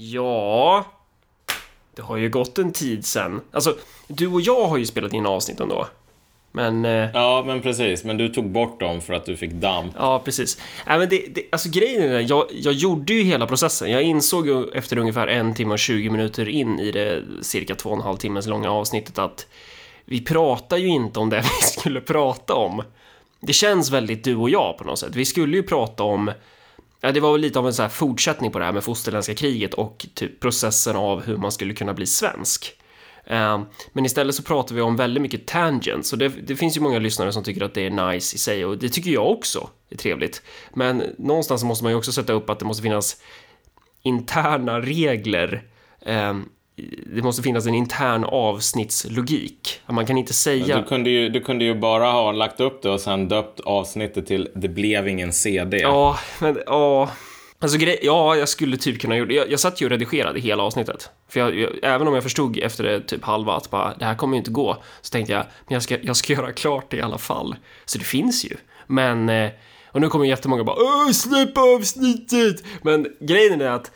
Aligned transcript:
Ja... 0.00 0.84
Det 1.96 2.02
har 2.02 2.16
ju 2.16 2.28
gått 2.28 2.58
en 2.58 2.72
tid 2.72 3.06
sen. 3.06 3.40
Alltså, 3.52 3.76
du 4.08 4.26
och 4.26 4.40
jag 4.40 4.66
har 4.66 4.78
ju 4.78 4.86
spelat 4.86 5.12
in 5.12 5.26
avsnitt 5.26 5.60
ändå. 5.60 5.86
Men... 6.52 6.84
Eh, 6.84 7.08
Ja, 7.14 7.42
men 7.46 7.62
precis. 7.62 8.04
Men 8.04 8.16
du 8.16 8.28
tog 8.28 8.50
bort 8.50 8.80
dem 8.80 9.00
för 9.00 9.14
att 9.14 9.24
du 9.26 9.36
fick 9.36 9.50
damp. 9.52 9.94
ja, 9.98 10.18
precis. 10.24 10.60
Nej, 10.86 10.98
men 10.98 11.08
det, 11.08 11.26
det, 11.34 11.42
alltså 11.52 11.68
grejen 11.70 12.02
är 12.12 12.20
jag, 12.20 12.46
jag 12.52 12.74
gjorde 12.74 13.12
ju 13.12 13.22
hela 13.22 13.46
processen. 13.46 13.90
Jag 13.90 14.02
insåg 14.02 14.46
ju 14.46 14.68
efter 14.68 14.98
ungefär 14.98 15.26
en 15.26 15.54
timme 15.54 15.72
och 15.72 15.78
20 15.78 16.10
minuter 16.10 16.48
in 16.48 16.78
i 16.78 16.92
det 16.92 17.22
cirka 17.42 17.74
två 17.74 17.90
och 17.90 17.96
en 17.96 18.02
halv 18.02 18.16
timmes 18.16 18.46
långa 18.46 18.70
avsnittet 18.70 19.18
att 19.18 19.46
vi 20.04 20.24
pratar 20.24 20.76
ju 20.76 20.88
inte 20.88 21.20
om 21.20 21.30
det 21.30 21.40
vi 21.60 21.66
skulle 21.66 22.00
prata 22.00 22.54
om. 22.54 22.82
Det 23.40 23.52
känns 23.52 23.90
väldigt 23.90 24.24
du 24.24 24.36
och 24.36 24.50
jag 24.50 24.78
på 24.78 24.84
något 24.84 24.98
sätt. 24.98 25.16
Vi 25.16 25.24
skulle 25.24 25.56
ju 25.56 25.62
prata 25.62 26.02
om 26.02 26.30
Ja, 27.00 27.12
det 27.12 27.20
var 27.20 27.32
väl 27.32 27.40
lite 27.40 27.58
av 27.58 27.66
en 27.66 27.74
så 27.74 27.82
här 27.82 27.88
fortsättning 27.88 28.50
på 28.50 28.58
det 28.58 28.64
här 28.64 28.72
med 28.72 28.84
fosterländska 28.84 29.34
kriget 29.34 29.74
och 29.74 30.06
typ 30.14 30.40
processen 30.40 30.96
av 30.96 31.22
hur 31.22 31.36
man 31.36 31.52
skulle 31.52 31.74
kunna 31.74 31.94
bli 31.94 32.06
svensk. 32.06 32.72
Eh, 33.24 33.62
men 33.92 34.04
istället 34.04 34.34
så 34.34 34.42
pratar 34.42 34.74
vi 34.74 34.80
om 34.80 34.96
väldigt 34.96 35.22
mycket 35.22 35.46
tangents 35.46 36.12
och 36.12 36.18
det, 36.18 36.28
det 36.28 36.56
finns 36.56 36.76
ju 36.76 36.80
många 36.80 36.98
lyssnare 36.98 37.32
som 37.32 37.44
tycker 37.44 37.62
att 37.62 37.74
det 37.74 37.86
är 37.86 38.12
nice 38.12 38.36
i 38.36 38.38
sig 38.38 38.64
och 38.64 38.78
det 38.78 38.88
tycker 38.88 39.10
jag 39.10 39.30
också 39.30 39.70
är 39.90 39.96
trevligt. 39.96 40.42
Men 40.74 41.02
någonstans 41.18 41.64
måste 41.64 41.84
man 41.84 41.92
ju 41.92 41.98
också 41.98 42.12
sätta 42.12 42.32
upp 42.32 42.50
att 42.50 42.58
det 42.58 42.64
måste 42.64 42.82
finnas 42.82 43.16
interna 44.02 44.80
regler. 44.80 45.62
Eh, 46.00 46.34
det 47.14 47.22
måste 47.22 47.42
finnas 47.42 47.66
en 47.66 47.74
intern 47.74 48.24
avsnittslogik. 48.24 49.80
Man 49.86 50.06
kan 50.06 50.18
inte 50.18 50.34
säga... 50.34 50.76
Du, 50.76 50.84
kunde 50.84 51.10
ju, 51.10 51.28
du 51.28 51.40
kunde 51.40 51.64
ju 51.64 51.74
bara 51.74 52.10
ha 52.10 52.32
lagt 52.32 52.60
upp 52.60 52.82
det 52.82 52.90
och 52.90 53.00
sen 53.00 53.28
döpt 53.28 53.60
avsnittet 53.60 54.26
till 54.26 54.48
Det 54.54 54.68
blev 54.68 55.08
ingen 55.08 55.32
CD. 55.32 55.78
Ja, 55.78 56.18
men 56.40 56.58
ja. 56.66 57.10
Alltså 57.62 57.78
ja, 58.02 58.36
jag 58.36 58.48
skulle 58.48 58.76
typ 58.76 59.00
kunna 59.00 59.16
gjort 59.16 59.32
jag, 59.32 59.50
jag 59.50 59.60
satt 59.60 59.80
ju 59.80 59.86
och 59.86 59.90
redigerade 59.90 60.40
hela 60.40 60.62
avsnittet. 60.62 61.10
För 61.28 61.40
jag, 61.40 61.58
jag, 61.58 61.70
även 61.82 62.08
om 62.08 62.14
jag 62.14 62.22
förstod 62.22 62.58
efter 62.58 62.84
det 62.84 63.00
typ 63.00 63.24
halva 63.24 63.52
att 63.52 63.70
bara, 63.70 63.94
det 63.98 64.04
här 64.04 64.14
kommer 64.14 64.34
ju 64.34 64.38
inte 64.38 64.50
gå, 64.50 64.76
så 65.00 65.10
tänkte 65.10 65.32
jag, 65.32 65.42
men 65.66 65.74
jag 65.74 65.82
ska, 65.82 65.98
jag 66.02 66.16
ska 66.16 66.32
göra 66.32 66.52
klart 66.52 66.90
det 66.90 66.96
i 66.96 67.02
alla 67.02 67.18
fall. 67.18 67.56
Så 67.84 67.98
det 67.98 68.04
finns 68.04 68.44
ju. 68.44 68.56
Men, 68.86 69.28
eh, 69.28 69.50
och 69.86 70.00
nu 70.00 70.08
kommer 70.08 70.24
jättemånga 70.24 70.64
bara, 70.64 70.76
Åh, 70.78 71.10
släpp 71.12 71.58
avsnittet! 71.58 72.64
Men 72.82 73.06
grejen 73.20 73.60
är 73.60 73.70
att 73.70 73.90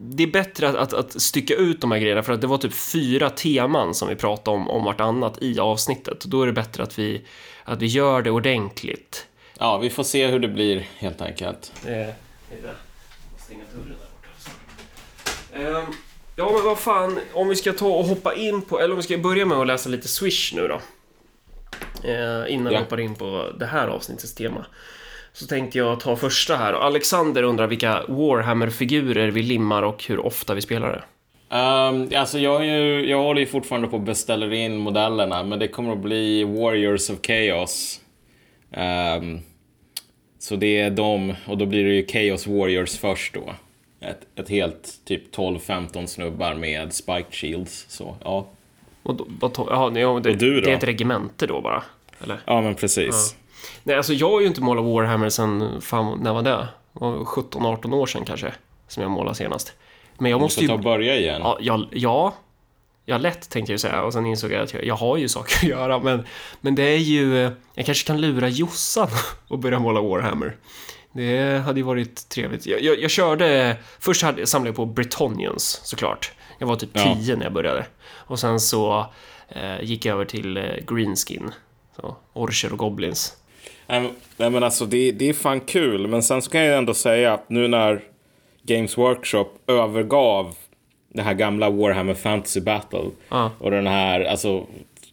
det, 0.00 0.22
är 0.22 0.26
bättre 0.26 0.68
att, 0.68 0.74
att, 0.74 0.92
att 0.92 1.22
stycka 1.22 1.54
ut 1.54 1.80
de 1.80 1.90
här 1.92 1.98
grejerna 1.98 2.22
för 2.22 2.32
att 2.32 2.40
det 2.40 2.46
var 2.46 2.58
typ 2.58 2.74
fyra 2.74 3.30
teman 3.30 3.94
som 3.94 4.08
vi 4.08 4.16
pratade 4.16 4.56
om, 4.56 4.70
om 4.70 4.84
vartannat 4.84 5.42
i 5.42 5.58
avsnittet. 5.60 6.24
Då 6.24 6.42
är 6.42 6.46
det 6.46 6.52
bättre 6.52 6.82
att 6.82 6.98
vi, 6.98 7.24
att 7.64 7.82
vi 7.82 7.86
gör 7.86 8.22
det 8.22 8.30
ordentligt. 8.30 9.26
Ja, 9.58 9.78
vi 9.78 9.90
får 9.90 10.02
se 10.02 10.26
hur 10.26 10.38
det 10.38 10.48
blir 10.48 10.88
helt 10.98 11.20
enkelt. 11.22 11.72
Eh, 11.86 11.92
är 11.92 12.14
det. 12.62 12.74
Stänga 13.38 13.62
dörren 13.74 13.96
där 13.98 14.06
borta. 15.62 15.78
Ehm, 15.80 15.94
ja, 16.36 16.50
men 16.54 16.64
vad 16.64 16.78
fan, 16.78 17.20
om 17.32 17.48
vi 17.48 17.56
ska 17.56 17.72
ta 17.72 17.88
och 17.88 18.04
hoppa 18.04 18.34
in 18.34 18.62
på, 18.62 18.80
eller 18.80 18.90
om 18.90 18.96
vi 18.96 19.02
ska 19.02 19.18
börja 19.18 19.46
med 19.46 19.58
att 19.58 19.66
läsa 19.66 19.88
lite 19.88 20.08
Swish 20.08 20.52
nu 20.54 20.68
då. 20.68 20.80
Eh, 22.08 22.52
innan 22.54 22.66
vi 22.68 22.74
Ja. 22.74 22.78
hoppar 22.80 23.00
in 23.00 23.14
på 23.14 23.50
det 23.58 23.66
här 23.66 23.88
avsnittets 23.88 24.34
tema. 24.34 24.66
Så 25.32 25.46
tänkte 25.46 25.78
jag 25.78 26.00
ta 26.00 26.16
första 26.16 26.56
här. 26.56 26.72
Alexander 26.72 27.42
undrar 27.42 27.66
vilka 27.66 28.02
Warhammer-figurer 28.08 29.30
vi 29.30 29.42
limmar 29.42 29.82
och 29.82 30.04
hur 30.04 30.26
ofta 30.26 30.54
vi 30.54 30.60
spelar 30.60 30.92
det. 30.92 31.04
Um, 31.56 32.08
alltså 32.16 32.38
jag, 32.38 32.66
ju, 32.66 33.08
jag 33.10 33.22
håller 33.22 33.40
ju 33.40 33.46
fortfarande 33.46 33.88
på 33.88 33.96
att 33.96 34.02
beställa 34.02 34.54
in 34.54 34.76
modellerna, 34.76 35.42
men 35.42 35.58
det 35.58 35.68
kommer 35.68 35.92
att 35.92 35.98
bli 35.98 36.44
Warriors 36.44 37.10
of 37.10 37.18
Chaos. 37.26 38.00
Ehm, 38.72 39.40
så 40.38 40.56
det 40.56 40.80
är 40.80 40.90
de, 40.90 41.34
och 41.46 41.58
då 41.58 41.66
blir 41.66 41.84
det 41.84 41.94
ju 41.94 42.06
Chaos 42.06 42.46
Warriors 42.46 42.98
först 42.98 43.34
då. 43.34 43.54
Ett, 44.00 44.20
ett 44.38 44.48
helt 44.48 45.00
typ 45.04 45.34
12-15 45.36 46.06
snubbar 46.06 46.54
med 46.54 46.92
spiked 46.92 47.34
shields. 47.34 47.86
Så, 47.88 48.16
ja. 48.24 48.46
Och 49.02 49.14
då, 49.14 49.26
ja, 49.40 49.50
ja, 49.66 49.90
det, 49.94 50.06
Och 50.06 50.20
du 50.36 50.60
då? 50.60 50.66
det 50.66 50.72
är 50.72 50.76
ett 50.76 50.84
regemente 50.84 51.46
då 51.46 51.60
bara? 51.60 51.82
Eller? 52.22 52.40
ja, 52.44 52.60
men 52.60 52.74
precis. 52.74 53.36
Nej, 53.82 53.96
alltså 53.96 54.12
jag 54.12 54.30
har 54.30 54.40
ju 54.40 54.46
inte 54.46 54.60
målat 54.60 54.84
Warhammer 54.84 55.28
sen, 55.28 55.80
fan, 55.80 56.18
när 56.22 56.32
var 56.32 56.42
det? 56.42 56.50
Det 56.50 57.00
var 57.00 57.12
17-18 57.16 57.94
år 57.94 58.06
sedan 58.06 58.24
kanske, 58.24 58.52
som 58.88 59.02
jag 59.02 59.10
målade 59.12 59.36
senast. 59.36 59.72
Men 60.18 60.30
jag 60.30 60.40
Du 60.40 60.42
måste 60.42 60.54
får 60.56 60.62
ju... 60.62 60.68
ta 60.68 60.74
och 60.74 60.80
börja 60.80 61.16
igen. 61.16 61.40
Ja, 61.44 61.58
jag, 61.60 61.86
ja, 61.90 62.34
ja, 63.04 63.18
lätt 63.18 63.50
tänkte 63.50 63.72
jag 63.72 63.74
ju 63.74 63.78
säga 63.78 64.02
och 64.02 64.12
sen 64.12 64.26
insåg 64.26 64.52
jag 64.52 64.62
att 64.62 64.74
jag, 64.74 64.84
jag 64.84 64.94
har 64.94 65.16
ju 65.16 65.28
saker 65.28 65.56
att 65.56 65.62
göra 65.78 65.98
men, 65.98 66.26
men 66.60 66.74
det 66.74 66.82
är 66.82 66.98
ju, 66.98 67.50
jag 67.74 67.86
kanske 67.86 68.06
kan 68.06 68.20
lura 68.20 68.48
Jossan 68.48 69.08
och 69.48 69.58
börja 69.58 69.78
måla 69.78 70.00
Warhammer. 70.00 70.56
Det 71.12 71.58
hade 71.64 71.80
ju 71.80 71.84
varit 71.84 72.28
trevligt. 72.28 72.66
Jag, 72.66 72.82
jag, 72.82 73.00
jag 73.00 73.10
körde, 73.10 73.76
först 73.98 74.22
hade, 74.22 74.46
samlade 74.46 74.68
jag 74.68 74.76
på 74.76 74.86
Bretonians 74.86 75.80
såklart. 75.84 76.32
Jag 76.58 76.66
var 76.66 76.76
typ 76.76 76.90
Ja. 76.92 77.14
10 77.14 77.36
när 77.36 77.44
jag 77.44 77.52
började. 77.52 77.86
Och 78.12 78.38
sen 78.38 78.60
så 78.60 79.06
eh, 79.48 79.82
gick 79.82 80.04
jag 80.04 80.14
över 80.14 80.24
till 80.24 80.56
eh, 80.56 80.62
Greenskin. 80.88 81.50
Så, 81.96 82.16
Orcher 82.32 82.72
och 82.72 82.78
Goblins. 82.78 83.36
Nej, 83.90 84.50
men- 84.50 84.62
alltså 84.62 84.86
det, 84.86 85.12
det 85.12 85.28
är 85.28 85.32
fan 85.32 85.60
kul, 85.60 86.06
men 86.06 86.22
sen 86.22 86.42
så 86.42 86.50
kan 86.50 86.60
jag 86.64 86.78
ändå 86.78 86.94
säga 86.94 87.32
att 87.34 87.50
nu 87.50 87.68
när 87.68 88.00
Games 88.62 88.98
Workshop 88.98 89.46
övergav 89.66 90.54
det 91.08 91.22
här 91.22 91.34
gamla 91.34 91.70
Warhammer 91.70 92.14
Fantasy 92.14 92.60
Battle 92.60 93.04
Ja. 93.28 93.50
och 93.58 93.70
den 93.70 93.86
här, 93.86 94.20
alltså 94.24 94.66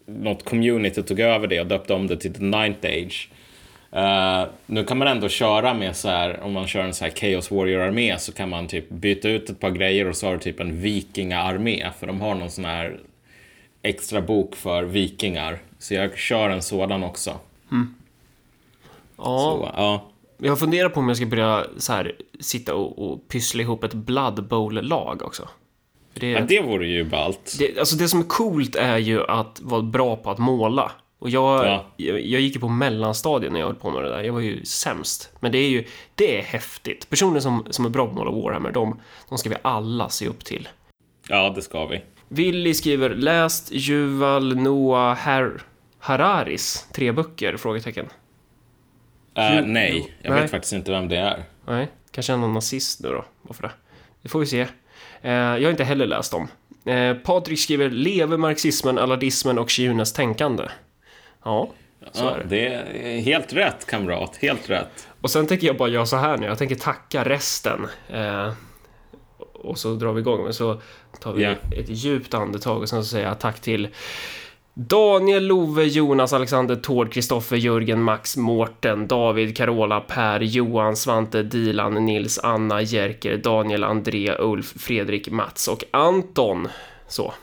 något 0.06 0.44
community 0.46 1.04
tog 1.04 1.20
över 1.20 1.48
det 1.48 1.60
och 1.60 1.68
döpte 1.68 1.94
om 1.94 2.08
det 2.08 2.18
till 2.18 2.34
The 2.34 2.44
Ninth 2.44 2.86
Age. 2.88 3.30
Eh, 3.92 4.44
nu 4.66 4.84
kan 4.84 4.98
man 4.98 5.08
ändå 5.08 5.30
köra 5.30 5.74
med 5.74 5.96
så 5.96 6.10
här, 6.10 6.40
om 6.42 6.54
man 6.54 6.68
kör 6.68 6.84
en 6.84 6.94
så 6.94 7.06
här 7.06 7.12
Chaos 7.12 7.52
Warrior-armé 7.52 8.18
så 8.20 8.34
kan 8.34 8.50
man 8.50 8.68
typ 8.68 8.90
byta 8.90 9.30
ut 9.30 9.50
ett 9.50 9.60
par 9.60 9.70
grejer 9.70 10.08
och 10.10 10.16
så 10.16 10.26
har 10.28 10.34
du 10.34 10.40
typ 10.40 10.60
en 10.60 10.82
vikingaarmé 10.82 11.86
för 12.00 12.08
de 12.08 12.22
har 12.22 12.36
någon 12.36 12.52
sån 12.52 12.66
här 12.66 12.98
extra 13.82 14.22
bok 14.22 14.56
för 14.56 14.84
vikingar. 14.84 15.58
Så 15.80 15.94
jag 15.94 16.18
kör 16.18 16.50
en 16.50 16.62
sådan 16.62 17.04
också. 17.04 17.32
Ja, 19.18 19.24
Så, 19.40 19.72
ja. 19.78 20.12
jag 20.38 20.52
har 20.52 20.58
funderat 20.58 20.94
på 20.94 21.00
om 21.00 21.08
jag 21.08 21.18
ska 21.18 21.26
börja 21.26 21.66
så 21.78 21.94
här, 21.94 22.16
sitta 22.40 22.76
och, 22.76 23.12
och 23.12 23.28
pyssla 23.28 23.62
ihop 23.62 23.84
ett 23.84 23.94
Blood 23.94 24.48
Bowl-lag 24.48 25.22
också. 25.22 25.50
För 26.14 26.20
det, 26.20 26.30
Ja, 26.32 26.42
det 26.48 26.62
vore 26.62 26.88
ju 26.88 27.04
ballt. 27.04 27.56
det, 27.60 27.80
alltså 27.80 27.96
det 27.98 28.08
som 28.08 28.20
är 28.20 28.24
coolt 28.24 28.76
är 28.76 28.98
ju 28.98 29.24
att 29.28 29.60
vara 29.64 29.82
bra 29.82 30.16
på 30.16 30.32
att 30.32 30.38
måla. 30.38 30.92
Och 31.20 31.30
jag, 31.30 31.66
Ja. 31.66 31.86
jag, 31.98 32.22
jag 32.26 32.42
gick 32.42 32.56
ju 32.56 32.60
på 32.62 32.68
mellanstadiet 32.68 33.52
när 33.54 33.60
jag 33.60 33.68
höll 33.68 33.76
på 33.76 33.92
med 33.92 34.04
det 34.04 34.10
där. 34.10 34.24
Jag 34.24 34.34
var 34.34 34.40
ju 34.40 34.66
sämst. 34.66 35.32
Men 35.40 35.52
det 35.52 35.58
är 35.58 35.70
ju, 35.70 35.84
det 36.16 36.38
är 36.40 36.44
häftigt. 36.44 37.10
Personer 37.10 37.40
som, 37.40 37.66
som 37.70 37.86
är 37.86 37.90
bra 37.90 38.06
på 38.06 38.10
att 38.12 38.18
måla 38.18 38.32
Warhammer, 38.32 38.72
de, 38.72 39.00
de 39.30 39.38
ska 39.38 39.50
vi 39.50 39.56
alla 39.62 40.10
se 40.10 40.28
upp 40.28 40.46
till. 40.46 40.68
Ja, 41.30 41.50
det 41.56 41.62
ska 41.62 41.86
vi. 41.86 42.02
Willy 42.28 42.74
skriver 42.74 43.10
läst 43.10 43.72
Yuval 43.72 44.56
Noah 44.56 45.18
Har 45.18 45.62
Hararis 46.00 46.88
tre 46.94 47.12
böcker? 47.12 47.58
Frågetecken. 47.58 48.06
Uh, 49.38 49.62
nej, 49.66 50.16
jag 50.22 50.32
Nej. 50.34 50.42
vet 50.42 50.52
faktiskt 50.52 50.74
inte 50.74 50.92
vem 50.92 51.08
det 51.08 51.18
är. 51.18 51.44
Nej, 51.68 51.88
kanske 52.12 52.36
någon 52.36 52.54
nazist 52.54 53.00
nu 53.04 53.10
då. 53.10 53.26
Varför 53.42 53.64
det? 53.64 53.72
Det 54.22 54.30
får 54.30 54.40
vi 54.40 54.46
se. 54.46 54.62
Eh, 55.22 55.32
jag 55.32 55.62
har 55.64 55.70
inte 55.70 55.84
heller 55.84 56.06
läst 56.08 56.32
dem. 56.32 56.48
Eh, 56.86 57.14
Patrik 57.18 57.60
skriver 57.60 57.90
lever 57.90 58.38
marxismen, 58.38 58.98
alladismen 58.98 59.60
och 59.60 59.70
Kiunes 59.70 60.14
tänkande. 60.14 60.64
Ja, 61.44 61.70
så 62.12 62.24
Ja, 62.26 62.32
är 62.36 62.38
det. 62.40 62.46
det 62.50 62.68
är 63.18 63.20
helt 63.22 63.54
rätt, 63.54 63.86
kamrat. 63.86 64.38
Helt 64.42 64.70
rätt. 64.70 65.08
Och 65.22 65.32
sen 65.32 65.48
tänker 65.48 65.68
jag 65.68 65.78
bara 65.78 65.90
göra 65.90 66.06
så 66.06 66.16
här 66.18 66.38
nu. 66.38 66.46
Jag 66.48 66.58
tänker 66.58 66.76
tacka 66.76 67.24
resten. 67.26 67.88
Eh, 68.10 68.54
och 69.54 69.78
så 69.78 69.94
drar 69.94 70.14
vi 70.14 70.20
igång. 70.22 70.44
Men 70.44 70.54
så 70.54 70.82
tar 71.22 71.34
vi 71.34 71.44
Ja. 71.44 71.52
ett 71.52 71.90
djupt 71.90 72.34
andetag 72.34 72.82
och 72.82 72.90
sen 72.90 73.04
så 73.04 73.10
säger 73.10 73.28
jag 73.28 73.40
tack 73.40 73.60
till 73.60 73.88
Daniel, 74.80 75.48
Love, 75.48 75.84
Jonas, 75.84 76.34
Alexander, 76.34 76.76
Tord, 76.76 77.14
Kristoffer, 77.14 77.56
Jörgen, 77.56 78.02
Max, 78.04 78.38
Mårten, 78.38 79.08
David, 79.08 79.58
Carola, 79.58 80.00
Per, 80.00 80.40
Johan, 80.40 80.96
Svante, 80.96 81.44
Dilan, 81.44 81.94
Nils, 82.06 82.40
Anna, 82.40 82.82
Jerker, 82.82 83.38
Daniel, 83.38 83.84
André, 83.84 84.36
Ulf, 84.40 84.74
Fredrik, 84.78 85.30
Mats 85.30 85.68
och 85.68 85.84
Anton. 85.92 86.68
Så. 87.08 87.34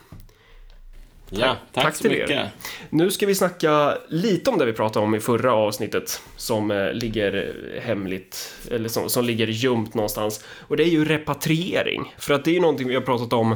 Ja, 1.29 1.55
tack, 1.73 1.83
tack 1.83 1.95
så 1.95 2.01
till 2.01 2.11
er. 2.11 2.21
mycket. 2.21 2.51
Nu 2.89 3.11
ska 3.11 3.25
vi 3.25 3.35
snacka 3.35 3.97
lite 4.09 4.49
om 4.49 4.57
det 4.57 4.65
vi 4.65 4.73
pratade 4.73 5.05
om 5.05 5.15
i 5.15 5.19
förra 5.19 5.53
avsnittet 5.53 6.21
som 6.35 6.71
eh, 6.71 6.93
ligger 6.93 7.55
hemligt, 7.81 8.53
eller 8.71 8.89
som, 8.89 9.09
som 9.09 9.25
ligger 9.25 9.47
gömt 9.47 9.93
någonstans. 9.93 10.45
Och 10.59 10.77
det 10.77 10.83
är 10.83 10.89
ju 10.89 11.05
repatriering. 11.05 12.13
För 12.17 12.33
att 12.33 12.45
det 12.45 12.51
är 12.51 12.55
ju 12.55 12.61
någonting 12.61 12.87
vi 12.87 12.95
har 12.95 13.01
pratat 13.01 13.33
om. 13.33 13.55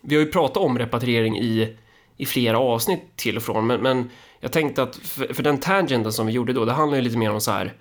Vi 0.00 0.14
har 0.14 0.22
ju 0.22 0.30
pratat 0.30 0.56
om 0.56 0.78
repatriering 0.78 1.38
i, 1.38 1.76
i 2.20 2.26
flera 2.26 2.58
avsnitt 2.58 3.16
till 3.16 3.36
och 3.36 3.42
från, 3.42 3.66
men, 3.66 3.80
men 3.80 4.10
jag 4.40 4.52
tänkte 4.52 4.82
att 4.82 4.96
för, 4.96 5.34
för 5.34 5.42
den 5.42 5.60
tangenten 5.60 6.12
som 6.12 6.26
vi 6.26 6.32
gjorde 6.32 6.52
då, 6.52 6.64
det 6.64 6.72
handlar 6.72 6.98
ju 6.98 7.04
lite 7.04 7.18
mer 7.18 7.30
om 7.30 7.40
så 7.40 7.50
här. 7.50 7.72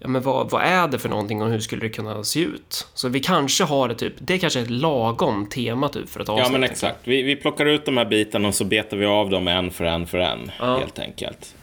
Ja, 0.00 0.08
men 0.08 0.22
vad, 0.22 0.50
vad 0.50 0.62
är 0.62 0.88
det 0.88 0.98
för 0.98 1.08
någonting 1.08 1.42
och 1.42 1.50
hur 1.50 1.60
skulle 1.60 1.82
det 1.82 1.88
kunna 1.88 2.24
se 2.24 2.40
ut? 2.40 2.86
Så 2.94 3.08
vi 3.08 3.20
kanske 3.20 3.64
har 3.64 3.88
det 3.88 3.94
typ, 3.94 4.14
det 4.18 4.34
är 4.34 4.38
kanske 4.38 4.60
ett 4.60 4.70
lagom 4.70 5.46
tema 5.46 5.88
typ 5.88 6.08
för 6.08 6.20
ett 6.20 6.28
avsnitt. 6.28 6.46
Ja, 6.46 6.52
men 6.52 6.64
exakt. 6.64 6.98
Vi, 7.04 7.22
vi 7.22 7.36
plockar 7.36 7.66
ut 7.66 7.84
de 7.84 7.96
här 7.96 8.04
bitarna 8.04 8.48
och 8.48 8.54
så 8.54 8.64
betar 8.64 8.96
vi 8.96 9.06
av 9.06 9.30
dem 9.30 9.48
en 9.48 9.70
för 9.70 9.84
en 9.84 10.06
för 10.06 10.18
en, 10.18 10.50
Ja. 10.58 10.78
helt 10.78 10.98
enkelt. 10.98 11.54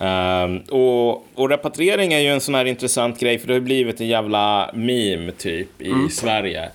Um, 0.00 0.58
och, 0.58 1.26
och 1.34 1.48
repatriering 1.48 2.12
är 2.12 2.18
ju 2.18 2.28
en 2.28 2.40
sån 2.40 2.54
här 2.54 2.64
intressant 2.64 3.20
grej, 3.20 3.38
för 3.38 3.48
det 3.48 3.54
har 3.54 3.60
blivit 3.60 4.00
en 4.00 4.08
jävla 4.08 4.70
meme 4.74 5.32
typ 5.32 5.82
i 5.82 5.90
mm. 5.90 6.10
Sverige. 6.10 6.70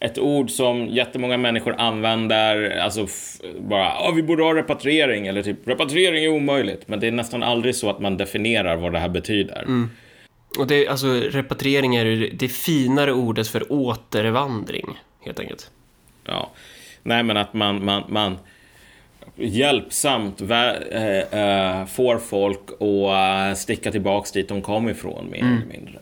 Ett 0.00 0.18
ord 0.18 0.50
som 0.50 0.88
jättemånga 0.88 1.36
människor 1.36 1.74
använder, 1.78 2.78
alltså 2.78 3.06
bara 3.58 3.92
ah, 3.92 4.12
vi 4.16 4.22
borde 4.22 4.42
ha 4.42 4.54
repatriering, 4.54 5.26
eller 5.26 5.42
typ 5.42 5.68
repatriering 5.68 6.24
är 6.24 6.28
omöjligt. 6.28 6.88
Men 6.88 7.00
det 7.00 7.06
är 7.06 7.12
nästan 7.12 7.42
aldrig 7.42 7.74
så 7.74 7.90
att 7.90 8.00
man 8.00 8.16
definierar 8.16 8.76
vad 8.76 8.92
det 8.92 8.98
här 8.98 9.08
betyder. 9.08 9.62
Mm. 9.62 9.90
Och 10.58 10.66
det, 10.66 10.88
alltså 10.88 11.06
repatriering 11.08 11.96
är 11.96 12.30
det 12.32 12.48
finare 12.48 13.12
ordet 13.12 13.48
för 13.48 13.72
återvandring, 13.72 14.86
helt 15.20 15.40
enkelt. 15.40 15.70
Ja, 16.24 16.50
nej 17.02 17.22
men 17.22 17.36
att 17.36 17.54
man, 17.54 17.84
man, 17.84 18.02
man 18.08 18.38
hjälpsamt 19.36 20.40
äh, 20.40 20.60
äh, 21.40 21.86
får 21.86 22.18
folk 22.18 22.70
att 22.70 23.50
äh, 23.50 23.54
sticka 23.54 23.90
tillbaks 23.90 24.32
dit 24.32 24.48
de 24.48 24.62
kom 24.62 24.88
ifrån, 24.88 25.30
mer 25.30 25.40
mm. 25.40 25.56
eller 25.56 25.66
mindre. 25.66 26.00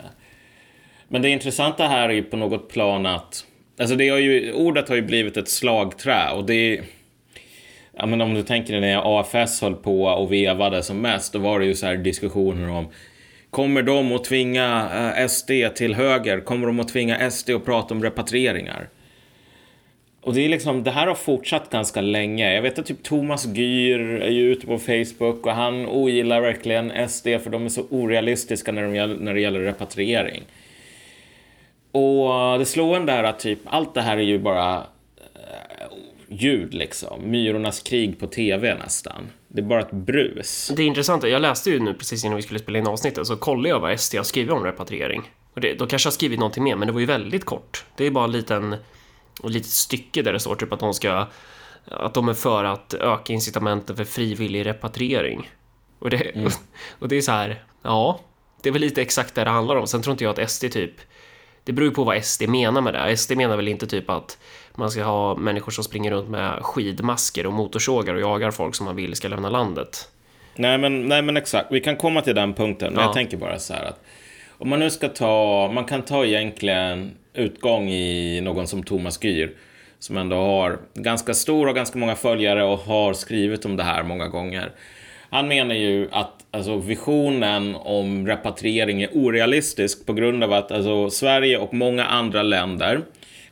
Men 1.09 1.23
det 1.23 1.29
intressanta 1.29 1.87
här 1.89 2.09
är 2.09 2.13
ju 2.13 2.23
på 2.23 2.37
något 2.37 2.69
plan 2.69 3.07
att 3.07 3.47
Alltså 3.79 3.97
det 3.97 4.09
har 4.09 4.19
ju, 4.19 4.53
ordet 4.53 4.89
har 4.89 4.97
ju 4.97 5.03
blivit 5.03 5.37
ett 5.37 5.49
slagträ 5.49 6.31
och 6.31 6.47
det 6.47 6.81
Ja, 7.99 8.07
men 8.07 8.21
om 8.21 8.35
du 8.35 8.43
tänker 8.43 8.73
dig 8.73 8.81
när 8.81 9.21
AFS 9.21 9.61
höll 9.61 9.75
på 9.75 10.05
och 10.05 10.33
vevade 10.33 10.83
som 10.83 11.01
mest, 11.01 11.33
då 11.33 11.39
var 11.39 11.61
det 11.61 11.67
ju 11.67 11.75
så 11.75 11.87
här 11.87 11.97
diskussioner 11.97 12.71
om 12.71 12.89
Kommer 13.51 13.83
de 13.83 14.13
att 14.13 14.25
tvinga 14.25 14.89
eh, 15.17 15.29
SD 15.29 15.51
till 15.75 15.95
höger? 15.95 16.41
Kommer 16.41 16.67
de 16.67 16.81
att 16.81 16.89
tvinga 16.89 17.31
SD 17.31 17.51
att 17.51 17.65
prata 17.65 17.95
om 17.95 18.03
repatrieringar? 18.03 18.89
Och 20.21 20.35
det 20.35 20.45
är 20.45 20.49
liksom, 20.49 20.83
det 20.83 20.91
här 20.91 21.07
har 21.07 21.15
fortsatt 21.15 21.71
ganska 21.71 22.01
länge. 22.01 22.55
Jag 22.55 22.63
vet 22.63 22.79
att 22.79 22.87
typ 22.87 23.03
Thomas 23.03 23.47
Gyr 23.47 24.01
är 24.01 24.31
ju 24.31 24.53
ute 24.53 24.67
på 24.67 24.79
Facebook 24.79 25.47
och 25.47 25.53
han 25.53 25.87
ogillar 25.87 26.41
verkligen 26.41 27.09
SD 27.09 27.27
för 27.27 27.51
de 27.51 27.65
är 27.65 27.69
så 27.69 27.87
orealistiska 27.91 28.73
när, 28.73 28.83
de, 28.83 29.15
när 29.15 29.35
det 29.35 29.41
gäller 29.41 29.61
repatriering. 29.61 30.43
Och 31.97 32.59
det 32.59 32.67
slående 32.67 33.13
är 33.13 33.25
att 33.25 33.39
typ 33.39 33.59
allt 33.65 33.95
det 33.95 34.03
här 34.03 34.17
är 34.17 34.23
ju 34.23 34.39
bara 34.39 34.79
uh, 34.79 34.85
ljud 36.29 36.75
liksom. 36.75 37.31
Myrornas 37.31 37.81
krig 37.81 38.21
på 38.21 38.27
tv 38.27 38.75
nästan. 38.75 39.31
Det 39.49 39.61
är 39.61 39.65
bara 39.65 39.81
ett 39.81 39.93
brus. 39.93 40.73
Det 40.77 40.83
är 40.83 40.87
intressant. 40.87 41.29
Jag 41.29 41.43
läste 41.43 41.71
ju 41.71 41.81
nu 41.81 41.95
precis 41.95 42.25
innan 42.25 42.37
vi 42.37 42.43
skulle 42.43 42.61
spela 42.61 42.79
in 42.79 42.87
avsnittet 42.87 43.27
så 43.27 43.37
kollade 43.37 43.69
jag 43.69 43.81
vad 43.81 44.01
SD 44.01 44.17
har 44.17 44.23
skrivit 44.23 44.53
om 44.53 44.65
repatriering. 44.65 45.31
Och 45.55 45.61
det, 45.61 45.75
då 45.75 45.87
kanske 45.87 46.07
jag 46.07 46.11
har 46.11 46.15
skrivit 46.15 46.39
någonting 46.39 46.65
mer, 46.65 46.77
men 46.77 46.87
det 46.87 46.93
var 46.93 47.01
ju 47.01 47.07
väldigt 47.07 47.45
kort. 47.45 47.85
Det 47.97 48.05
är 48.05 48.11
bara 48.11 48.25
en 48.25 48.33
liten 48.33 48.77
och 49.43 49.51
litet 49.51 49.71
stycke 49.71 50.23
där 50.23 50.33
det 50.33 50.41
står 50.41 50.55
typ 50.55 50.73
att 50.73 50.81
de 50.81 50.95
ska 50.95 51.27
att 51.85 52.15
de 52.15 52.29
är 52.29 52.35
för 52.35 52.65
att 52.65 52.95
öka 52.95 53.33
incitamenten 53.33 53.97
för 53.97 54.05
frivillig 54.05 54.67
repatriering. 54.67 55.51
Och 55.99 56.11
det, 56.11 56.17
mm. 56.17 56.51
och 56.99 57.09
det 57.09 57.17
är 57.17 57.21
så 57.21 57.33
här, 57.33 57.65
ja, 57.83 58.21
det 58.63 58.69
är 58.69 58.73
väl 58.73 58.83
lite 58.83 59.03
exakt 59.03 59.35
det 59.35 59.45
det 59.45 59.51
handlar 59.51 59.77
om. 59.77 59.87
Sen 59.87 60.03
tror 60.03 60.13
inte 60.13 60.25
jag 60.25 60.41
att 60.41 60.51
SD 60.51 60.65
typ, 60.73 60.95
det 61.67 61.73
beror 61.73 61.89
ju 61.89 61.95
på 61.95 62.05
vad 62.05 62.25
SD 62.25 62.49
menar 62.49 62.81
med 62.81 62.95
det. 62.95 63.17
SD 63.17 63.37
menar 63.37 63.57
väl 63.57 63.69
inte 63.69 63.87
typ 63.87 64.11
att 64.11 64.39
man 64.75 64.91
ska 64.91 65.05
ha 65.05 65.37
människor 65.37 65.73
som 65.73 65.85
springer 65.85 66.11
runt 66.11 66.29
med 66.29 66.63
skidmasker 66.63 67.47
och 67.47 67.53
motorsågar 67.53 68.15
och 68.15 68.21
jagar 68.21 68.51
folk 68.51 68.75
som 68.75 68.87
man 68.87 68.97
vill 68.97 69.15
ska 69.15 69.29
lämna 69.29 69.51
landet. 69.51 70.09
Nej 70.55 70.79
men, 70.79 71.09
nej 71.09 71.23
men 71.23 71.37
exakt, 71.37 71.67
vi 71.71 71.81
kan 71.81 71.97
komma 71.97 72.23
till 72.23 72.35
den 72.35 72.55
punkten. 72.55 72.93
Men 72.93 73.01
ja. 73.01 73.07
jag 73.07 73.15
tänker 73.15 73.37
bara 73.37 73.59
så 73.59 73.75
här 73.75 73.85
att 73.85 74.01
om 74.59 74.69
man 74.69 74.79
nu 74.79 74.91
ska 74.91 75.09
ta, 75.09 75.71
man 75.75 75.85
kan 75.85 76.03
ta 76.03 76.25
egentligen 76.25 77.11
utgång 77.35 77.89
i 77.89 78.41
någon 78.41 78.67
som 78.67 78.83
Thomas 78.83 79.25
Gyr 79.25 79.57
som 79.99 80.17
ändå 80.17 80.37
har 80.37 80.79
ganska 80.95 81.35
stor 81.35 81.69
och 81.69 81.75
ganska 81.75 81.99
många 81.99 82.15
följare 82.15 82.65
och 82.65 82.79
har 82.79 83.13
skrivit 83.13 83.65
om 83.65 83.77
det 83.77 83.83
här 83.83 84.03
många 84.03 84.29
gånger. 84.29 84.73
Han 85.31 85.49
menar 85.49 85.75
ju 85.75 86.09
att 86.13 86.45
alltså, 86.51 86.77
visionen 86.77 87.75
om 87.75 88.27
repatriering 88.27 89.03
är 89.03 89.11
orealistisk 89.13 90.07
på 90.07 90.13
grund 90.13 90.45
av 90.45 90.53
att 90.53 90.73
alltså, 90.73 91.11
Sverige 91.11 91.59
och 91.59 91.75
många 91.75 92.05
andra 92.05 92.43
länder 92.43 93.01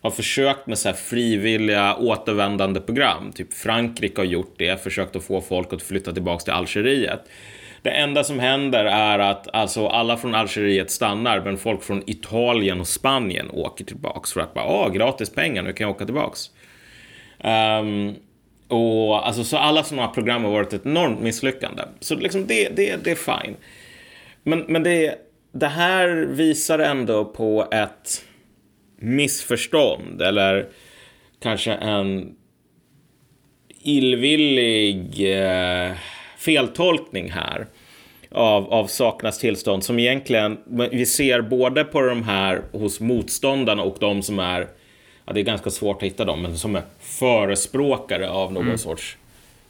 har 0.00 0.10
försökt 0.10 0.66
med 0.66 0.78
så 0.78 0.88
här 0.88 0.96
frivilliga 0.96 1.96
återvändande 1.96 2.80
program. 2.80 3.32
Typ 3.32 3.52
Frankrike 3.52 4.20
har 4.20 4.26
gjort 4.26 4.54
det, 4.58 4.82
försökt 4.82 5.16
att 5.16 5.24
få 5.24 5.40
folk 5.40 5.72
att 5.72 5.82
flytta 5.82 6.12
tillbaka 6.12 6.44
till 6.44 6.52
Algeriet. 6.52 7.20
Det 7.82 7.90
enda 7.90 8.24
som 8.24 8.38
händer 8.38 8.84
är 8.84 9.18
att 9.18 9.54
alltså, 9.54 9.86
alla 9.86 10.16
från 10.16 10.34
Algeriet 10.34 10.90
stannar, 10.90 11.40
men 11.40 11.58
folk 11.58 11.82
från 11.82 12.02
Italien 12.06 12.80
och 12.80 12.88
Spanien 12.88 13.50
åker 13.50 13.84
tillbaks 13.84 14.32
för 14.32 14.40
att 14.40 14.54
bara, 14.54 14.64
åh, 14.64 14.92
gratis 14.92 15.30
pengar, 15.30 15.62
nu 15.62 15.72
kan 15.72 15.84
jag 15.84 15.96
åka 15.96 16.04
tillbaks. 16.04 16.50
Um, 17.44 18.14
och 18.74 19.26
alltså, 19.26 19.44
så 19.44 19.56
alla 19.56 19.84
sådana 19.84 20.08
program 20.08 20.44
har 20.44 20.50
varit 20.50 20.72
ett 20.72 20.86
enormt 20.86 21.20
misslyckande. 21.20 21.82
Så 22.00 22.14
liksom 22.14 22.46
det, 22.46 22.68
det, 22.68 23.04
det 23.04 23.10
är 23.10 23.42
fine. 23.42 23.56
Men, 24.42 24.64
men 24.68 24.82
det, 24.82 25.18
det 25.52 25.66
här 25.66 26.08
visar 26.26 26.78
ändå 26.78 27.24
på 27.24 27.68
ett 27.70 28.24
missförstånd 28.98 30.22
eller 30.22 30.66
kanske 31.42 31.72
en 31.72 32.34
illvillig 33.82 35.32
eh, 35.38 35.92
feltolkning 36.38 37.30
här 37.30 37.66
av, 38.30 38.72
av 38.72 38.86
sakernas 38.86 39.38
tillstånd 39.38 39.84
som 39.84 39.98
egentligen 39.98 40.58
vi 40.90 41.06
ser 41.06 41.42
både 41.42 41.84
på 41.84 42.00
de 42.00 42.22
här 42.22 42.62
hos 42.72 43.00
motståndarna 43.00 43.82
och 43.82 43.96
de 44.00 44.22
som 44.22 44.38
är, 44.38 44.68
ja 45.26 45.32
det 45.32 45.40
är 45.40 45.44
ganska 45.44 45.70
svårt 45.70 45.96
att 45.96 46.02
hitta 46.02 46.24
dem, 46.24 46.42
men 46.42 46.58
som 46.58 46.76
är 46.76 46.82
förespråkare 47.00 48.30
av 48.30 48.52
någon 48.52 48.64
mm. 48.64 48.78
sorts 48.78 49.16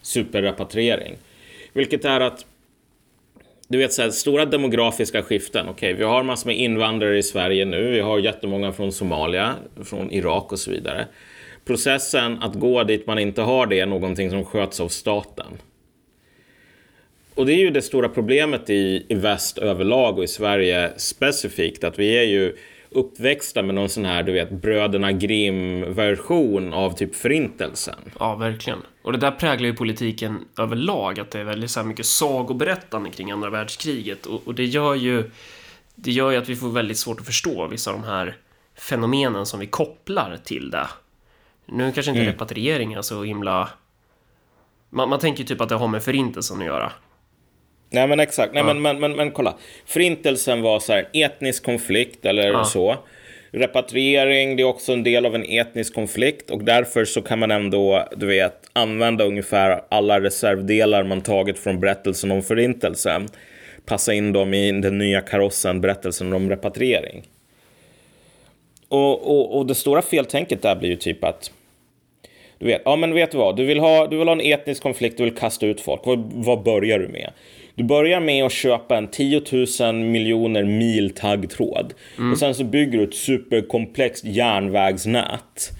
superrepatriering. 0.01 1.15
Vilket 1.73 2.05
är 2.05 2.19
att 2.19 2.45
du 3.67 3.77
vet, 3.77 3.93
så 3.93 4.01
här, 4.01 4.09
stora 4.09 4.45
demografiska 4.45 5.23
skiften. 5.23 5.69
Okej, 5.69 5.93
okay, 5.93 5.93
vi 5.93 6.03
har 6.03 6.23
massor 6.23 6.47
med 6.47 6.57
invandrare 6.57 7.17
i 7.17 7.23
Sverige 7.23 7.65
nu. 7.65 7.91
Vi 7.91 7.99
har 7.99 8.19
jättemånga 8.19 8.71
från 8.71 8.91
Somalia, 8.91 9.55
från 9.83 10.11
Irak 10.11 10.51
och 10.51 10.59
så 10.59 10.71
vidare. 10.71 11.07
Processen 11.65 12.43
att 12.43 12.55
gå 12.55 12.83
dit 12.83 13.07
man 13.07 13.19
inte 13.19 13.41
har 13.41 13.65
det 13.67 13.79
är 13.79 13.85
någonting 13.85 14.29
som 14.29 14.45
sköts 14.45 14.79
av 14.79 14.87
staten. 14.87 15.47
Och 17.35 17.45
det 17.45 17.53
är 17.53 17.57
ju 17.57 17.69
det 17.69 17.81
stora 17.81 18.09
problemet 18.09 18.69
i, 18.69 19.05
i 19.07 19.15
väst 19.15 19.57
överlag 19.57 20.17
och 20.17 20.23
i 20.23 20.27
Sverige 20.27 20.91
specifikt, 20.97 21.83
att 21.83 21.99
vi 21.99 22.17
är 22.17 22.23
ju 22.23 22.55
uppväxta 22.95 23.63
med 23.63 23.75
någon 23.75 23.89
sån 23.89 24.05
här, 24.05 24.23
du 24.23 24.31
vet, 24.31 24.51
bröderna 24.51 25.11
Grimm-version 25.11 26.73
av 26.73 26.91
typ 26.91 27.15
förintelsen. 27.15 27.99
Ja, 28.19 28.35
verkligen. 28.35 28.79
Och 29.01 29.11
det 29.11 29.17
där 29.17 29.31
präglar 29.31 29.67
ju 29.67 29.75
politiken 29.75 30.45
överlag, 30.57 31.19
att 31.19 31.31
det 31.31 31.39
är 31.39 31.43
väldigt 31.43 31.71
så 31.71 31.79
här 31.79 31.87
mycket 31.87 32.05
sagoberättande 32.05 33.09
kring 33.09 33.31
andra 33.31 33.49
världskriget. 33.49 34.25
Och, 34.25 34.47
och, 34.47 34.55
det 34.55 34.65
gör 34.65 34.95
ju 34.95 35.31
det 35.95 36.11
gör 36.11 36.31
ju 36.31 36.37
att 36.37 36.49
vi 36.49 36.55
får 36.55 36.69
väldigt 36.69 36.97
svårt 36.97 37.19
att 37.19 37.25
förstå 37.25 37.67
vissa 37.67 37.91
av 37.91 38.01
de 38.01 38.07
här 38.07 38.37
fenomenen 38.75 39.45
som 39.45 39.59
vi 39.59 39.67
kopplar 39.67 40.37
till 40.43 40.71
det. 40.71 40.87
Nu 41.65 41.91
kanske 41.91 42.11
inte 42.11 42.21
mm. 42.21 42.31
repatriering 42.33 42.93
är 42.93 43.01
så 43.01 43.23
himla... 43.23 43.69
Man, 44.89 45.09
man 45.09 45.19
tänker 45.19 45.43
typ 45.43 45.61
att 45.61 45.69
det 45.69 45.75
har 45.75 45.87
med 45.87 46.03
förintelsen 46.03 46.59
att 46.59 46.65
göra. 46.65 46.91
Nej 47.89 48.07
men 48.07 48.19
exakt, 48.19 48.53
nej, 48.53 48.63
ja. 48.67 48.73
men, 48.73 48.81
men, 48.81 48.99
men, 48.99 49.15
men 49.15 49.31
kolla. 49.31 49.55
Förintelsen 49.85 50.61
var 50.61 50.79
så 50.79 50.93
här, 50.93 51.07
etnisk 51.13 51.65
konflikt 51.65 52.25
eller 52.25 52.47
ja. 52.47 52.63
så. 52.63 52.97
Repatriering, 53.51 54.55
det 54.55 54.63
är 54.63 54.67
också 54.67 54.93
en 54.93 55.03
del 55.03 55.25
av 55.25 55.35
en 55.35 55.43
etnisk 55.43 55.93
konflikt 55.93 56.49
och 56.49 56.63
därför 56.63 57.05
så 57.05 57.21
kan 57.21 57.39
man 57.39 57.51
ändå, 57.51 58.07
du 58.15 58.25
vet, 58.25 58.69
använda 58.73 59.25
ungefär 59.25 59.81
alla 59.89 60.21
reservdelar 60.21 61.03
man 61.03 61.21
tagit 61.21 61.59
från 61.59 61.79
berättelsen 61.79 62.31
om 62.31 62.41
förintelsen. 62.41 63.27
Passa 63.85 64.13
in 64.13 64.33
dem 64.33 64.53
i 64.53 64.71
den 64.71 64.97
nya 64.97 65.21
karossen, 65.21 65.81
berättelsen 65.81 66.33
om 66.33 66.49
repatriering. 66.49 67.23
Och, 68.89 69.27
och, 69.27 69.57
och 69.57 69.65
det 69.65 69.75
stora 69.75 70.01
feltänket 70.01 70.61
där 70.61 70.75
blir 70.75 70.89
ju 70.89 70.95
typ 70.95 71.23
att 71.23 71.51
du 72.59 72.65
vet, 72.65 72.81
ja 72.85 72.95
men 72.95 73.13
vet 73.13 73.31
du 73.31 73.37
vad, 73.37 73.55
du 73.55 73.65
vill 73.65 73.79
ha, 73.79 74.07
du 74.07 74.17
vill 74.17 74.27
ha 74.27 74.33
en 74.33 74.41
etnisk 74.41 74.83
konflikt, 74.83 75.17
du 75.17 75.23
vill 75.23 75.35
kasta 75.35 75.65
ut 75.65 75.81
folk. 75.81 76.01
Vad, 76.05 76.31
vad 76.33 76.63
börjar 76.63 76.99
du 76.99 77.07
med? 77.07 77.31
Du 77.75 77.83
börjar 77.83 78.19
med 78.19 78.45
att 78.45 78.51
köpa 78.51 78.97
en 78.97 79.07
10 79.07 79.41
000 79.79 79.95
miljoner 79.95 80.63
mil 80.63 81.09
taggtråd. 81.09 81.93
Mm. 82.17 82.31
Och 82.31 82.37
sen 82.37 82.55
så 82.55 82.63
bygger 82.63 82.97
du 82.97 83.03
ett 83.03 83.13
superkomplext 83.13 84.25
järnvägsnät. 84.25 85.71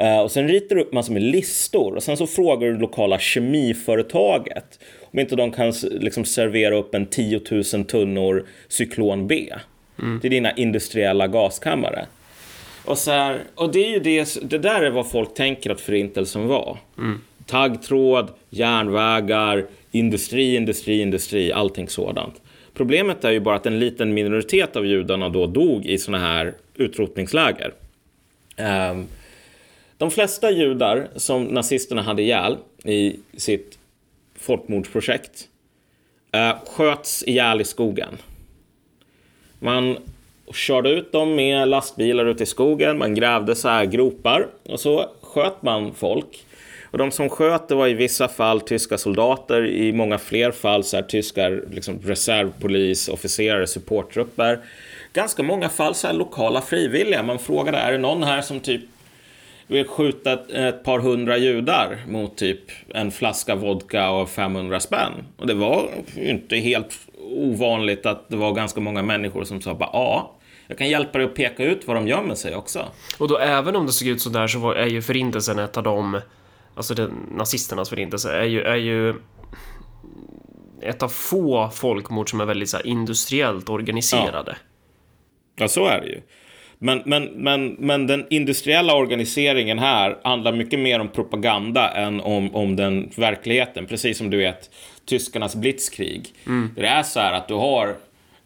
Uh, 0.00 0.18
och 0.18 0.30
sen 0.30 0.48
ritar 0.48 0.76
du 0.76 0.82
upp 0.82 0.92
massor 0.92 1.12
med 1.12 1.22
listor 1.22 1.94
och 1.94 2.02
sen 2.02 2.16
så 2.16 2.26
frågar 2.26 2.68
du 2.68 2.78
lokala 2.78 3.18
kemiföretaget 3.18 4.78
om 5.12 5.18
inte 5.18 5.36
de 5.36 5.50
kan 5.50 5.72
liksom 5.82 6.24
servera 6.24 6.76
upp 6.76 6.94
en 6.94 7.06
10 7.06 7.40
000 7.50 7.84
tunnor 7.84 8.46
cyklon 8.68 9.26
B 9.26 9.52
mm. 9.98 10.20
till 10.20 10.30
dina 10.30 10.52
industriella 10.52 11.26
gaskammare. 11.26 12.06
Och, 12.84 12.98
så 12.98 13.10
här, 13.10 13.40
och 13.54 13.72
det 13.72 13.86
är 13.86 13.90
ju 13.90 14.00
det, 14.00 14.50
det 14.50 14.58
där 14.58 14.82
är 14.82 14.90
vad 14.90 15.10
folk 15.10 15.34
tänker 15.34 15.70
att 15.70 15.80
förintelsen 15.80 16.46
var. 16.46 16.78
Mm. 16.98 17.20
Taggtråd, 17.46 18.28
järnvägar, 18.50 19.66
industri, 19.90 20.56
industri, 20.56 21.00
industri, 21.00 21.52
allting 21.52 21.88
sådant. 21.88 22.40
Problemet 22.74 23.24
är 23.24 23.30
ju 23.30 23.40
bara 23.40 23.56
att 23.56 23.66
en 23.66 23.78
liten 23.78 24.14
minoritet 24.14 24.76
av 24.76 24.86
judarna 24.86 25.28
då 25.28 25.46
dog 25.46 25.86
i 25.86 25.98
sådana 25.98 26.26
här 26.26 26.54
utrotningsläger. 26.74 27.72
Ehm, 28.56 29.06
de 29.96 30.10
flesta 30.10 30.50
judar 30.50 31.08
som 31.16 31.44
nazisterna 31.44 32.02
hade 32.02 32.22
ihjäl 32.22 32.56
i 32.84 33.16
sitt 33.36 33.78
folkmordsprojekt 34.34 35.48
eh, 36.32 36.56
sköts 36.66 37.24
ihjäl 37.26 37.60
i 37.60 37.64
skogen. 37.64 38.18
Man 39.58 39.96
körde 40.52 40.90
ut 40.90 41.12
dem 41.12 41.34
med 41.34 41.68
lastbilar 41.68 42.26
ut 42.26 42.40
i 42.40 42.46
skogen, 42.46 42.98
man 42.98 43.14
grävde 43.14 43.54
så 43.54 43.68
här 43.68 43.84
gropar 43.84 44.46
och 44.62 44.80
så 44.80 45.10
sköt 45.22 45.62
man 45.62 45.94
folk. 45.94 46.44
Och 46.90 46.98
de 46.98 47.10
som 47.10 47.28
sköt 47.28 47.68
det 47.68 47.74
var 47.74 47.88
i 47.88 47.94
vissa 47.94 48.28
fall 48.28 48.60
tyska 48.60 48.98
soldater, 48.98 49.66
i 49.66 49.92
många 49.92 50.18
fler 50.18 50.50
fall 50.50 50.84
så 50.84 50.96
här, 50.96 51.02
tyska 51.02 51.48
liksom, 51.48 51.98
reservpolis, 52.04 53.08
officerare, 53.08 53.66
supporttrupper. 53.66 54.58
Ganska 55.12 55.42
många 55.42 55.68
fall 55.68 55.94
så 55.94 56.06
här, 56.06 56.14
lokala 56.14 56.60
frivilliga. 56.60 57.22
Man 57.22 57.38
frågade, 57.38 57.78
är 57.78 57.92
det 57.92 57.98
någon 57.98 58.22
här 58.22 58.42
som 58.42 58.60
typ 58.60 58.82
vill 59.66 59.86
skjuta 59.86 60.32
ett, 60.32 60.50
ett 60.50 60.84
par 60.84 60.98
hundra 60.98 61.36
judar 61.36 61.98
mot 62.08 62.36
typ 62.36 62.60
en 62.88 63.10
flaska 63.10 63.54
vodka 63.54 64.10
och 64.10 64.30
500 64.30 64.80
spänn? 64.80 65.12
Och 65.36 65.46
det 65.46 65.54
var 65.54 65.90
inte 66.16 66.56
helt 66.56 66.98
ovanligt 67.30 68.06
att 68.06 68.28
det 68.28 68.36
var 68.36 68.52
ganska 68.52 68.80
många 68.80 69.02
människor 69.02 69.44
som 69.44 69.60
sa 69.60 69.74
bara 69.74 69.90
ja, 69.92 70.34
jag 70.66 70.78
kan 70.78 70.88
hjälpa 70.88 71.18
dig 71.18 71.26
att 71.26 71.34
peka 71.34 71.64
ut 71.64 71.86
var 71.86 71.94
de 71.94 72.08
gömmer 72.08 72.34
sig 72.34 72.54
också. 72.54 72.84
Och 73.18 73.28
då 73.28 73.38
även 73.38 73.76
om 73.76 73.86
det 73.86 73.92
såg 73.92 74.08
ut 74.08 74.20
så 74.22 74.30
där 74.30 74.46
så 74.46 74.58
var, 74.58 74.74
är 74.74 74.86
ju 74.86 75.02
förintelsen 75.02 75.58
ett 75.58 75.76
av 75.76 75.82
de, 75.82 76.20
alltså 76.78 76.94
den, 76.94 77.10
nazisternas 77.30 77.88
förintelse 77.88 78.32
är 78.32 78.44
ju, 78.44 78.62
är 78.62 78.76
ju 78.76 79.14
ett 80.82 81.02
av 81.02 81.08
få 81.08 81.70
folkmord 81.70 82.30
som 82.30 82.40
är 82.40 82.44
väldigt 82.44 82.68
så 82.68 82.76
här, 82.76 82.86
industriellt 82.86 83.68
organiserade. 83.68 84.56
Ja. 84.56 85.64
ja, 85.64 85.68
så 85.68 85.86
är 85.86 86.00
det 86.00 86.06
ju. 86.06 86.20
Men, 86.78 87.02
men, 87.04 87.24
men, 87.24 87.76
men 87.78 88.06
den 88.06 88.26
industriella 88.30 88.94
organiseringen 88.94 89.78
här 89.78 90.18
handlar 90.24 90.52
mycket 90.52 90.78
mer 90.78 91.00
om 91.00 91.08
propaganda 91.08 91.90
än 91.90 92.20
om, 92.20 92.54
om 92.54 92.76
den 92.76 93.10
verkligheten. 93.16 93.86
Precis 93.86 94.18
som 94.18 94.30
du 94.30 94.36
vet, 94.36 94.70
tyskarnas 95.04 95.56
blitzkrig. 95.56 96.34
Mm. 96.46 96.70
Det 96.76 96.86
är 96.86 97.02
så 97.02 97.20
här 97.20 97.32
att 97.32 97.48
du 97.48 97.54
har 97.54 97.96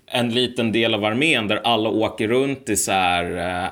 en 0.07 0.35
liten 0.35 0.73
del 0.73 0.95
av 0.95 1.05
armén 1.05 1.49
där 1.49 1.61
alla 1.65 1.89
åker 1.89 2.29
runt 2.29 2.69
i 2.69 2.77
så 2.77 2.93
här, 2.93 3.25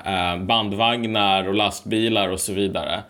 eh, 0.05 0.43
bandvagnar 0.43 1.47
och 1.47 1.53
lastbilar 1.53 2.29
och 2.29 2.39
så 2.39 2.53
vidare. 2.53 3.03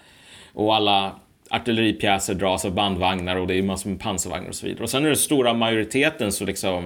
Och 0.54 0.76
alla 0.76 1.12
artilleripjäser 1.52 2.34
dras 2.34 2.66
av 2.66 2.74
bandvagnar 2.74 3.36
och 3.36 3.48
det 3.48 3.56
är 3.56 3.64
massor 3.64 3.90
med 3.90 4.00
pansarvagnar 4.00 4.50
och 4.50 4.56
så 4.56 4.66
vidare. 4.66 4.84
Och 4.84 4.90
sen 4.90 5.06
är 5.06 5.10
det 5.10 5.16
stora 5.16 5.54
majoriteten 5.54 6.32
så 6.32 6.46
liksom 6.46 6.86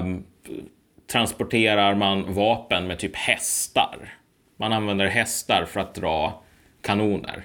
um, 0.00 0.24
transporterar 1.12 1.94
man 1.94 2.34
vapen 2.34 2.86
med 2.86 2.98
typ 2.98 3.16
hästar. 3.16 4.18
Man 4.56 4.72
använder 4.72 5.06
hästar 5.06 5.64
för 5.64 5.80
att 5.80 5.94
dra 5.94 6.42
kanoner. 6.82 7.42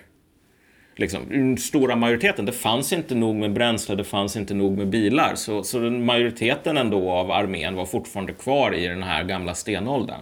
Liksom, 0.95 1.22
den 1.29 1.57
stora 1.57 1.95
majoriteten, 1.95 2.45
det 2.45 2.51
fanns 2.51 2.93
inte 2.93 3.15
nog 3.15 3.36
med 3.36 3.53
bränsle, 3.53 3.95
det 3.95 4.03
fanns 4.03 4.36
inte 4.36 4.53
nog 4.53 4.77
med 4.77 4.89
bilar. 4.89 5.36
Så, 5.36 5.63
så 5.63 5.79
majoriteten 5.79 6.77
ändå 6.77 7.12
av 7.12 7.31
armén 7.31 7.75
var 7.75 7.86
fortfarande 7.86 8.33
kvar 8.33 8.75
i 8.75 8.88
den 8.88 9.03
här 9.03 9.24
gamla 9.24 9.53
stenåldern. 9.53 10.22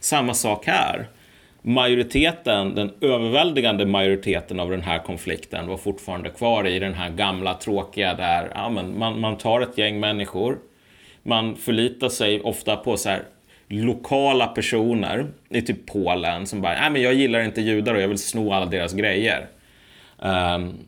Samma 0.00 0.34
sak 0.34 0.66
här. 0.66 1.08
Majoriteten, 1.66 2.74
den 2.74 2.92
överväldigande 3.00 3.86
majoriteten 3.86 4.60
av 4.60 4.70
den 4.70 4.82
här 4.82 4.98
konflikten 4.98 5.66
var 5.66 5.76
fortfarande 5.76 6.30
kvar 6.30 6.66
i 6.66 6.78
den 6.78 6.94
här 6.94 7.10
gamla 7.10 7.54
tråkiga 7.54 8.14
där 8.14 8.52
ja, 8.54 8.70
men 8.70 8.98
man, 8.98 9.20
man 9.20 9.38
tar 9.38 9.60
ett 9.60 9.78
gäng 9.78 10.00
människor, 10.00 10.58
man 11.22 11.56
förlitar 11.56 12.08
sig 12.08 12.40
ofta 12.40 12.76
på 12.76 12.96
så 12.96 13.08
här 13.08 13.22
lokala 13.68 14.46
personer 14.46 15.26
i 15.48 15.62
typ 15.62 15.86
Polen 15.86 16.46
som 16.46 16.60
bara, 16.60 16.80
nej 16.80 16.90
men 16.90 17.02
jag 17.02 17.14
gillar 17.14 17.40
inte 17.40 17.60
judar 17.60 17.94
och 17.94 18.00
jag 18.00 18.08
vill 18.08 18.18
sno 18.18 18.52
alla 18.52 18.66
deras 18.66 18.92
grejer. 18.92 19.48
Um, 20.18 20.78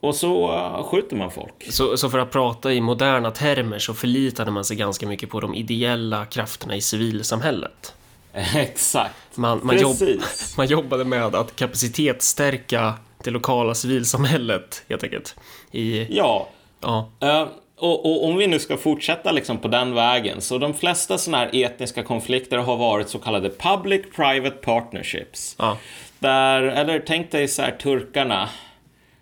och 0.00 0.14
så 0.14 0.48
skjuter 0.90 1.16
man 1.16 1.30
folk. 1.30 1.66
Så, 1.70 1.96
så 1.96 2.10
för 2.10 2.18
att 2.18 2.30
prata 2.30 2.72
i 2.72 2.80
moderna 2.80 3.30
termer 3.30 3.78
så 3.78 3.94
förlitade 3.94 4.50
man 4.50 4.64
sig 4.64 4.76
ganska 4.76 5.06
mycket 5.06 5.30
på 5.30 5.40
de 5.40 5.54
ideella 5.54 6.24
krafterna 6.24 6.76
i 6.76 6.80
civilsamhället. 6.80 7.94
Exakt. 8.56 9.36
Man, 9.36 9.60
man, 9.62 9.78
jobb, 9.78 9.96
man 10.56 10.66
jobbade 10.66 11.04
med 11.04 11.34
att 11.34 11.56
kapacitetsstärka 11.56 12.94
det 13.24 13.30
lokala 13.30 13.74
civilsamhället 13.74 14.84
helt 14.88 15.02
enkelt. 15.02 15.36
I, 15.72 16.16
ja. 16.16 16.48
ja. 16.80 17.10
Uh, 17.22 17.48
och, 17.76 18.06
och, 18.06 18.24
om 18.24 18.36
vi 18.36 18.46
nu 18.46 18.58
ska 18.58 18.76
fortsätta 18.76 19.32
liksom 19.32 19.58
på 19.58 19.68
den 19.68 19.94
vägen, 19.94 20.40
så 20.40 20.58
de 20.58 20.74
flesta 20.74 21.18
sådana 21.18 21.44
här 21.44 21.64
etniska 21.64 22.02
konflikter 22.02 22.58
har 22.58 22.76
varit 22.76 23.08
så 23.08 23.18
kallade 23.18 23.48
public-private 23.48 24.56
partnerships. 24.56 25.56
Ja. 25.58 25.78
Där, 26.18 26.62
eller 26.62 27.02
tänk 27.06 27.30
dig 27.30 27.48
så 27.48 27.62
här 27.62 27.70
turkarna, 27.70 28.48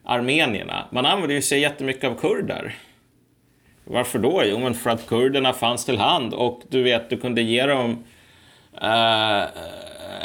armenierna. 0.05 0.85
Man 0.93 1.07
använder 1.07 1.35
ju 1.35 1.43
sig 1.43 1.61
jättemycket 1.61 2.05
av 2.05 2.15
kurder. 2.15 2.75
Varför 3.85 4.19
då? 4.19 4.43
Jo, 4.45 4.59
men 4.59 4.75
för 4.75 4.91
att 4.91 5.07
kurderna 5.07 5.53
fanns 5.53 5.85
till 5.85 5.99
hand 5.99 6.35
och 6.35 6.63
du 6.69 6.83
vet, 6.83 7.11
du 7.11 7.17
kunde 7.17 7.43
ge 7.43 7.67
dem 7.67 8.05
eh, 8.83 9.45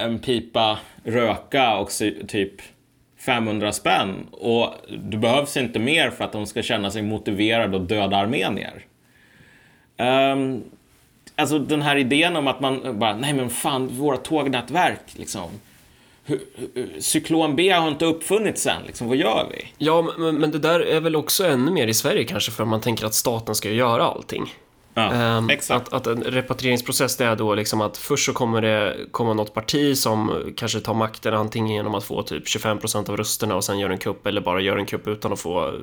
en 0.03 0.19
pipa 0.19 0.79
röka 1.03 1.77
och 1.77 1.89
typ 2.27 2.53
500 3.17 3.71
spänn 3.71 4.27
och 4.31 4.73
du 4.89 5.17
behövs 5.17 5.57
inte 5.57 5.79
mer 5.79 6.09
för 6.09 6.23
att 6.23 6.31
de 6.31 6.45
ska 6.45 6.63
känna 6.63 6.91
sig 6.91 7.01
motiverade 7.01 7.77
att 7.77 7.89
döda 7.89 8.17
armenier. 8.17 8.85
Um, 9.97 10.07
ehm, 10.07 10.63
alltså 11.35 11.59
den 11.59 11.81
här 11.81 11.95
idén 11.95 12.35
om 12.35 12.47
att 12.47 12.59
man 12.59 12.99
bara, 12.99 13.15
nej 13.15 13.33
men 13.33 13.49
fan, 13.49 13.87
våra 13.87 14.17
tågnätverk 14.17 15.01
liksom. 15.13 15.49
Cyklon 16.99 17.55
B 17.55 17.69
har 17.69 17.87
inte 17.87 18.05
uppfunnits 18.05 18.67
än, 18.67 18.83
liksom, 18.87 19.07
vad 19.07 19.17
gör 19.17 19.47
vi? 19.51 19.67
Ja, 19.77 20.13
men, 20.17 20.35
men 20.35 20.51
det 20.51 20.59
där 20.59 20.79
är 20.79 20.99
väl 20.99 21.15
också 21.15 21.47
ännu 21.47 21.71
mer 21.71 21.87
i 21.87 21.93
Sverige 21.93 22.23
kanske, 22.23 22.51
för 22.51 22.65
man 22.65 22.81
tänker 22.81 23.05
att 23.05 23.13
staten 23.13 23.55
ska 23.55 23.69
göra 23.69 24.03
allting. 24.03 24.53
Ja, 24.93 25.37
um, 25.37 25.49
att, 25.69 25.93
att, 25.93 26.07
en 26.07 26.23
repatrieringsprocess 26.23 27.17
det 27.17 27.25
är 27.25 27.35
då 27.35 27.55
liksom 27.55 27.81
att 27.81 27.97
först 27.97 28.25
så 28.25 28.33
kommer 28.33 28.61
det 28.61 28.97
komma 29.11 29.33
något 29.33 29.53
parti 29.53 29.97
som 29.97 30.43
kanske 30.57 30.79
tar 30.79 30.93
makten 30.93 31.33
antingen 31.33 31.75
genom 31.75 31.95
att 31.95 32.03
få 32.03 32.23
typ 32.23 32.45
25% 32.45 33.09
av 33.09 33.17
rösterna 33.17 33.55
och 33.55 33.63
sen 33.63 33.79
gör 33.79 33.89
en 33.89 33.97
kupp 33.97 34.27
eller 34.27 34.41
bara 34.41 34.61
gör 34.61 34.77
en 34.77 34.85
kupp 34.85 35.07
utan 35.07 35.33
att 35.33 35.39
få 35.39 35.67
eh, 35.67 35.73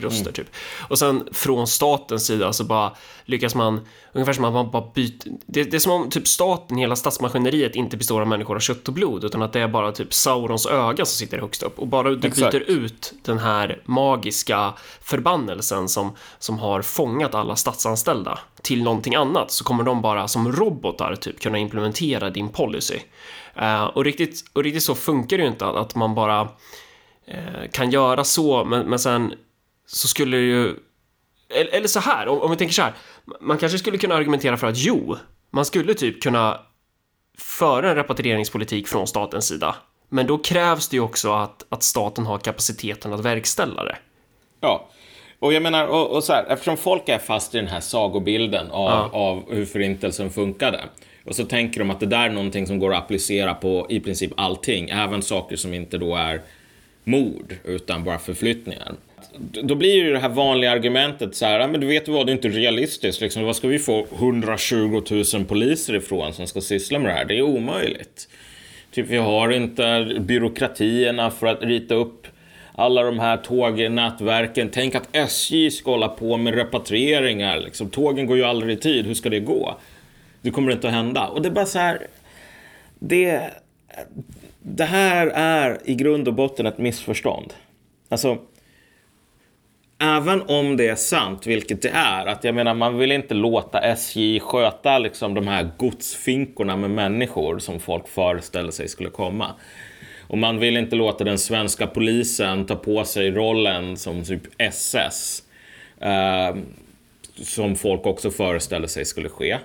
röster 0.00 0.22
mm. 0.22 0.32
typ. 0.32 0.46
Och 0.88 0.98
sen 0.98 1.28
från 1.32 1.66
statens 1.66 2.26
sida 2.26 2.52
så 2.52 2.64
bara 2.64 2.92
lyckas 3.24 3.54
man 3.54 3.80
ungefär 4.12 4.32
som 4.32 4.44
att 4.44 4.52
man 4.52 4.70
bara 4.70 4.90
byter. 4.94 5.30
Det, 5.46 5.64
det 5.64 5.76
är 5.76 5.78
som 5.78 5.92
om 5.92 6.10
typ 6.10 6.28
staten, 6.28 6.76
hela 6.76 6.96
statsmaskineriet 6.96 7.74
inte 7.74 7.96
består 7.96 8.20
av 8.20 8.26
människor 8.26 8.56
av 8.56 8.60
kött 8.60 8.88
och 8.88 8.94
blod 8.94 9.24
utan 9.24 9.42
att 9.42 9.52
det 9.52 9.60
är 9.60 9.68
bara 9.68 9.92
typ 9.92 10.14
Saurons 10.14 10.66
öga 10.66 11.04
som 11.04 11.26
sitter 11.26 11.38
högst 11.38 11.62
upp 11.62 11.78
och 11.78 11.86
bara 11.86 12.10
du 12.10 12.28
Exakt. 12.28 12.52
byter 12.52 12.62
ut 12.70 13.12
den 13.22 13.38
här 13.38 13.82
magiska 13.84 14.74
förbannelsen 15.02 15.88
som, 15.88 16.16
som 16.38 16.58
har 16.58 16.82
fångat 16.82 17.34
alla 17.34 17.56
statsanställda 17.56 18.38
till 18.64 18.82
någonting 18.82 19.14
annat 19.14 19.50
så 19.50 19.64
kommer 19.64 19.84
de 19.84 20.02
bara 20.02 20.28
som 20.28 20.52
robotar 20.52 21.16
typ 21.16 21.40
kunna 21.40 21.58
implementera 21.58 22.30
din 22.30 22.48
policy. 22.48 22.98
Uh, 23.60 23.84
och, 23.84 24.04
riktigt, 24.04 24.44
och 24.52 24.64
riktigt 24.64 24.82
så 24.82 24.94
funkar 24.94 25.36
det 25.36 25.42
ju 25.42 25.48
inte 25.48 25.66
att 25.66 25.94
man 25.94 26.14
bara 26.14 26.42
uh, 26.42 27.70
kan 27.72 27.90
göra 27.90 28.24
så, 28.24 28.64
men, 28.64 28.86
men 28.86 28.98
sen 28.98 29.34
så 29.86 30.08
skulle 30.08 30.36
det 30.36 30.42
ju 30.42 30.76
eller, 31.48 31.70
eller 31.70 31.88
så 31.88 32.00
här, 32.00 32.28
om, 32.28 32.40
om 32.40 32.50
vi 32.50 32.56
tänker 32.56 32.74
så 32.74 32.82
här, 32.82 32.94
man 33.40 33.58
kanske 33.58 33.78
skulle 33.78 33.98
kunna 33.98 34.14
argumentera 34.14 34.56
för 34.56 34.66
att 34.66 34.76
jo, 34.76 35.16
man 35.50 35.64
skulle 35.64 35.94
typ 35.94 36.22
kunna 36.22 36.60
föra 37.38 37.90
en 37.90 37.96
repatrieringspolitik 37.96 38.88
från 38.88 39.06
statens 39.06 39.46
sida. 39.46 39.76
Men 40.08 40.26
då 40.26 40.38
krävs 40.38 40.88
det 40.88 40.96
ju 40.96 41.00
också 41.00 41.32
att, 41.32 41.66
att 41.68 41.82
staten 41.82 42.26
har 42.26 42.38
kapaciteten 42.38 43.12
att 43.12 43.20
verkställa 43.20 43.84
det. 43.84 43.96
Ja, 44.60 44.88
och 45.38 45.52
jag 45.52 45.62
menar, 45.62 45.86
och, 45.86 46.10
och 46.10 46.24
så 46.24 46.32
här, 46.32 46.44
eftersom 46.48 46.76
folk 46.76 47.08
är 47.08 47.18
fast 47.18 47.54
i 47.54 47.58
den 47.58 47.68
här 47.68 47.80
sagobilden 47.80 48.70
av, 48.70 48.90
ja. 48.90 49.10
av 49.12 49.54
hur 49.54 49.64
förintelsen 49.64 50.30
funkade. 50.30 50.80
Och 51.24 51.36
så 51.36 51.44
tänker 51.44 51.78
de 51.78 51.90
att 51.90 52.00
det 52.00 52.06
där 52.06 52.24
är 52.24 52.30
någonting 52.30 52.66
som 52.66 52.78
går 52.78 52.92
att 52.94 52.98
applicera 52.98 53.54
på 53.54 53.86
i 53.90 54.00
princip 54.00 54.32
allting, 54.36 54.90
även 54.90 55.22
saker 55.22 55.56
som 55.56 55.74
inte 55.74 55.98
då 55.98 56.16
är 56.16 56.40
mord, 57.04 57.54
utan 57.64 58.04
bara 58.04 58.18
förflyttningar. 58.18 58.92
Då 59.38 59.74
blir 59.74 59.94
ju 59.94 60.12
det 60.12 60.18
här 60.18 60.28
vanliga 60.28 60.70
argumentet 60.70 61.34
så 61.34 61.46
här, 61.46 61.68
men 61.68 61.80
du 61.80 61.86
vet 61.86 62.08
vad, 62.08 62.26
det 62.26 62.32
är 62.32 62.34
inte 62.34 62.48
realistiskt. 62.48 63.20
Liksom, 63.20 63.44
vad 63.44 63.56
ska 63.56 63.68
vi 63.68 63.78
få 63.78 64.06
120 64.14 65.02
000 65.34 65.44
poliser 65.44 65.94
ifrån 65.94 66.32
som 66.32 66.46
ska 66.46 66.60
syssla 66.60 66.98
med 66.98 67.10
det 67.10 67.14
här? 67.14 67.24
Det 67.24 67.38
är 67.38 67.42
omöjligt. 67.42 68.28
Typ, 68.90 69.06
vi 69.08 69.16
har 69.16 69.50
inte 69.50 70.16
byråkratierna 70.20 71.30
för 71.30 71.46
att 71.46 71.62
rita 71.62 71.94
upp 71.94 72.26
alla 72.74 73.02
de 73.02 73.18
här 73.18 73.36
tågnätverken. 73.36 74.70
Tänk 74.72 74.94
att 74.94 75.16
SJ 75.16 75.70
ska 75.70 75.90
hålla 75.90 76.08
på 76.08 76.36
med 76.36 76.54
repatrieringar. 76.54 77.58
Liksom. 77.58 77.90
Tågen 77.90 78.26
går 78.26 78.36
ju 78.36 78.44
aldrig 78.44 78.78
i 78.78 78.80
tid. 78.80 79.06
Hur 79.06 79.14
ska 79.14 79.28
det 79.30 79.40
gå? 79.40 79.78
Det 80.42 80.50
kommer 80.50 80.72
inte 80.72 80.88
att 80.88 80.94
hända. 80.94 81.26
Och 81.26 81.42
det 81.42 81.48
är 81.48 81.52
bara 81.52 81.66
så 81.66 81.78
här. 81.78 82.06
Det, 82.98 83.50
det 84.62 84.84
här 84.84 85.26
är 85.26 85.78
i 85.84 85.94
grund 85.94 86.28
och 86.28 86.34
botten 86.34 86.66
ett 86.66 86.78
missförstånd. 86.78 87.52
Alltså, 88.08 88.38
även 89.98 90.42
om 90.42 90.76
det 90.76 90.88
är 90.88 90.94
sant, 90.94 91.46
vilket 91.46 91.82
det 91.82 91.90
är, 91.94 92.26
att 92.26 92.44
jag 92.44 92.54
menar 92.54 92.74
man 92.74 92.98
vill 92.98 93.12
inte 93.12 93.34
låta 93.34 93.78
SJ 93.78 94.40
sköta 94.40 94.98
liksom 94.98 95.34
de 95.34 95.48
här 95.48 95.70
godsfinkorna 95.76 96.76
med 96.76 96.90
människor 96.90 97.58
som 97.58 97.80
folk 97.80 98.08
föreställer 98.08 98.70
sig 98.70 98.88
skulle 98.88 99.10
komma. 99.10 99.54
Och 100.34 100.38
man 100.38 100.58
vill 100.58 100.76
inte 100.76 100.96
låta 100.96 101.24
den 101.24 101.38
svenska 101.38 101.86
polisen 101.86 102.66
ta 102.66 102.76
på 102.76 103.04
sig 103.04 103.30
rollen 103.30 103.96
som 103.96 104.24
typ 104.24 104.42
SS. 104.58 105.42
Eh, 106.00 106.56
som 107.34 107.76
folk 107.76 108.06
också 108.06 108.30
föreställer 108.30 108.86
sig 108.86 109.04
skulle 109.04 109.28
ske. 109.28 109.58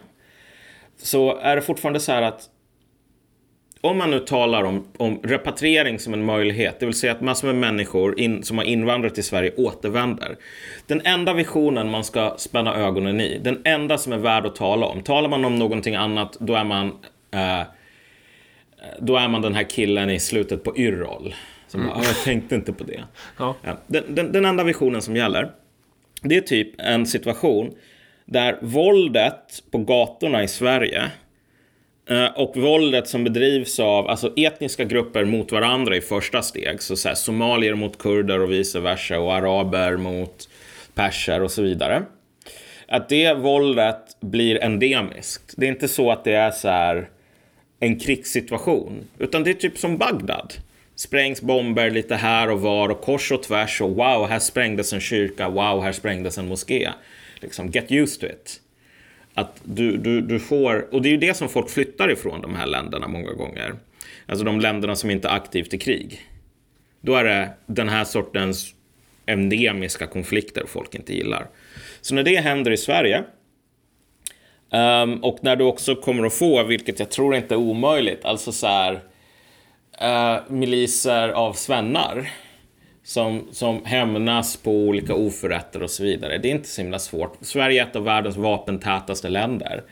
Så 0.98 1.38
är 1.38 1.56
det 1.56 1.62
fortfarande 1.62 2.00
så 2.00 2.12
här 2.12 2.22
att 2.22 2.50
om 3.82 3.98
man 3.98 4.12
nu 4.12 4.20
talar 4.20 4.64
om, 4.64 4.88
om 4.98 5.20
repatriering 5.24 6.00
som 6.00 6.14
en 6.14 6.26
möjlighet, 6.26 6.80
det 6.80 6.86
vill 6.86 6.96
säga 6.96 7.12
att 7.12 7.22
massor 7.22 7.48
med 7.48 7.56
människor 7.56 8.20
in, 8.20 8.44
som 8.44 8.58
har 8.58 8.66
invandrat 8.66 9.16
till 9.16 9.24
Sverige 9.24 9.52
återvänder. 9.58 10.38
Den 10.88 11.02
enda 11.06 11.34
visionen 11.34 11.90
man 11.90 12.04
ska 12.04 12.36
spänna 12.38 12.76
ögonen 12.76 13.22
i, 13.22 13.40
den 13.44 13.62
enda 13.64 13.98
som 13.98 14.14
är 14.14 14.18
värd 14.18 14.46
att 14.46 14.56
tala 14.56 14.86
om. 14.86 15.02
Talar 15.02 15.30
man 15.30 15.46
om 15.46 15.56
någonting 15.56 15.96
annat, 15.96 16.38
då 16.40 16.56
är 16.56 16.64
man, 16.64 16.88
eh, 17.32 17.62
då 19.00 19.18
är 19.18 19.28
man 19.28 19.42
den 19.42 19.54
här 19.54 19.64
killen 19.64 20.10
i 20.10 20.20
slutet 20.20 20.64
på 20.64 20.78
Yrrol. 20.78 21.36
Som 21.68 21.82
mm. 21.82 21.94
jag 22.04 22.24
tänkte 22.24 22.56
inte 22.56 22.74
på 22.74 22.84
det. 22.84 23.04
Ja. 23.38 23.56
Den, 23.88 24.04
den, 24.08 24.32
den 24.32 24.46
enda 24.46 24.64
visionen 24.64 25.02
som 25.02 25.16
gäller, 25.16 25.52
det 26.22 26.38
är 26.38 26.42
typ 26.42 26.70
en 26.78 27.06
situation 27.06 27.74
där 28.26 28.58
våldet 28.62 29.64
på 29.72 29.78
gatorna 29.78 30.44
i 30.44 30.48
Sverige 30.48 31.12
Eh, 32.10 32.26
och 32.26 32.58
våldet 32.58 33.08
som 33.08 33.24
bedrivs 33.24 33.80
av 33.80 34.08
alltså 34.08 34.34
etniska 34.38 34.84
grupper 34.84 35.26
mot 35.26 35.52
varandra 35.52 35.96
i 35.96 36.02
första 36.02 36.42
steg. 36.42 36.82
Så, 36.82 36.96
så 36.96 37.08
här, 37.08 37.16
somalier 37.16 37.76
mot 37.76 37.98
kurder 37.98 38.40
och 38.40 38.52
vice 38.52 38.80
versa 38.80 39.20
och 39.20 39.34
araber 39.34 39.98
mot 39.98 40.50
perser 40.94 41.44
och 41.44 41.52
så 41.52 41.62
vidare. 41.62 42.04
Att 42.88 43.10
det 43.10 43.34
våldet 43.34 44.18
blir 44.22 44.64
endemiskt. 44.64 45.54
Det 45.58 45.66
är 45.66 45.70
inte 45.70 45.88
så 45.88 46.12
att 46.12 46.24
det 46.24 46.34
är 46.34 46.52
så 46.52 46.68
här 46.68 47.10
en 47.80 48.00
krigssituation. 48.00 49.08
Utan 49.18 49.44
det 49.44 49.50
är 49.50 49.54
typ 49.54 49.78
som 49.78 49.98
Bagdad. 49.98 50.54
Sprängs 50.96 51.42
bomber 51.42 51.90
lite 51.90 52.16
här 52.16 52.50
och 52.50 52.62
var 52.62 52.90
och 52.90 53.02
kors 53.02 53.32
och 53.32 53.44
tvärs 53.44 53.82
och 53.82 53.90
wow, 53.90 54.28
här 54.28 54.40
sprängdes 54.40 54.94
en 54.94 55.00
kyrka, 55.00 55.50
wow, 55.50 55.84
här 55.84 55.92
sprängdes 55.92 56.38
en 56.38 56.48
moské. 56.48 56.90
Liksom, 57.40 57.70
get 57.72 57.92
used 57.92 58.20
to 58.22 58.36
it. 58.36 58.62
Att 59.34 59.62
du, 59.64 59.98
du, 59.98 60.22
du 60.22 60.40
får, 60.40 60.94
och 60.94 61.02
det 61.02 61.10
är 61.10 61.12
ju 61.12 61.18
det 61.18 61.34
som 61.34 61.50
folk 61.50 61.70
flyttar 61.70 62.12
ifrån 62.12 62.42
de 62.42 62.56
här 62.56 62.68
länderna 62.68 63.08
många 63.08 63.34
gånger. 63.34 63.76
Alltså 64.26 64.46
de 64.46 64.60
länderna 64.60 64.96
som 64.96 65.10
inte 65.10 65.28
är 65.28 65.36
aktivt 65.36 65.74
i 65.74 65.78
krig. 65.78 66.22
Då 67.02 67.16
är 67.16 67.24
det 67.24 67.50
den 67.66 67.90
här 67.90 68.04
sortens 68.04 68.74
endemiska 69.26 70.08
konflikter 70.08 70.64
folk 70.68 70.96
inte 70.96 71.16
gillar. 71.16 71.48
Så 72.02 72.16
när 72.16 72.24
det 72.24 72.40
händer 72.40 72.72
i 72.72 72.78
Sverige 72.78 73.24
um, 74.72 75.24
och 75.24 75.38
när 75.42 75.56
du 75.56 75.64
också 75.64 75.96
kommer 75.96 76.26
att 76.26 76.34
få, 76.34 76.64
vilket 76.64 77.00
jag 77.00 77.12
tror 77.12 77.36
inte 77.36 77.56
är 77.56 77.60
omöjligt, 77.60 78.26
alltså 78.26 78.52
så 78.52 78.68
här 78.68 78.94
uh, 80.02 80.42
miliser 80.48 81.30
av 81.30 81.54
svennar 81.54 82.32
som, 83.04 83.48
som 83.52 83.86
hämnas 83.86 84.58
på 84.58 84.72
olika 84.72 85.14
oförrätter 85.14 85.84
och 85.84 85.90
så 85.90 86.04
vidare. 86.04 86.38
Det 86.38 86.48
är 86.48 86.52
inte 86.52 86.70
så 86.70 86.82
himla 86.82 87.00
svårt. 87.00 87.38
Sverige 87.42 87.84
är 87.84 87.88
ett 87.88 87.96
av 87.96 88.04
världens 88.04 88.38
vapentätaste 88.38 89.30
länder. 89.30 89.84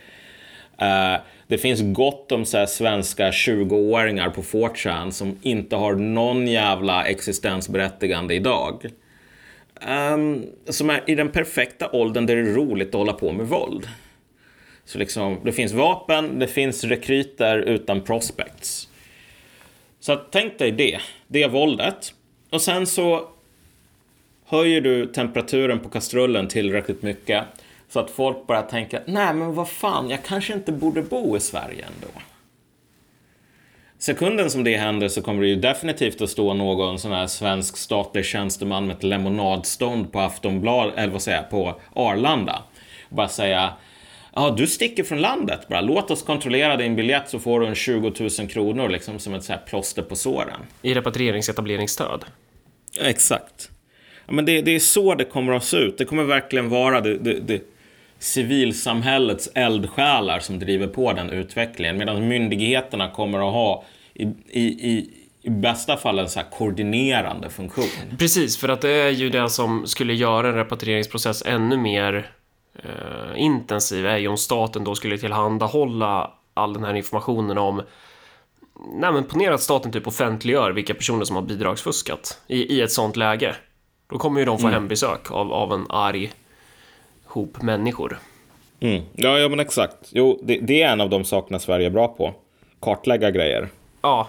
Uh, 0.82 1.22
det 1.48 1.58
finns 1.58 1.82
gott 1.84 2.32
om 2.32 2.46
så 2.46 2.68
svenska 2.68 3.32
20-åringar 3.32 4.30
på 4.30 4.42
4chan 4.42 5.12
som 5.12 5.40
inte 5.42 5.76
har 5.76 5.96
någon 5.96 6.48
jävla 6.48 7.06
existensberättigande 7.06 8.36
idag. 8.36 8.86
Um, 10.14 10.46
som 10.70 10.90
är 10.90 11.04
i 11.08 11.16
den 11.16 11.30
perfekta 11.30 11.90
åldern 11.92 12.26
där 12.26 12.36
det 12.36 12.42
är 12.42 12.54
roligt 12.54 12.88
att 12.88 12.94
hålla 12.94 13.14
på 13.14 13.32
med 13.32 13.48
våld. 13.48 13.88
Så 14.88 14.98
liksom, 14.98 15.40
det 15.44 15.52
finns 15.52 15.74
vapen, 15.74 16.40
det 16.40 16.48
finns 16.48 16.84
rekryter 16.84 17.58
utan 17.58 18.02
prospects. 18.02 18.88
Så 20.00 20.16
tänk 20.16 20.60
dig 20.60 20.72
det, 20.72 21.00
det 21.28 21.48
våldet. 21.48 22.14
Och 22.50 22.62
sen 22.62 22.88
så 22.88 23.30
höjer 24.46 24.82
du 24.82 25.06
temperaturen 25.06 25.80
på 25.80 25.90
kastrullen 25.90 26.48
tillräckligt 26.48 27.02
mycket 27.02 27.44
så 27.90 28.00
att 28.00 28.10
folk 28.10 28.48
börjar 28.48 28.64
tänka, 28.64 29.02
nej 29.06 29.34
men 29.34 29.56
vad 29.56 29.70
fan, 29.70 30.10
jag 30.10 30.24
kanske 30.24 30.54
inte 30.54 30.72
borde 30.72 31.02
bo 31.02 31.38
i 31.38 31.40
Sverige 31.40 31.86
ändå. 31.86 32.22
Sekunden 33.98 34.52
som 34.52 34.64
det 34.64 34.78
händer 34.78 35.08
så 35.08 35.22
kommer 35.22 35.42
det 35.42 35.48
ju 35.48 35.56
definitivt 35.56 36.22
att 36.22 36.30
stå 36.30 36.54
någon 36.54 37.00
sån 37.00 37.12
här 37.12 37.28
svensk 37.28 37.78
statlig 37.78 38.26
tjänsteman 38.26 38.88
med 38.88 38.96
ett 38.96 39.04
lemonadstånd 39.04 40.12
på 40.12 40.20
Aftonbladet, 40.20 40.98
eller 40.98 41.14
vad 41.14 41.22
säger 41.22 41.38
jag, 41.38 41.50
på 41.50 41.82
Arlanda. 41.94 42.64
Och 43.10 43.16
bara 43.16 43.28
säga, 43.28 43.74
ja 44.38 44.54
du 44.58 44.68
sticker 44.68 45.04
från 45.04 45.22
landet 45.22 45.68
bara, 45.68 45.82
låt 45.82 46.12
oss 46.12 46.24
kontrollera 46.24 46.78
din 46.78 46.96
biljett 46.96 47.30
så 47.30 47.40
får 47.40 47.60
du 47.60 47.68
en 47.68 47.76
20 47.76 48.14
000 48.40 48.50
kronor 48.50 48.90
liksom 48.90 49.20
som 49.20 49.34
ett 49.34 49.44
så 49.44 49.54
här 49.54 49.62
plåster 49.68 50.02
på 50.02 50.16
såren. 50.16 50.60
I 50.82 50.94
repatrieringsetableringsstöd? 50.94 52.26
Ja, 52.92 53.04
exakt. 53.04 53.70
Ja, 54.26 54.34
men 54.34 54.46
det, 54.46 54.62
det, 54.62 54.76
är 54.76 54.80
så 54.80 55.16
det 55.16 55.26
kommer 55.26 55.54
att 55.54 55.64
se 55.64 55.78
ut. 55.78 55.98
Det 55.98 56.06
kommer 56.06 56.24
verkligen 56.24 56.70
vara 56.70 57.02
det, 57.02 57.18
det, 57.18 57.40
det 57.40 57.62
civilsamhällets 58.20 59.50
eldsjälar 59.54 60.40
som 60.40 60.60
driver 60.60 60.88
på 60.88 61.14
den 61.14 61.30
utvecklingen. 61.30 61.98
Medan 61.98 62.28
myndigheterna 62.28 63.12
kommer 63.12 63.48
att 63.48 63.54
ha 63.54 63.84
i, 64.14 64.24
i, 64.24 64.64
i, 64.64 65.10
i 65.42 65.50
bästa 65.50 65.98
fall 65.98 66.20
en 66.20 66.30
så 66.30 66.42
koordinerande 66.52 67.50
funktion. 67.50 68.18
Precis, 68.20 68.58
för 68.58 68.70
att 68.70 68.82
det 68.82 68.90
är 68.90 69.10
ju 69.10 69.30
det 69.30 69.50
som 69.50 69.88
skulle 69.88 70.14
göra 70.14 70.48
en 70.48 70.56
repatrieringsprocess 70.56 71.44
ännu 71.46 71.78
mer 71.78 72.32
eh, 72.84 73.42
intensiv 73.42 74.06
är 74.06 74.18
ju 74.18 74.28
om 74.28 74.38
staten 74.38 74.84
då 74.84 74.96
skulle 74.96 75.18
tillhandahålla 75.18 76.32
all 76.54 76.74
den 76.74 76.84
här 76.84 76.94
informationen 76.94 77.58
om 77.58 77.82
Nej 78.94 79.12
men 79.12 79.24
ponera 79.24 79.54
att 79.54 79.62
staten 79.62 79.92
typ 79.92 80.08
offentliggör 80.08 80.72
vilka 80.72 80.94
personer 80.94 81.26
som 81.26 81.36
har 81.36 81.44
bidragsfuskat 81.44 82.42
i, 82.48 82.76
i 82.76 82.82
ett 82.82 82.92
sånt 82.92 83.16
läge. 83.16 83.56
Då 84.10 84.18
kommer 84.18 84.40
ju 84.40 84.46
de 84.46 84.58
få 84.58 84.68
mm. 84.68 84.74
hembesök 84.74 85.32
av, 85.32 85.54
av 85.54 85.74
en 85.74 85.86
arg 85.90 86.32
hop 87.26 87.62
människor. 87.62 88.20
Mm. 88.80 89.04
Ja, 89.14 89.40
ja, 89.40 89.50
men 89.50 89.60
exakt. 89.60 89.96
Jo, 90.12 90.40
det, 90.44 90.60
det, 90.60 90.82
är 90.82 90.92
en 90.92 91.02
av 91.02 91.10
de 91.10 91.26
sakerna 91.26 91.60
Sverige 91.60 91.86
är 91.86 91.90
bra 91.90 92.08
på. 92.08 92.34
Kartlägga 92.80 93.32
grejer. 93.32 93.70
Ja. 94.02 94.28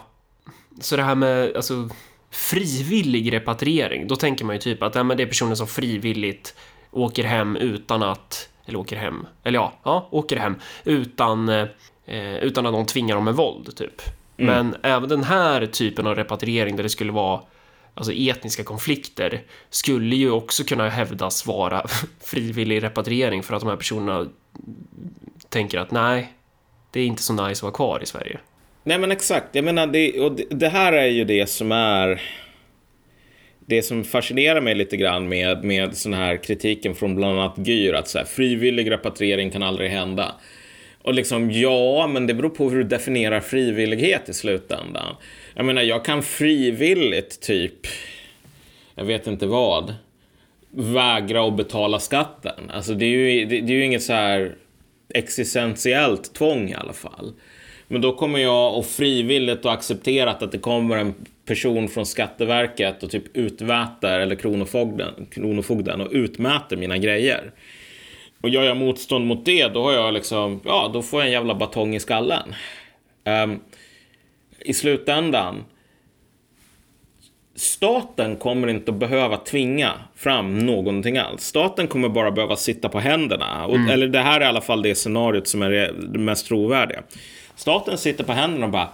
Så 0.81 0.97
det 0.97 1.03
här 1.03 1.15
med 1.15 1.57
alltså, 1.57 1.89
frivillig 2.31 3.33
repatriering, 3.33 4.07
då 4.07 4.17
tänker 4.17 4.45
man 4.45 4.57
ju 4.57 4.61
typ 4.61 4.83
att 4.83 4.95
ja, 4.95 5.03
men 5.03 5.17
det 5.17 5.23
är 5.23 5.27
personer 5.27 5.55
som 5.55 5.67
frivilligt 5.67 6.55
åker 6.91 7.25
hem 7.25 7.57
utan 7.57 8.03
att, 8.03 8.49
eller 8.67 8.79
åker 8.79 8.97
hem, 8.97 9.27
eller 9.45 9.59
ja, 9.59 9.73
ja 9.83 10.09
åker 10.11 10.37
hem 10.37 10.55
utan, 10.85 11.49
eh, 11.49 12.37
utan 12.37 12.67
att 12.67 12.73
någon 12.73 12.87
tvingar 12.87 13.15
dem 13.15 13.25
med 13.25 13.35
våld, 13.35 13.77
typ. 13.77 14.03
Mm. 14.37 14.55
Men 14.55 14.77
även 14.83 15.09
den 15.09 15.25
här 15.25 15.67
typen 15.67 16.07
av 16.07 16.15
repatriering 16.15 16.77
där 16.77 16.83
det 16.83 16.89
skulle 16.89 17.13
vara 17.13 17.41
alltså 17.95 18.13
etniska 18.13 18.65
konflikter 18.65 19.43
skulle 19.71 20.17
ju 20.17 20.31
också 20.31 20.65
kunna 20.65 20.89
hävdas 20.89 21.47
vara 21.47 21.87
frivillig 22.21 22.83
repatriering 22.83 23.43
för 23.43 23.55
att 23.55 23.61
de 23.61 23.69
här 23.69 23.77
personerna 23.77 24.27
tänker 25.49 25.79
att 25.79 25.91
nej, 25.91 26.33
det 26.91 27.01
är 27.01 27.07
inte 27.07 27.23
så 27.23 27.33
nice 27.33 27.59
att 27.59 27.63
vara 27.63 27.73
kvar 27.73 28.03
i 28.03 28.07
Sverige. 28.07 28.39
Nej 28.85 28.99
men 28.99 29.13
exakt, 29.13 29.47
jag 29.53 29.65
menar 29.65 29.87
det, 29.87 30.21
och 30.21 30.33
det 30.51 30.69
här 30.69 30.93
är 30.93 31.07
ju 31.07 31.25
det 31.25 31.51
som 31.51 31.73
är 31.73 32.23
det 33.69 33.83
som 33.83 34.05
fascinerar 34.05 34.61
mig 34.61 34.75
lite 34.75 34.97
grann 34.97 35.29
med, 35.29 35.65
med 35.65 35.97
sån 35.97 36.15
här 36.15 36.37
kritiken 36.37 36.95
från 36.95 37.15
bland 37.15 37.39
annat 37.39 37.69
Gyr, 37.69 37.93
att 37.93 38.09
så 38.09 38.19
här, 38.19 38.25
frivillig 38.25 38.91
repatriering 38.91 39.51
kan 39.51 39.63
aldrig 39.63 39.91
hända. 39.91 40.35
Och 41.03 41.15
liksom, 41.15 41.51
ja, 41.51 42.07
men 42.07 42.27
det 42.27 42.35
beror 42.35 42.51
på 42.51 42.71
hur 42.71 42.79
du 42.79 42.85
definierar 42.85 43.41
frivillighet 43.41 44.29
i 44.29 44.35
slutändan. 44.35 45.17
Jag 45.55 45.67
menar, 45.67 45.83
jag 45.83 46.05
kan 46.05 46.23
frivilligt 46.23 47.41
typ, 47.41 47.87
jag 48.95 49.05
vet 49.05 49.27
inte 49.27 49.47
vad, 49.47 49.95
vägra 50.71 51.47
att 51.47 51.57
betala 51.57 52.01
skatten. 52.01 52.71
Alltså 52.71 52.95
det 52.95 53.05
är 53.05 53.09
ju, 53.09 53.45
det, 53.45 53.61
det 53.61 53.73
är 53.73 53.77
ju 53.77 53.85
inget 53.85 54.03
så 54.03 54.13
här 54.13 54.55
existentiellt 55.15 56.35
tvång 56.35 56.71
i 56.71 56.75
alla 56.75 56.93
fall. 56.93 57.33
Men 57.89 58.01
då 58.01 58.17
kommer 58.17 58.39
jag 58.39 58.79
och 58.79 58.87
frivilligt 58.87 59.65
och 59.65 59.73
accepterat 59.73 60.43
att 60.43 60.53
det 60.53 60.59
kommer 60.59 60.97
en 60.97 61.15
person 61.49 61.89
från 61.89 62.07
Skatteverket 62.07 63.03
och 63.03 63.11
typ 63.11 63.37
utväter, 63.37 64.21
eller 64.21 64.37
Kronofogden, 64.37 65.27
Kronofogden 65.31 66.01
och 66.01 66.09
utmäter 66.11 66.77
mina 66.77 66.99
grejer. 66.99 67.53
Och 68.41 68.49
gör 68.49 68.63
jag 68.63 68.77
motstånd 68.77 69.27
mot 69.27 69.45
det, 69.45 69.69
då 69.69 69.83
har 69.83 69.93
jag 69.93 70.15
liksom, 70.15 70.61
ja, 70.65 70.91
då 70.93 71.03
får 71.03 71.21
jag 71.21 71.27
en 71.27 71.33
jävla 71.33 71.55
batong 71.55 71.95
i 71.95 72.01
skallen. 72.01 72.55
Um, 73.25 73.61
I 74.59 74.75
slutändan, 74.75 75.65
staten 77.55 78.37
kommer 78.37 78.69
inte 78.69 78.91
att 78.91 78.99
behöva 78.99 79.37
tvinga 79.37 79.93
fram 80.15 80.59
någonting 80.59 81.19
alls. 81.19 81.43
Staten 81.43 81.87
kommer 81.87 82.09
bara 82.09 82.31
behöva 82.31 82.57
sitta 82.57 82.89
på 82.89 82.99
händerna. 82.99 83.65
Mm. 83.65 83.89
eller 83.89 84.09
det 84.09 84.21
här 84.21 84.41
är 84.41 84.45
i 84.45 84.49
alla 84.49 84.61
fall 84.61 84.83
det 84.83 84.95
scenariot 84.95 85.49
som 85.49 85.63
är 85.63 85.71
det 86.13 86.19
mest 86.19 86.47
trovärdiga. 86.47 87.03
Staten 87.57 87.99
sitter 87.99 88.25
på 88.25 88.33
händerna 88.33 88.67
och 88.67 88.73
bara 88.73 88.89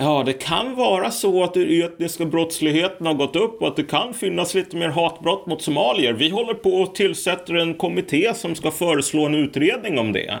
Ja, 0.00 0.22
det 0.26 0.32
kan 0.32 0.74
vara 0.74 1.10
så 1.10 1.44
att 1.44 1.54
den 1.54 1.82
etniska 1.82 2.24
brottsligheten 2.24 3.06
har 3.06 3.14
gått 3.14 3.36
upp 3.36 3.62
och 3.62 3.68
att 3.68 3.76
det 3.76 3.82
kan 3.82 4.14
finnas 4.14 4.54
lite 4.54 4.76
mer 4.76 4.88
hatbrott 4.88 5.46
mot 5.46 5.62
somalier. 5.62 6.12
Vi 6.12 6.28
håller 6.28 6.54
på 6.54 6.82
att 6.82 6.94
tillsätter 6.94 7.54
en 7.54 7.74
kommitté 7.74 8.34
som 8.34 8.54
ska 8.54 8.70
föreslå 8.70 9.26
en 9.26 9.34
utredning 9.34 9.98
om 9.98 10.12
det. 10.12 10.38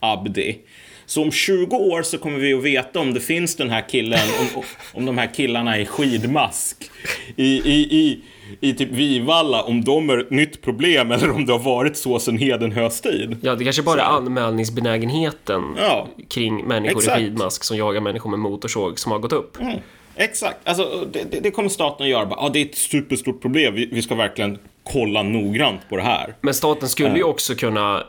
Abdi. 0.00 0.58
Så 1.06 1.22
om 1.22 1.30
20 1.30 1.76
år 1.76 2.02
så 2.02 2.18
kommer 2.18 2.38
vi 2.38 2.54
att 2.54 2.62
veta 2.62 3.00
om 3.00 3.14
det 3.14 3.20
finns 3.20 3.56
den 3.56 3.70
här 3.70 3.88
killen, 3.88 4.20
om, 4.56 4.62
om 4.94 5.06
de 5.06 5.18
här 5.18 5.34
killarna 5.34 5.78
i 5.78 5.86
skidmask 5.86 6.90
i, 7.36 7.46
i, 7.46 7.96
i 7.96 8.20
i 8.60 8.74
typ 8.74 8.90
Vivalla 8.90 9.62
om 9.62 9.84
de 9.84 10.10
är 10.10 10.18
ett 10.18 10.30
nytt 10.30 10.62
problem 10.62 11.12
eller 11.12 11.30
om 11.30 11.46
det 11.46 11.52
har 11.52 11.58
varit 11.58 11.96
så 11.96 12.18
sedan 12.18 12.38
Hedenhös 12.38 13.00
tid. 13.00 13.36
Ja, 13.42 13.54
det 13.54 13.64
kanske 13.64 13.82
bara 13.82 14.00
är 14.00 14.04
anmälningsbenägenheten 14.06 15.62
Ja. 15.78 16.08
kring 16.28 16.64
människor 16.64 16.98
Exakt. 16.98 17.20
i 17.20 17.24
skidmask 17.24 17.64
som 17.64 17.76
jagar 17.76 18.00
människor 18.00 18.30
med 18.30 18.38
motorsåg 18.38 18.98
som 18.98 19.12
har 19.12 19.18
gått 19.18 19.32
upp. 19.32 19.60
Mm, 19.60 19.78
exakt. 20.16 20.58
Alltså, 20.64 21.06
det, 21.12 21.40
det, 21.42 21.50
kommer 21.50 21.68
staten 21.68 22.04
att 22.04 22.10
göra. 22.10 22.26
Bara, 22.26 22.38
Ja, 22.42 22.48
det 22.52 22.58
är 22.58 22.64
ett 22.64 22.74
superstort 22.74 23.42
problem. 23.42 23.74
Vi, 23.74 23.86
vi 23.92 24.02
ska 24.02 24.14
verkligen 24.14 24.58
kolla 24.92 25.22
noggrant 25.22 25.80
på 25.88 25.96
det 25.96 26.02
här. 26.02 26.34
Men 26.40 26.54
staten 26.54 26.88
skulle 26.88 27.16
ju 27.16 27.22
också 27.22 27.54
kunna 27.54 28.04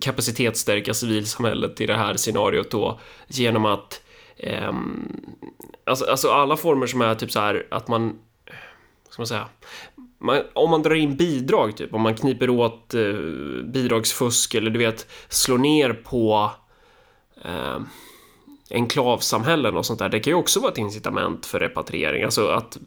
kapacitetsstärka 0.00 0.94
civilsamhället 0.94 1.80
i 1.80 1.86
det 1.86 1.94
här 1.96 2.14
scenariot 2.14 2.70
då 2.70 3.00
genom 3.28 3.64
att 3.66 4.00
ehm, 4.38 5.16
alltså, 5.86 6.04
alltså 6.04 6.28
alla 6.28 6.56
former 6.56 6.86
som 6.86 7.00
är 7.00 7.14
typ 7.14 7.30
så 7.32 7.40
här 7.40 7.66
att 7.70 7.88
man 7.88 8.18
ska 9.10 9.22
man 9.22 9.26
säga 9.26 9.48
man, 10.18 10.42
om 10.52 10.70
man 10.70 10.82
drar 10.82 10.94
in 10.94 11.16
bidrag 11.16 11.76
typ 11.76 11.94
om 11.94 12.00
man 12.02 12.14
kniper 12.14 12.50
åt 12.50 12.94
eh, 12.94 13.02
bidragsfusk 13.64 14.54
eller 14.54 14.70
du 14.70 14.78
vet 14.78 15.06
slår 15.28 15.58
ner 15.58 15.92
på 15.92 16.50
eh, 17.44 17.78
enklavsamhällen 18.70 19.76
och 19.76 19.86
sånt 19.86 19.98
där 19.98 20.08
det 20.08 20.20
kan 20.20 20.30
ju 20.30 20.34
också 20.34 20.60
vara 20.60 20.72
ett 20.72 20.78
incitament 20.78 21.46
för 21.46 21.60
repatriering 21.60 22.22
alltså 22.22 22.48
att 22.48 22.78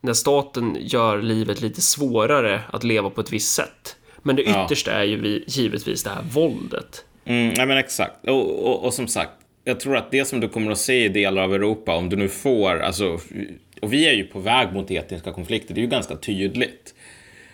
när 0.00 0.12
staten 0.12 0.76
gör 0.80 1.22
livet 1.22 1.60
lite 1.60 1.80
svårare 1.82 2.60
att 2.70 2.84
leva 2.84 3.10
på 3.10 3.20
ett 3.20 3.32
visst 3.32 3.54
sätt. 3.54 3.96
Men 4.22 4.36
det 4.36 4.42
Ja. 4.42 4.64
yttersta 4.64 4.92
är 4.92 5.04
ju 5.04 5.20
vi- 5.20 5.44
givetvis 5.46 6.02
det 6.02 6.10
här 6.10 6.22
våldet. 6.32 7.04
Mm, 7.24 7.54
nej 7.56 7.66
men 7.66 7.78
exakt. 7.78 8.28
Och, 8.28 8.66
och, 8.68 8.84
och 8.84 8.94
som 8.94 9.08
sagt, 9.08 9.30
jag 9.64 9.80
tror 9.80 9.96
att 9.96 10.10
det 10.10 10.24
som 10.24 10.40
du 10.40 10.48
kommer 10.48 10.70
att 10.70 10.78
se 10.78 11.04
i 11.04 11.08
delar 11.08 11.42
av 11.42 11.54
Europa, 11.54 11.94
om 11.96 12.08
du 12.08 12.16
nu 12.16 12.28
får, 12.28 12.80
alltså, 12.80 13.18
och 13.82 13.92
vi 13.92 14.08
är 14.08 14.12
ju 14.12 14.24
på 14.24 14.38
väg 14.38 14.72
mot 14.72 14.90
etniska 14.90 15.32
konflikter, 15.32 15.74
det 15.74 15.80
är 15.80 15.82
ju 15.82 15.88
ganska 15.88 16.16
tydligt. 16.16 16.94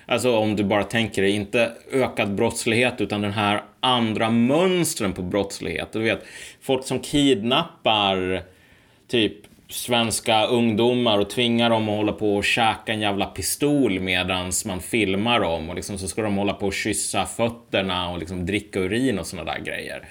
Alltså 0.06 0.36
om 0.36 0.56
du 0.56 0.64
bara 0.64 0.84
tänker 0.84 1.22
dig, 1.22 1.30
inte 1.30 1.72
ökad 1.92 2.34
brottslighet, 2.34 3.00
utan 3.00 3.22
den 3.22 3.32
här 3.32 3.62
andra 3.80 4.30
mönstren 4.30 5.12
på 5.12 5.22
brottslighet. 5.22 5.92
Du 5.92 5.98
vet, 5.98 6.24
folk 6.60 6.84
som 6.84 7.00
kidnappar 7.00 8.42
typ 9.08 9.34
svenska 9.68 10.46
ungdomar 10.46 11.18
och 11.18 11.30
tvingar 11.30 11.70
dem 11.70 11.88
att 11.88 11.96
hålla 11.96 12.12
på 12.12 12.36
och 12.36 12.44
käka 12.44 12.92
en 12.92 13.00
jävla 13.00 13.26
pistol 13.26 14.00
medans 14.00 14.64
man 14.64 14.80
filmar 14.80 15.40
dem 15.40 15.68
och 15.68 15.74
liksom 15.74 15.98
så 15.98 16.08
ska 16.08 16.22
de 16.22 16.36
hålla 16.36 16.52
på 16.52 16.66
och 16.66 16.74
kyssa 16.74 17.26
fötterna 17.26 18.10
och 18.10 18.18
liksom 18.18 18.46
dricka 18.46 18.80
urin 18.80 19.18
och 19.18 19.26
såna 19.26 19.44
där 19.44 19.58
grejer. 19.58 20.04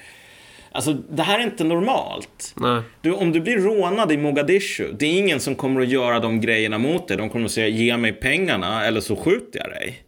Alltså, 0.72 0.92
det 0.92 1.22
här 1.22 1.38
är 1.38 1.42
inte 1.42 1.64
normalt. 1.64 2.54
Du, 3.00 3.12
om 3.12 3.32
du 3.32 3.40
blir 3.40 3.56
rånad 3.56 4.12
i 4.12 4.16
Mogadishu, 4.16 4.92
det 4.98 5.06
är 5.06 5.18
ingen 5.18 5.40
som 5.40 5.54
kommer 5.54 5.80
att 5.80 5.88
göra 5.88 6.20
de 6.20 6.40
grejerna 6.40 6.78
mot 6.78 7.08
dig. 7.08 7.16
De 7.16 7.30
kommer 7.30 7.44
att 7.44 7.50
säga 7.50 7.68
ge 7.68 7.96
mig 7.96 8.12
pengarna 8.12 8.84
eller 8.84 9.00
så 9.00 9.16
skjuter 9.16 9.58
jag 9.58 9.70
dig. 9.70 10.02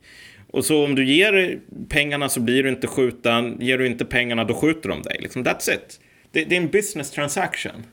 Och 0.52 0.64
så 0.64 0.84
om 0.84 0.94
du 0.94 1.04
ger 1.04 1.58
pengarna 1.88 2.28
så 2.28 2.40
blir 2.40 2.62
du 2.62 2.68
inte 2.68 2.86
skjuten. 2.86 3.56
Ger 3.60 3.78
du 3.78 3.86
inte 3.86 4.04
pengarna 4.04 4.44
då 4.44 4.54
skjuter 4.54 4.88
de 4.88 5.02
dig. 5.02 5.16
Liksom, 5.20 5.44
that's 5.44 5.74
it. 5.74 6.00
Det, 6.32 6.44
det 6.44 6.56
är 6.56 6.60
en 6.60 6.68
business 6.68 7.10
transaction. 7.10 7.86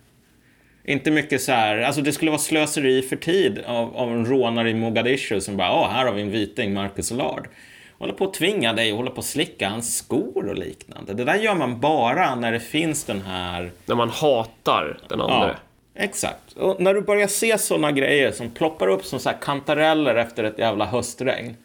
Inte 0.86 1.12
mycket 1.12 1.42
så 1.42 1.52
här, 1.52 1.78
alltså 1.78 2.02
det 2.02 2.12
skulle 2.12 2.32
vara 2.32 2.40
slöseri 2.40 3.02
för 3.02 3.16
tid 3.16 3.60
av, 3.66 3.98
av 3.98 4.12
en 4.12 4.26
rånare 4.26 4.70
i 4.70 4.74
Mogadishu 4.74 5.42
som 5.42 5.58
bara, 5.58 5.68
ja, 5.68 5.90
här 5.94 6.06
har 6.06 6.14
vi 6.14 6.22
en 6.22 6.32
viting, 6.32 6.74
Marcus 6.74 7.12
Allard. 7.12 7.48
Håller 8.00 8.14
på 8.14 8.24
att 8.26 8.34
tvinga 8.34 8.74
dig 8.74 8.92
och 8.92 8.98
håller 8.98 9.12
på 9.12 9.20
att 9.20 9.26
slicka 9.26 9.70
hans 9.70 9.98
skor 9.98 10.50
och 10.50 10.56
liknande. 10.56 11.14
Det 11.14 11.24
där 11.24 11.36
gör 11.36 11.56
man 11.56 11.80
bara 11.80 12.36
när 12.36 12.52
det 12.52 12.60
finns 12.60 13.04
den 13.04 13.22
här 13.22 13.72
När 13.86 13.96
man 13.96 14.10
hatar 14.10 15.00
den 15.10 15.22
andra. 15.22 15.48
Ja, 15.48 15.56
exakt. 16.04 16.54
Och 16.58 16.82
när 16.82 16.94
du 16.94 17.02
börjar 17.02 17.28
se 17.28 17.58
sådana 17.58 17.92
grejer 17.92 18.32
som 18.32 18.50
ploppar 18.50 18.88
upp 18.88 19.06
som 19.06 19.20
så 19.20 19.30
kantareller 19.42 20.16
efter 20.16 20.44
ett 20.44 20.60
jävla 20.60 20.86
höstregn. 20.86 21.56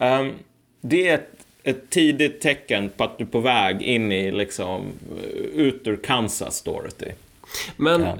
ehm, 0.00 0.32
det 0.80 1.08
är 1.08 1.14
ett, 1.14 1.30
ett 1.62 1.90
tidigt 1.90 2.40
tecken 2.40 2.90
på 2.96 3.04
att 3.04 3.18
du 3.18 3.24
är 3.24 3.28
på 3.28 3.40
väg 3.40 3.82
in 3.82 4.12
i 4.12 4.30
liksom 4.32 4.82
eh, 5.22 5.26
ut 5.60 5.86
ur 5.86 5.96
Kansas, 5.96 6.62
Dorothy. 6.62 7.12
Men 7.76 8.00
Ja. 8.02 8.18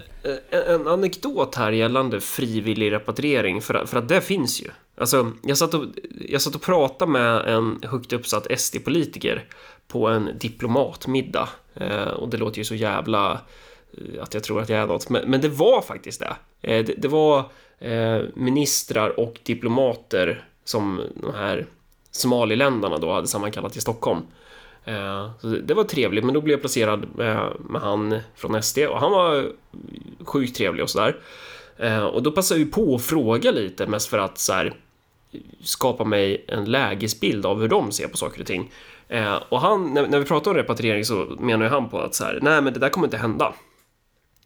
eh, 0.51 0.75
en 0.75 0.87
anekdot 0.89 1.55
här 1.55 1.73
gällande 1.73 2.21
frivillig 2.21 2.93
repatriering, 2.93 3.61
för, 3.61 3.87
för 3.87 3.99
att 3.99 4.09
det 4.09 4.21
finns 4.21 4.63
ju. 4.63 4.69
Alltså, 5.01 5.33
jag 5.43 5.59
satt 5.59 5.75
och, 5.75 5.85
jag 6.29 6.43
satt 6.43 6.55
och 6.55 6.63
pratade 6.63 7.11
med 7.11 7.49
en 7.49 7.79
högt 7.83 8.13
uppsatt 8.13 8.61
SD-politiker 8.61 9.45
på 9.89 10.09
en 10.09 10.31
diplomatmiddag. 10.41 11.49
Eh, 11.75 12.09
och 12.09 12.29
det 12.29 12.37
låter 12.37 12.59
ju 12.59 12.65
så 12.65 12.75
jävla 12.75 13.41
eh, 13.93 14.23
att 14.23 14.35
jag 14.35 14.43
tror 14.45 14.61
att 14.61 14.69
jag 14.69 14.79
är 14.79 14.87
något, 14.87 15.11
men, 15.11 15.31
men 15.31 15.41
det 15.41 15.49
var 15.49 15.83
faktiskt 15.83 16.21
det. 16.21 16.37
Eh, 16.63 16.85
det, 16.85 16.95
det 16.99 17.09
var 17.09 17.39
eh, 17.79 18.23
ministrar 18.35 19.21
och 19.21 19.39
diplomater 19.43 20.45
som 20.65 21.03
de 21.15 21.35
här 21.35 21.67
Somaliländerna 22.11 22.99
då 22.99 23.13
hade 23.13 23.27
sammankallat 23.27 23.77
i 23.77 23.81
Stockholm. 23.81 24.21
Eh, 24.85 25.31
så 25.41 25.47
det 25.47 25.61
det 25.61 25.75
var 25.75 25.85
trevligt, 25.85 26.25
men 26.25 26.35
då 26.35 26.41
blev 26.41 26.53
jag 26.53 26.61
placerad 26.61 27.07
med, 27.15 27.53
med 27.61 27.83
han 27.83 28.19
från 28.35 28.63
SD 28.63 28.79
och 28.79 29.01
han 29.01 29.11
var 29.11 29.53
sjukt 30.25 30.57
trevlig 30.57 30.83
och 30.83 30.91
sådär. 30.91 31.17
Eh, 31.77 32.05
och 32.05 32.23
då 32.23 32.33
passade 32.33 32.61
jag 32.61 32.67
ju 32.67 32.73
på 32.73 32.95
att 32.95 33.03
fråga 33.03 33.51
lite, 33.51 33.87
mest 33.87 34.09
för 34.09 34.19
att 34.19 34.39
så 34.39 34.53
här, 34.53 34.75
skapa 35.63 36.05
mig 36.05 36.45
en 36.49 36.65
lägesbild 36.65 37.47
av 37.47 37.61
hur 37.61 37.69
de 37.69 37.93
ser 37.93 38.09
på 38.09 38.17
saker 38.17 38.41
och 38.41 38.47
ting. 38.47 38.71
Eh, 39.09 39.35
och 39.49 39.61
han, 39.61 39.95
när, 39.95 40.07
när 40.07 40.19
vi 40.19 40.25
pratar 40.25 40.51
om 40.51 40.57
repatriering 40.57 41.05
så 41.05 41.37
menar 41.41 41.65
ju 41.65 41.71
han 41.71 41.89
på 41.89 42.01
att 42.01 42.15
så 42.15 42.25
här, 42.25 42.39
nej 42.43 42.63
men 42.63 42.73
det 42.73 42.81
där 42.81 42.89
kommer 42.89 43.07
inte 43.07 43.17
hända. 43.17 43.55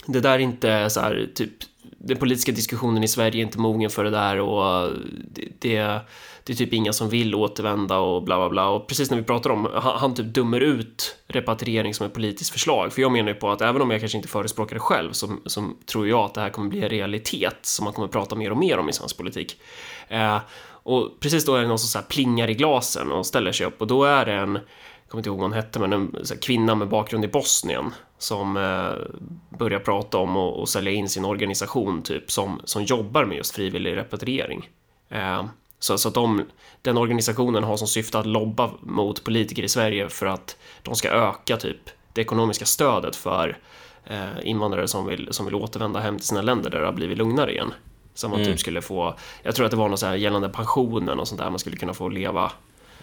Det 0.06 0.20
där 0.20 0.32
är 0.32 0.38
inte 0.38 0.90
så 0.90 1.00
här, 1.00 1.30
typ, 1.34 1.52
den 1.98 2.16
politiska 2.16 2.52
diskussionen 2.52 3.04
i 3.04 3.08
Sverige 3.08 3.42
är 3.42 3.46
inte 3.46 3.58
mogen 3.58 3.90
för 3.90 4.04
det 4.04 4.10
där 4.10 4.40
och 4.40 4.92
det, 5.30 5.48
det, 5.58 6.00
det 6.44 6.52
är 6.52 6.56
typ 6.56 6.72
inga 6.72 6.92
som 6.92 7.08
vill 7.08 7.34
återvända 7.34 7.98
och 7.98 8.22
bla 8.22 8.36
bla 8.36 8.50
bla. 8.50 8.68
Och 8.68 8.86
precis 8.86 9.10
när 9.10 9.18
vi 9.18 9.24
pratar 9.24 9.50
om, 9.50 9.68
han, 9.74 9.98
han 9.98 10.14
typ 10.14 10.34
dömer 10.34 10.60
ut 10.60 11.16
repatriering 11.26 11.94
som 11.94 12.06
ett 12.06 12.14
politiskt 12.14 12.50
förslag. 12.50 12.92
För 12.92 13.02
jag 13.02 13.12
menar 13.12 13.28
ju 13.28 13.34
på 13.34 13.50
att 13.50 13.60
även 13.60 13.82
om 13.82 13.90
jag 13.90 14.00
kanske 14.00 14.18
inte 14.18 14.28
förespråkar 14.28 14.74
det 14.76 14.80
själv 14.80 15.12
så, 15.12 15.36
så 15.46 15.70
tror 15.86 16.08
jag 16.08 16.20
att 16.20 16.34
det 16.34 16.40
här 16.40 16.50
kommer 16.50 16.70
bli 16.70 16.82
en 16.82 16.88
realitet 16.88 17.58
som 17.62 17.84
man 17.84 17.94
kommer 17.94 18.08
prata 18.08 18.36
mer 18.36 18.50
och 18.50 18.56
mer 18.56 18.78
om 18.78 18.88
i 18.88 18.92
svensk 18.92 19.16
politik. 19.16 19.60
Eh, 20.08 20.38
och 20.82 21.20
precis 21.20 21.44
då 21.44 21.54
är 21.54 21.62
det 21.62 21.68
någon 21.68 21.78
som 21.78 21.88
så 21.88 21.98
här 21.98 22.06
plingar 22.06 22.50
i 22.50 22.54
glasen 22.54 23.12
och 23.12 23.26
ställer 23.26 23.52
sig 23.52 23.66
upp 23.66 23.80
och 23.80 23.86
då 23.86 24.04
är 24.04 24.26
det 24.26 24.32
en, 24.32 24.54
jag 24.54 25.08
kommer 25.08 25.20
inte 25.20 25.28
ihåg 25.28 25.38
vad 25.38 25.50
hon 25.50 25.52
hette, 25.52 25.78
men 25.78 25.92
en 25.92 26.16
så 26.22 26.34
här, 26.34 26.40
kvinna 26.40 26.74
med 26.74 26.88
bakgrund 26.88 27.24
i 27.24 27.28
Bosnien 27.28 27.94
som 28.18 28.56
eh, 28.56 29.18
börjar 29.58 29.80
prata 29.80 30.18
om 30.18 30.36
och, 30.36 30.60
och 30.60 30.68
sälja 30.68 30.92
in 30.92 31.08
sin 31.08 31.24
organisation 31.24 32.02
typ 32.02 32.30
som, 32.30 32.60
som 32.64 32.82
jobbar 32.82 33.24
med 33.24 33.36
just 33.36 33.54
frivillig 33.54 33.96
repatriering. 33.96 34.70
Eh, 35.08 35.44
så, 35.78 35.98
så 35.98 36.08
att 36.08 36.14
de, 36.14 36.42
den 36.82 36.96
organisationen 36.96 37.64
har 37.64 37.76
som 37.76 37.88
syfte 37.88 38.18
att 38.18 38.26
lobba 38.26 38.70
mot 38.80 39.24
politiker 39.24 39.62
i 39.62 39.68
Sverige 39.68 40.08
för 40.08 40.26
att 40.26 40.56
de 40.82 40.94
ska 40.94 41.08
öka 41.08 41.56
typ 41.56 41.90
det 42.12 42.20
ekonomiska 42.20 42.64
stödet 42.64 43.16
för 43.16 43.58
eh, 44.04 44.28
invandrare 44.42 44.88
som 44.88 45.06
vill, 45.06 45.28
som 45.30 45.46
vill 45.46 45.54
återvända 45.54 46.00
hem 46.00 46.16
till 46.16 46.26
sina 46.26 46.42
länder 46.42 46.70
där 46.70 46.80
det 46.80 46.86
har 46.86 46.92
blivit 46.92 47.18
lugnare 47.18 47.52
igen. 47.52 47.72
Så 48.14 48.28
man 48.28 48.44
typ 48.44 48.60
skulle 48.60 48.82
få, 48.82 49.14
jag 49.42 49.54
tror 49.54 49.64
att 49.66 49.70
det 49.70 49.76
var 49.76 49.88
något 49.88 50.00
så 50.00 50.06
här 50.06 50.14
gällande 50.14 50.48
pensionen 50.48 51.20
och 51.20 51.28
sånt 51.28 51.40
där, 51.40 51.50
man 51.50 51.58
skulle 51.58 51.76
kunna 51.76 51.94
få 51.94 52.08
leva 52.08 52.52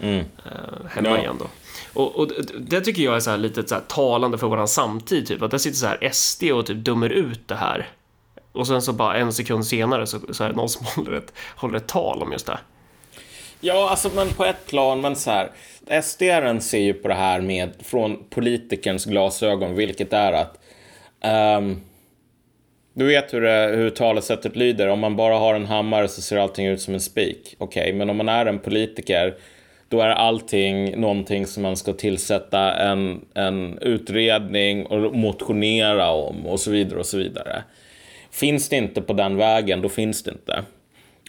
Mm. 0.01 0.19
eh, 0.19 0.89
hemma 0.89 1.09
Ja. 1.09 1.17
igen 1.17 1.35
då. 1.39 1.45
Och, 2.01 2.15
och 2.19 2.27
det- 2.59 2.81
tycker 2.81 3.03
jag 3.03 3.15
är 3.15 3.19
så 3.19 3.29
här 3.29 3.37
lite 3.37 3.67
så 3.67 3.75
här 3.75 3.81
talande 3.87 4.37
för 4.37 4.47
våran 4.47 4.67
samtid, 4.67 5.27
typ 5.27 5.41
att 5.41 5.51
där 5.51 5.57
sitter 5.57 5.77
så 5.77 5.87
här 5.87 6.09
SD 6.11 6.43
och 6.51 6.65
typ 6.65 6.85
dömer 6.85 7.09
ut 7.09 7.47
det 7.47 7.55
här. 7.55 7.87
Och 8.51 8.67
sen 8.67 8.81
så 8.81 8.93
bara 8.93 9.17
en 9.17 9.33
sekund 9.33 9.65
senare 9.65 10.07
så, 10.07 10.19
så 10.31 10.43
är 10.43 10.49
det 10.49 10.55
någon 10.55 10.69
som 10.69 10.85
håller 10.95 11.11
ett, 11.17 11.33
håller 11.55 11.77
ett 11.77 11.87
tal 11.87 12.23
om 12.23 12.31
just 12.31 12.45
det. 12.45 12.59
Ja, 13.59 13.89
alltså 13.89 14.09
men 14.15 14.29
på 14.29 14.45
ett 14.45 14.67
plan, 14.67 15.01
men 15.01 15.15
så 15.15 15.31
här. 15.31 15.51
SDR 16.03 16.59
ser 16.59 16.79
ju 16.79 16.93
på 16.93 17.07
det 17.07 17.13
här 17.13 17.41
med 17.41 17.73
från 17.83 18.23
politikerns 18.29 19.05
glasögon, 19.05 19.75
vilket 19.75 20.13
är 20.13 20.33
att 20.33 20.59
ehm, 21.21 21.81
du 22.99 23.05
vet 23.05 23.33
hur, 23.33 23.41
det, 23.41 23.71
hur 23.75 23.89
talesättet 23.89 24.55
lyder. 24.55 24.87
Om 24.87 24.99
man 24.99 25.15
bara 25.15 25.35
har 25.35 25.55
en 25.55 25.65
hammare 25.65 26.07
så 26.07 26.21
ser 26.21 26.37
allting 26.37 26.65
ut 26.65 26.81
som 26.81 26.93
en 26.93 26.99
spik. 26.99 27.55
Okej, 27.57 27.93
men 27.93 28.09
om 28.09 28.17
man 28.17 28.29
är 28.29 28.45
en 28.45 28.59
politiker 28.59 29.35
då 29.89 30.01
är 30.01 30.09
allting 30.09 31.01
någonting 31.01 31.45
som 31.45 31.63
man 31.63 31.77
ska 31.77 31.93
tillsätta 31.93 32.73
en, 32.73 33.25
en 33.33 33.79
utredning 33.81 34.85
och 34.85 35.15
motionera 35.15 36.11
om 36.11 36.45
och 36.45 36.59
så 36.59 36.71
vidare 36.71 36.99
och 36.99 37.05
så 37.05 37.17
vidare. 37.17 37.63
Finns 38.31 38.69
det 38.69 38.75
inte 38.75 39.01
på 39.01 39.13
den 39.13 39.37
vägen, 39.37 39.81
då 39.81 39.89
finns 39.89 40.23
det 40.23 40.31
inte. 40.31 40.63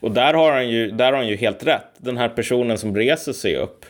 Och 0.03 0.11
där 0.11 0.35
har 0.35 0.53
han 0.53 0.69
ju, 0.69 0.91
där 0.91 1.13
har 1.13 1.19
han 1.19 1.29
ju 1.29 1.37
helt 1.37 1.67
rätt. 1.67 1.91
Den 1.99 2.17
här 2.17 2.29
personen 2.29 2.79
som 2.79 2.97
reser 2.97 3.33
sig 3.33 3.57
upp. 3.57 3.87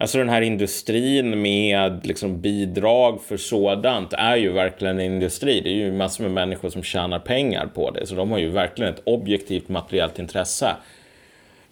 Alltså 0.00 0.18
den 0.18 0.28
här 0.28 0.42
industrin 0.42 1.42
med 1.42 2.06
liksom 2.06 2.40
bidrag 2.40 3.22
för 3.22 3.36
sådant 3.36 4.12
är 4.12 4.36
ju 4.36 4.52
verkligen 4.52 4.98
en 4.98 5.12
industri. 5.12 5.60
Det 5.60 5.70
är 5.70 5.74
ju 5.74 5.92
massor 5.92 6.24
med 6.24 6.32
människor 6.32 6.70
som 6.70 6.82
tjänar 6.82 7.18
pengar 7.18 7.66
på 7.66 7.90
det. 7.90 8.06
Så 8.06 8.14
de 8.14 8.30
har 8.30 8.38
ju 8.38 8.48
verkligen 8.48 8.94
ett 8.94 9.02
objektivt 9.04 9.68
materiellt 9.68 10.18
intresse 10.18 10.76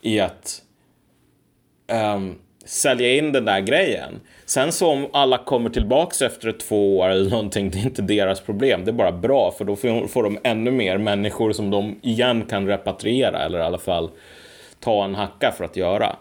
i 0.03 0.21
att 0.21 0.63
um, 2.15 2.39
sälja 2.65 3.15
in 3.15 3.33
den 3.33 3.45
där 3.45 3.61
grejen. 3.61 4.21
Sen 4.47 4.73
så 4.73 4.91
om 4.91 5.07
alla 5.13 5.39
kommer 5.39 5.71
tillbaks 5.71 6.23
efter 6.23 6.53
två 6.53 6.99
år 6.99 7.09
eller 7.09 7.31
någonting, 7.31 7.71
det 7.71 7.79
är 7.79 7.85
inte 7.85 8.03
deras 8.03 8.41
problem. 8.41 8.85
Det 8.85 8.91
är 8.91 8.93
bara 8.93 9.13
bra, 9.13 9.55
för 9.59 9.65
då 9.65 9.77
får 10.09 10.23
de 10.23 10.39
ännu 10.45 10.71
mer 10.71 10.99
människor 10.99 11.53
som 11.53 11.71
de 11.71 12.01
igen 12.03 12.45
kan 12.51 12.67
repatriera 12.67 13.45
eller 13.45 13.59
i 13.59 13.63
alla 13.63 13.79
fall 13.79 14.11
ta 14.81 15.05
en 15.05 15.15
hacka 15.15 15.53
för 15.57 15.65
att 15.65 15.77
göra. 15.77 16.17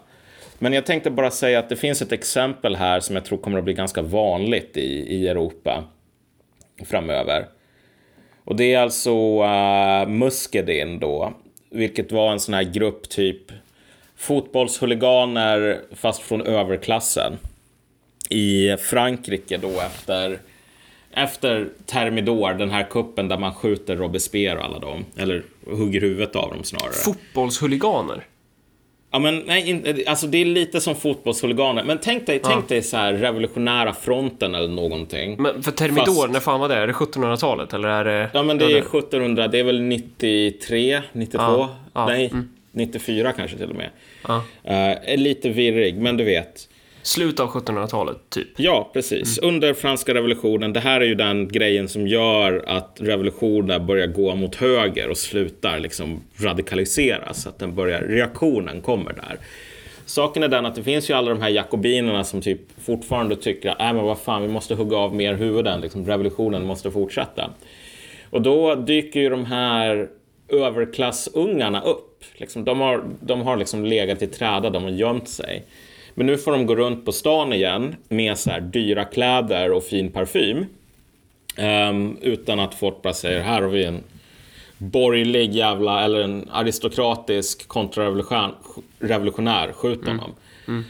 Men 0.58 0.72
jag 0.72 0.86
tänkte 0.86 1.10
bara 1.10 1.30
säga 1.30 1.58
att 1.58 1.68
det 1.68 1.76
finns 1.76 2.02
ett 2.02 2.12
exempel 2.12 2.76
här 2.76 3.00
som 3.00 3.16
jag 3.16 3.24
tror 3.24 3.38
kommer 3.38 3.58
att 3.58 3.64
bli 3.64 3.74
ganska 3.74 4.02
vanligt 4.02 4.76
i, 4.76 5.14
i 5.16 5.28
Europa 5.28 5.84
framöver. 6.84 7.46
Och 8.44 8.56
det 8.56 8.74
är 8.74 8.80
alltså 8.80 9.42
uh, 9.42 10.08
Muskedin 10.08 10.98
då, 10.98 11.34
vilket 11.70 12.12
var 12.12 12.32
en 12.32 12.40
sån 12.40 12.54
här 12.54 12.62
grupp 12.62 13.08
typ 13.08 13.52
fotbollshuliganer 14.16 15.80
fast 15.92 16.22
från 16.22 16.42
överklassen 16.42 17.38
i 18.30 18.76
Frankrike 18.76 19.56
då 19.56 19.80
efter 19.80 20.38
efter 21.16 21.68
Thermidor, 21.86 22.54
den 22.54 22.70
här 22.70 22.86
kuppen 22.90 23.28
där 23.28 23.38
man 23.38 23.54
skjuter 23.54 23.96
Robespierre 23.96 24.58
och 24.58 24.64
alla 24.64 24.78
dem, 24.78 25.04
eller 25.16 25.42
hugger 25.66 26.00
huvudet 26.00 26.36
av 26.36 26.50
dem 26.50 26.64
snarare. 26.64 26.92
Fotbollshuliganer? 26.92 28.24
Ja, 29.16 29.20
men 29.20 29.42
nej, 29.46 30.04
alltså 30.06 30.26
det 30.26 30.38
är 30.38 30.44
lite 30.44 30.80
som 30.80 30.94
fotbollshuliganer. 30.94 31.84
Men 31.84 31.98
tänk 31.98 32.26
dig, 32.26 32.40
ja. 32.42 32.48
tänk 32.48 32.68
dig 32.68 32.82
så 32.82 32.96
här 32.96 33.12
revolutionära 33.12 33.94
fronten 33.94 34.54
eller 34.54 34.68
någonting. 34.68 35.36
Men 35.42 35.62
för 35.62 35.72
Thermidor, 35.72 36.04
Fast... 36.04 36.30
när 36.30 36.40
fan 36.40 36.60
var 36.60 36.68
det? 36.68 36.74
Är 36.74 36.86
det 36.86 36.92
1700-talet 36.92 37.72
eller 37.72 37.88
är 37.88 38.04
det? 38.04 38.30
Ja, 38.34 38.42
men 38.42 38.58
det 38.58 38.64
är 38.64 38.78
1700, 38.78 39.48
det 39.48 39.58
är 39.58 39.64
väl 39.64 39.82
93, 39.82 41.02
92? 41.12 41.42
Ja. 41.44 41.76
Ja. 41.92 42.06
Nej, 42.06 42.30
mm. 42.32 42.48
94 42.72 43.32
kanske 43.32 43.56
till 43.56 43.70
och 43.70 43.76
med. 43.76 43.90
Uh, 44.28 45.16
lite 45.16 45.48
virrig, 45.48 45.96
men 45.96 46.16
du 46.16 46.24
vet. 46.24 46.68
Slutet 47.06 47.40
av 47.40 47.48
1700-talet, 47.48 48.16
typ. 48.30 48.48
Ja, 48.56 48.90
precis. 48.92 49.38
Mm. 49.38 49.54
Under 49.54 49.74
franska 49.74 50.14
revolutionen. 50.14 50.72
Det 50.72 50.80
här 50.80 51.00
är 51.00 51.04
ju 51.04 51.14
den 51.14 51.48
grejen 51.48 51.88
som 51.88 52.06
gör 52.06 52.64
att 52.66 52.96
revolutionen 53.00 53.86
börjar 53.86 54.06
gå 54.06 54.34
mot 54.34 54.54
höger 54.54 55.08
och 55.08 55.16
slutar 55.16 55.78
liksom 55.78 56.22
radikaliseras. 56.36 57.46
Att 57.46 57.58
den 57.58 57.74
börjar, 57.74 58.00
reaktionen 58.00 58.80
kommer 58.80 59.12
där. 59.12 59.38
Saken 60.06 60.42
är 60.42 60.48
den 60.48 60.66
att 60.66 60.74
det 60.74 60.82
finns 60.82 61.10
ju 61.10 61.14
alla 61.14 61.30
de 61.30 61.42
här 61.42 61.48
jakobinerna 61.48 62.24
som 62.24 62.40
typ 62.40 62.60
fortfarande 62.84 63.36
tycker 63.36 63.70
att 63.70 63.80
äh, 63.80 63.92
men 63.92 64.04
vad 64.04 64.18
fan, 64.18 64.42
vi 64.42 64.48
måste 64.48 64.74
hugga 64.74 64.96
av 64.96 65.14
mer 65.14 65.34
huvuden. 65.34 65.80
Liksom, 65.80 66.06
revolutionen 66.06 66.66
måste 66.66 66.90
fortsätta. 66.90 67.50
Och 68.30 68.42
då 68.42 68.74
dyker 68.74 69.20
ju 69.20 69.28
de 69.28 69.44
här 69.44 70.08
överklassungarna 70.48 71.80
upp. 71.82 72.24
Liksom, 72.34 72.64
de 72.64 72.80
har, 72.80 73.04
de 73.20 73.40
har 73.40 73.56
liksom 73.56 73.84
legat 73.84 74.22
i 74.22 74.26
träda, 74.26 74.70
de 74.70 74.82
har 74.82 74.90
gömt 74.90 75.28
sig. 75.28 75.64
Men 76.18 76.26
nu 76.26 76.38
får 76.38 76.52
de 76.52 76.66
gå 76.66 76.76
runt 76.76 77.04
på 77.04 77.12
stan 77.12 77.52
igen 77.52 77.96
med 78.08 78.38
så 78.38 78.50
här 78.50 78.60
dyra 78.60 79.04
kläder 79.04 79.72
och 79.72 79.84
fin 79.84 80.12
parfym. 80.12 80.66
Um, 81.58 82.18
utan 82.22 82.60
att 82.60 82.74
folk 82.74 83.02
bara 83.02 83.14
säger, 83.14 83.40
här 83.40 83.62
har 83.62 83.68
vi 83.68 83.84
en 83.84 84.04
borgerlig 84.78 85.54
jävla, 85.54 86.04
eller 86.04 86.20
en 86.20 86.48
aristokratisk 86.52 87.68
kontrarevolutionär, 87.68 89.72
skjut 89.72 90.02
mm. 90.02 90.18
honom. 90.18 90.34
Mm. 90.68 90.84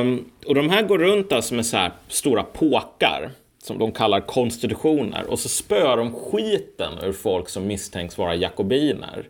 Um, 0.00 0.24
och 0.46 0.54
de 0.54 0.70
här 0.70 0.82
går 0.82 0.98
runt 0.98 1.32
alltså 1.32 1.54
med 1.54 1.66
så 1.66 1.76
här 1.76 1.92
stora 2.08 2.42
påkar 2.42 3.30
som 3.62 3.78
de 3.78 3.92
kallar 3.92 4.20
konstitutioner 4.20 5.24
och 5.28 5.38
så 5.38 5.48
spöar 5.48 5.96
de 5.96 6.12
skiten 6.12 6.92
ur 7.02 7.12
folk 7.12 7.48
som 7.48 7.66
misstänks 7.66 8.18
vara 8.18 8.34
jakobiner. 8.34 9.24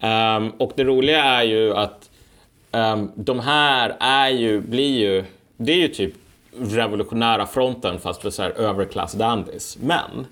Um, 0.00 0.50
och 0.50 0.72
det 0.76 0.84
roliga 0.84 1.24
är 1.24 1.42
ju 1.42 1.74
att 1.74 2.08
Um, 2.72 3.12
de 3.14 3.40
här 3.40 3.96
är 4.00 4.28
ju, 4.28 4.60
blir 4.60 5.00
ju, 5.00 5.24
det 5.56 5.72
är 5.72 5.76
ju 5.76 5.88
typ 5.88 6.14
revolutionära 6.58 7.46
fronten 7.46 8.00
fast 8.00 8.22
för 8.22 8.30
så 8.30 8.42
här 8.42 8.50
överklass 8.50 9.12
dandys. 9.12 9.78
Men 9.80 10.26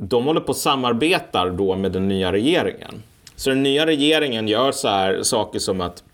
de 0.00 0.24
håller 0.24 0.40
på 0.40 0.48
och 0.48 0.56
samarbetar 0.56 1.50
då 1.50 1.76
med 1.76 1.92
den 1.92 2.08
nya 2.08 2.32
regeringen. 2.32 3.02
Så 3.36 3.50
den 3.50 3.62
nya 3.62 3.86
regeringen 3.86 4.48
gör 4.48 4.72
så 4.72 4.88
här 4.88 5.22
saker 5.22 5.58
som 5.58 5.80
att 5.80 6.04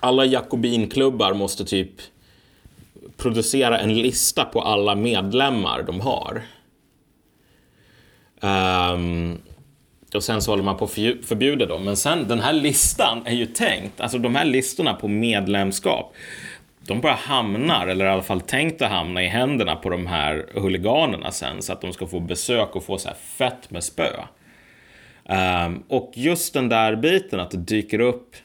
alla 0.00 0.24
jakobinklubbar 0.24 1.34
måste 1.34 1.64
typ 1.64 1.92
producera 3.16 3.78
en 3.78 3.94
lista 3.94 4.44
på 4.44 4.60
alla 4.60 4.94
medlemmar 4.94 5.82
de 5.82 6.00
har. 6.00 6.42
Um, 8.40 9.38
och 10.14 10.24
sen 10.24 10.42
så 10.42 10.52
håller 10.52 10.62
man 10.62 10.76
på 10.76 10.84
att 10.84 10.92
förbjuda 11.26 11.66
dem. 11.66 11.84
Men 11.84 11.96
sen, 11.96 12.28
den 12.28 12.40
här 12.40 12.52
listan 12.52 13.22
är 13.24 13.34
ju 13.34 13.46
tänkt, 13.46 14.00
alltså 14.00 14.18
de 14.18 14.34
här 14.34 14.44
listorna 14.44 14.94
på 14.94 15.08
medlemskap, 15.08 16.14
de 16.86 17.00
bara 17.00 17.12
hamnar, 17.12 17.86
eller 17.86 18.04
i 18.04 18.08
alla 18.08 18.22
fall 18.22 18.40
tänkt 18.40 18.82
att 18.82 18.90
hamna 18.90 19.22
i 19.22 19.26
händerna 19.26 19.76
på 19.76 19.90
de 19.90 20.06
här 20.06 20.46
huliganerna 20.54 21.30
sen, 21.30 21.62
så 21.62 21.72
att 21.72 21.80
de 21.80 21.92
ska 21.92 22.06
få 22.06 22.20
besök 22.20 22.76
och 22.76 22.84
få 22.84 22.98
så 22.98 23.08
här 23.08 23.16
fett 23.16 23.70
med 23.70 23.84
spö. 23.84 24.10
Um, 25.66 25.82
och 25.88 26.12
just 26.14 26.54
den 26.54 26.68
där 26.68 26.96
biten 26.96 27.40
att 27.40 27.50
det 27.50 27.56
dyker 27.56 28.00
upp 28.00 28.36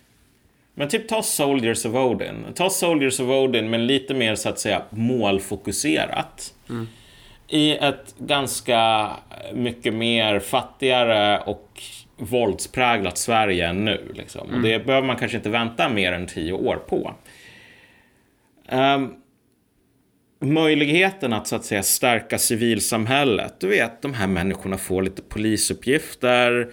men 0.74 0.90
typ 0.90 1.08
ta 1.08 1.24
Soldiers 1.24 1.86
of 1.86 1.96
Odin. 1.96 2.46
Ta 2.56 2.70
Soldiers 2.70 3.20
of 3.20 3.28
Odin 3.28 3.70
men 3.70 3.88
lite 3.88 4.14
mer 4.14 4.36
så 4.36 4.50
att 4.50 4.60
säga 4.60 4.82
målfokuserat. 4.90 6.54
Mm 6.70 6.88
i 7.50 7.78
ett 7.78 8.16
ganska 8.18 9.10
mycket 9.54 9.94
mer 9.94 10.40
fattigare 10.40 11.40
och 11.40 11.82
våldspräglat 12.18 13.18
Sverige 13.18 13.68
än 13.68 13.86
nu. 13.86 14.12
Liksom. 14.14 14.48
Mm. 14.48 14.56
Och 14.56 14.62
det 14.62 14.86
behöver 14.86 15.08
man 15.08 15.16
kanske 15.16 15.38
inte 15.38 15.50
vänta 15.50 15.90
mer 15.90 16.12
än 16.12 16.28
tio 16.28 16.54
år 16.54 16.76
på. 16.76 17.16
Um, 18.72 19.16
möjligheten 20.42 21.34
att 21.34 21.48
så 21.48 21.56
att 21.56 21.66
säga 21.66 21.84
stärka 21.84 22.38
civilsamhället. 22.38 23.60
Du 23.60 23.68
vet, 23.68 24.02
de 24.02 24.14
här 24.14 24.28
människorna 24.28 24.78
får 24.78 25.02
lite 25.02 25.22
polisuppgifter. 25.22 26.72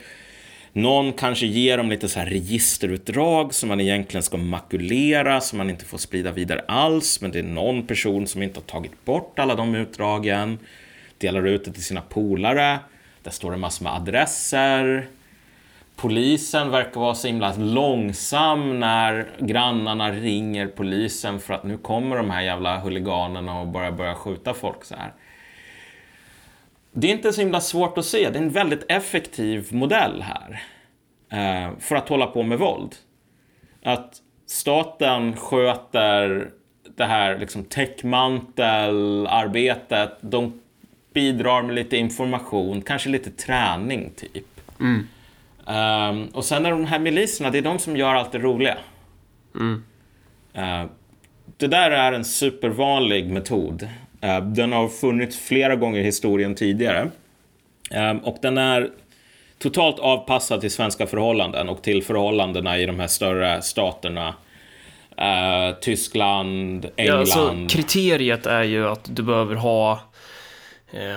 Någon 0.76 1.12
kanske 1.12 1.46
ger 1.46 1.76
dem 1.76 1.90
lite 1.90 2.08
så 2.08 2.18
här 2.18 2.26
registerutdrag 2.26 3.54
som 3.54 3.68
man 3.68 3.80
egentligen 3.80 4.22
ska 4.22 4.36
makulera, 4.36 5.40
som 5.40 5.58
man 5.58 5.70
inte 5.70 5.84
får 5.84 5.98
sprida 5.98 6.32
vidare 6.32 6.64
alls. 6.68 7.20
Men 7.20 7.30
det 7.30 7.38
är 7.38 7.42
någon 7.42 7.86
person 7.86 8.26
som 8.26 8.42
inte 8.42 8.60
har 8.60 8.64
tagit 8.64 9.04
bort 9.04 9.38
alla 9.38 9.54
de 9.54 9.74
utdragen, 9.74 10.58
delar 11.18 11.46
ut 11.46 11.64
det 11.64 11.72
till 11.72 11.84
sina 11.84 12.00
polare. 12.00 12.78
Där 13.22 13.30
står 13.30 13.50
det 13.50 13.56
massor 13.56 13.84
med 13.84 13.94
adresser. 13.94 15.06
Polisen 15.96 16.70
verkar 16.70 17.00
vara 17.00 17.14
så 17.14 17.26
himla 17.26 17.54
långsam 17.56 18.80
när 18.80 19.26
grannarna 19.38 20.12
ringer 20.12 20.66
polisen 20.66 21.40
för 21.40 21.54
att 21.54 21.64
nu 21.64 21.78
kommer 21.78 22.16
de 22.16 22.30
här 22.30 22.42
jävla 22.42 22.78
huliganerna 22.78 23.60
och 23.60 23.66
börjar 23.68 24.14
skjuta 24.14 24.54
folk 24.54 24.84
så 24.84 24.94
här. 24.94 25.12
Det 26.98 27.06
är 27.06 27.12
inte 27.12 27.32
så 27.32 27.40
himla 27.40 27.60
svårt 27.60 27.98
att 27.98 28.04
se. 28.04 28.30
Det 28.30 28.38
är 28.38 28.42
en 28.42 28.50
väldigt 28.50 28.84
effektiv 28.88 29.74
modell 29.74 30.22
här. 30.22 30.62
Eh, 31.32 31.70
för 31.78 31.96
att 31.96 32.08
hålla 32.08 32.26
på 32.26 32.42
med 32.42 32.58
våld. 32.58 32.94
Att 33.82 34.22
staten 34.46 35.36
sköter 35.36 36.50
det 36.96 37.04
här 37.04 37.38
liksom 37.38 37.64
täckmantelarbetet. 37.64 40.18
De 40.20 40.60
bidrar 41.14 41.62
med 41.62 41.74
lite 41.74 41.96
information, 41.96 42.82
kanske 42.82 43.08
lite 43.08 43.30
träning 43.30 44.12
typ. 44.16 44.60
Mm. 44.80 45.08
Um, 45.66 46.26
och 46.26 46.44
sen 46.44 46.66
är 46.66 46.70
de 46.70 46.84
här 46.84 46.98
miliserna, 46.98 47.50
det 47.50 47.58
är 47.58 47.62
de 47.62 47.78
som 47.78 47.96
gör 47.96 48.14
allt 48.14 48.32
det 48.32 48.38
roliga. 48.38 48.78
Mm. 49.54 49.84
Uh, 50.56 50.84
det 51.56 51.66
där 51.66 51.90
är 51.90 52.12
en 52.12 52.24
supervanlig 52.24 53.30
metod. 53.30 53.88
Uh, 54.26 54.46
den 54.46 54.72
har 54.72 54.88
funnits 54.88 55.38
flera 55.38 55.76
gånger 55.76 56.00
i 56.00 56.02
historien 56.02 56.54
tidigare. 56.54 57.10
Um, 57.90 58.18
och 58.18 58.38
den 58.42 58.58
är 58.58 58.90
totalt 59.58 59.98
avpassad 59.98 60.60
till 60.60 60.70
svenska 60.70 61.06
förhållanden 61.06 61.68
och 61.68 61.82
till 61.82 62.02
förhållandena 62.02 62.78
i 62.78 62.86
de 62.86 63.00
här 63.00 63.06
större 63.06 63.62
staterna. 63.62 64.34
Uh, 65.20 65.78
Tyskland, 65.80 66.86
England. 66.96 67.16
Ja, 67.16 67.20
alltså, 67.20 67.66
kriteriet 67.68 68.46
är 68.46 68.62
ju 68.62 68.88
att 68.88 69.16
du 69.16 69.22
behöver 69.22 69.54
ha 69.54 70.00
eh, 70.92 71.16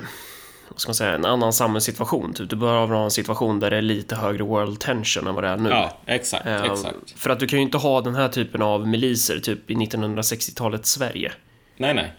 vad 0.69 0.81
ska 0.81 0.89
man 0.89 0.95
säga, 0.95 1.15
en 1.15 1.25
annan 1.25 1.53
samhällssituation. 1.53 2.33
Typ, 2.33 2.49
du 2.49 2.55
behöver 2.55 2.95
ha 2.95 3.03
en 3.03 3.11
situation 3.11 3.59
där 3.59 3.69
det 3.69 3.77
är 3.77 3.81
lite 3.81 4.15
högre 4.15 4.43
world 4.43 4.79
tension 4.79 5.27
än 5.27 5.35
vad 5.35 5.43
det 5.43 5.47
är 5.47 5.57
nu. 5.57 5.69
Ja, 5.69 5.97
exakt, 6.05 6.45
eh, 6.45 6.63
exakt. 6.63 7.11
För 7.15 7.29
att 7.29 7.39
du 7.39 7.47
kan 7.47 7.59
ju 7.59 7.65
inte 7.65 7.77
ha 7.77 8.01
den 8.01 8.15
här 8.15 8.27
typen 8.27 8.61
av 8.61 8.87
miliser 8.87 9.39
typ 9.39 9.71
i 9.71 9.75
1960-talets 9.75 10.91
Sverige. 10.91 11.31
Nej, 11.77 11.93
nej. 11.93 12.11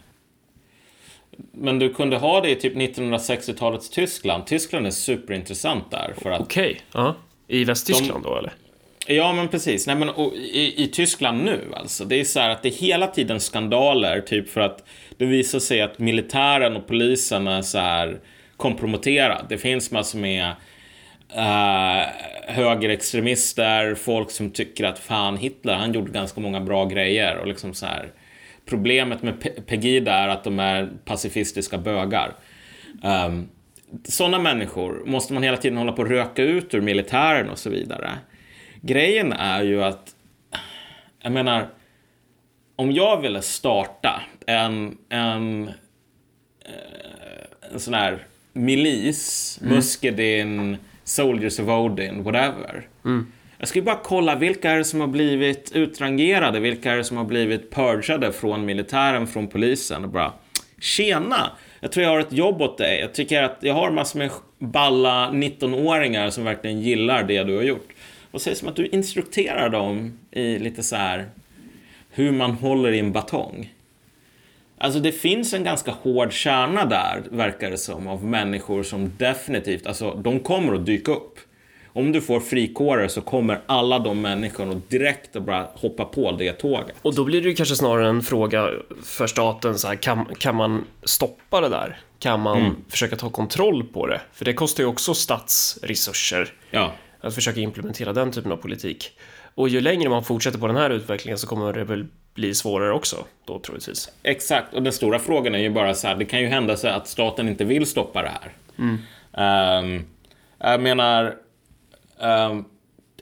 Men 1.52 1.78
du 1.78 1.94
kunde 1.94 2.16
ha 2.16 2.40
det 2.40 2.50
i 2.50 2.56
typ 2.56 2.76
1960-talets 2.76 3.90
Tyskland. 3.90 4.46
Tyskland 4.46 4.86
är 4.86 4.90
superintressant 4.90 5.90
där. 5.90 6.14
Okej, 6.16 6.38
okay. 6.38 6.76
ja. 6.92 7.14
I 7.48 7.64
Västtyskland 7.64 8.22
de... 8.22 8.28
då 8.28 8.38
eller? 8.38 8.52
Ja, 9.06 9.32
men 9.32 9.48
precis. 9.48 9.86
Nej, 9.86 9.96
men, 9.96 10.08
i, 10.34 10.74
I 10.76 10.88
Tyskland 10.88 11.44
nu 11.44 11.60
alltså. 11.76 12.04
Det 12.04 12.20
är 12.20 12.24
så 12.24 12.40
här 12.40 12.50
att 12.50 12.62
det 12.62 12.68
är 12.68 12.72
hela 12.72 13.06
tiden 13.06 13.40
skandaler, 13.40 14.20
typ 14.20 14.48
för 14.48 14.60
att 14.60 14.84
det 15.16 15.26
visar 15.26 15.58
sig 15.58 15.80
att 15.80 15.98
militären 15.98 16.76
och 16.76 16.86
polisen 16.86 17.46
är 17.48 17.62
så 17.62 17.78
här 17.78 18.20
komprometterad. 18.56 19.46
Det 19.48 19.58
finns 19.58 19.90
massor 19.90 20.18
med 20.18 20.46
uh, 21.36 22.08
högerextremister, 22.46 23.94
folk 23.94 24.30
som 24.30 24.50
tycker 24.50 24.84
att 24.84 24.98
fan 24.98 25.36
Hitler, 25.36 25.74
han 25.74 25.92
gjorde 25.92 26.10
ganska 26.10 26.40
många 26.40 26.60
bra 26.60 26.84
grejer 26.84 27.36
och 27.36 27.46
liksom 27.46 27.74
så 27.74 27.86
här. 27.86 28.12
Problemet 28.66 29.22
med 29.22 29.66
Pegida 29.66 30.12
är 30.12 30.28
att 30.28 30.44
de 30.44 30.58
är 30.58 30.88
pacifistiska 31.04 31.78
bögar. 31.78 32.34
Um, 33.02 33.48
sådana 34.04 34.38
människor 34.38 35.02
måste 35.06 35.32
man 35.32 35.42
hela 35.42 35.56
tiden 35.56 35.78
hålla 35.78 35.92
på 35.92 36.02
att 36.02 36.08
röka 36.08 36.42
ut 36.42 36.74
ur 36.74 36.80
militären 36.80 37.50
och 37.50 37.58
så 37.58 37.70
vidare. 37.70 38.10
grejen 38.80 39.32
är 39.32 39.62
ju 39.62 39.84
att, 39.84 40.14
jag 41.22 41.32
menar, 41.32 41.68
om 42.76 42.92
jag 42.92 43.20
ville 43.20 43.42
starta 43.42 44.22
en, 44.46 44.98
en, 45.08 45.68
eh, 45.68 45.74
en 47.72 47.80
sån 47.80 47.94
här 47.94 48.18
milis, 48.52 49.58
mm. 49.62 49.74
Muskedin, 49.74 50.76
Soldiers 51.04 51.58
of 51.58 51.68
Odin, 51.68 52.22
whatever. 52.22 52.88
Mm. 53.04 53.32
Jag 53.60 53.68
skulle 53.68 53.82
bara 53.82 54.00
kolla 54.02 54.34
vilka 54.34 54.70
är 54.70 54.78
det 54.78 54.84
som 54.84 55.00
har 55.00 55.06
blivit 55.06 55.72
utrangerade, 55.72 56.60
vilka 56.60 56.92
är 56.92 56.96
det 56.96 57.04
som 57.04 57.16
har 57.16 57.24
blivit 57.24 57.70
purgade 57.70 58.32
från 58.32 58.64
militären, 58.64 59.26
från 59.26 59.48
polisen 59.48 60.04
och 60.04 60.10
bara 60.10 60.32
Tjena! 60.80 61.50
Jag 61.80 61.92
tror 61.92 62.04
jag 62.04 62.10
har 62.10 62.20
ett 62.20 62.32
jobb 62.32 62.62
åt 62.62 62.78
dig. 62.78 63.00
Jag 63.00 63.14
tycker 63.14 63.42
att 63.42 63.58
jag 63.60 63.74
har 63.74 63.90
massor 63.90 64.18
med 64.18 64.30
balla 64.58 65.30
19-åringar 65.30 66.30
som 66.30 66.44
verkligen 66.44 66.80
gillar 66.80 67.22
det 67.22 67.44
du 67.44 67.56
har 67.56 67.62
gjort. 67.62 67.88
Och 68.30 68.40
säg 68.40 68.54
som 68.54 68.68
att 68.68 68.76
du 68.76 68.86
instrukterar 68.86 69.68
dem 69.68 70.18
i 70.30 70.58
lite 70.58 70.82
så 70.82 70.96
här 70.96 71.28
hur 72.10 72.32
man 72.32 72.50
håller 72.50 72.92
i 72.92 72.98
en 72.98 73.12
batong. 73.12 73.74
Alltså 74.78 75.00
det 75.00 75.12
finns 75.12 75.54
en 75.54 75.64
ganska 75.64 75.90
hård 75.90 76.32
kärna 76.32 76.84
där, 76.84 77.22
verkar 77.30 77.70
det 77.70 77.78
som, 77.78 78.08
av 78.08 78.24
människor 78.24 78.82
som 78.82 79.12
definitivt, 79.18 79.86
alltså 79.86 80.14
de 80.14 80.40
kommer 80.40 80.74
att 80.74 80.86
dyka 80.86 81.12
upp. 81.12 81.38
Om 81.92 82.12
du 82.12 82.20
får 82.20 82.40
frikårer 82.40 83.08
så 83.08 83.20
kommer 83.20 83.60
alla 83.66 83.98
de 83.98 84.20
människorna 84.20 84.80
direkt 84.88 85.36
att 85.36 85.42
bara 85.42 85.68
hoppa 85.74 86.04
på 86.04 86.32
det 86.32 86.52
tåget. 86.52 86.96
Och 87.02 87.14
då 87.14 87.24
blir 87.24 87.40
det 87.40 87.54
kanske 87.54 87.76
snarare 87.76 88.08
en 88.08 88.22
fråga 88.22 88.70
för 89.04 89.26
staten, 89.26 89.78
så 89.78 89.88
här, 89.88 89.94
kan, 89.94 90.26
kan 90.38 90.56
man 90.56 90.84
stoppa 91.02 91.60
det 91.60 91.68
där? 91.68 91.98
Kan 92.18 92.40
man 92.40 92.58
mm. 92.58 92.76
försöka 92.88 93.16
ta 93.16 93.30
kontroll 93.30 93.84
på 93.84 94.06
det? 94.06 94.20
För 94.32 94.44
det 94.44 94.52
kostar 94.52 94.82
ju 94.82 94.88
också 94.88 95.14
statsresurser. 95.14 96.52
Ja. 96.70 96.92
Att 97.20 97.34
försöka 97.34 97.60
implementera 97.60 98.12
den 98.12 98.32
typen 98.32 98.52
av 98.52 98.56
politik. 98.56 99.18
Och 99.54 99.68
ju 99.68 99.80
längre 99.80 100.08
man 100.08 100.24
fortsätter 100.24 100.58
på 100.58 100.66
den 100.66 100.76
här 100.76 100.90
utvecklingen 100.90 101.38
så 101.38 101.46
kommer 101.46 101.72
det 101.72 101.84
väl 101.84 102.06
bli 102.34 102.54
svårare 102.54 102.92
också 102.92 103.16
då 103.44 103.58
troligtvis. 103.58 104.08
Exakt, 104.22 104.74
och 104.74 104.82
den 104.82 104.92
stora 104.92 105.18
frågan 105.18 105.54
är 105.54 105.58
ju 105.58 105.70
bara 105.70 105.94
så 105.94 106.06
här, 106.08 106.14
det 106.14 106.24
kan 106.24 106.40
ju 106.40 106.46
hända 106.46 106.76
sig 106.76 106.90
att 106.90 107.08
staten 107.08 107.48
inte 107.48 107.64
vill 107.64 107.86
stoppa 107.86 108.22
det 108.22 108.28
här. 108.28 108.52
Mm. 108.78 108.98
Um, 109.84 110.06
jag 110.58 110.80
menar, 110.80 111.34
um, 112.22 112.64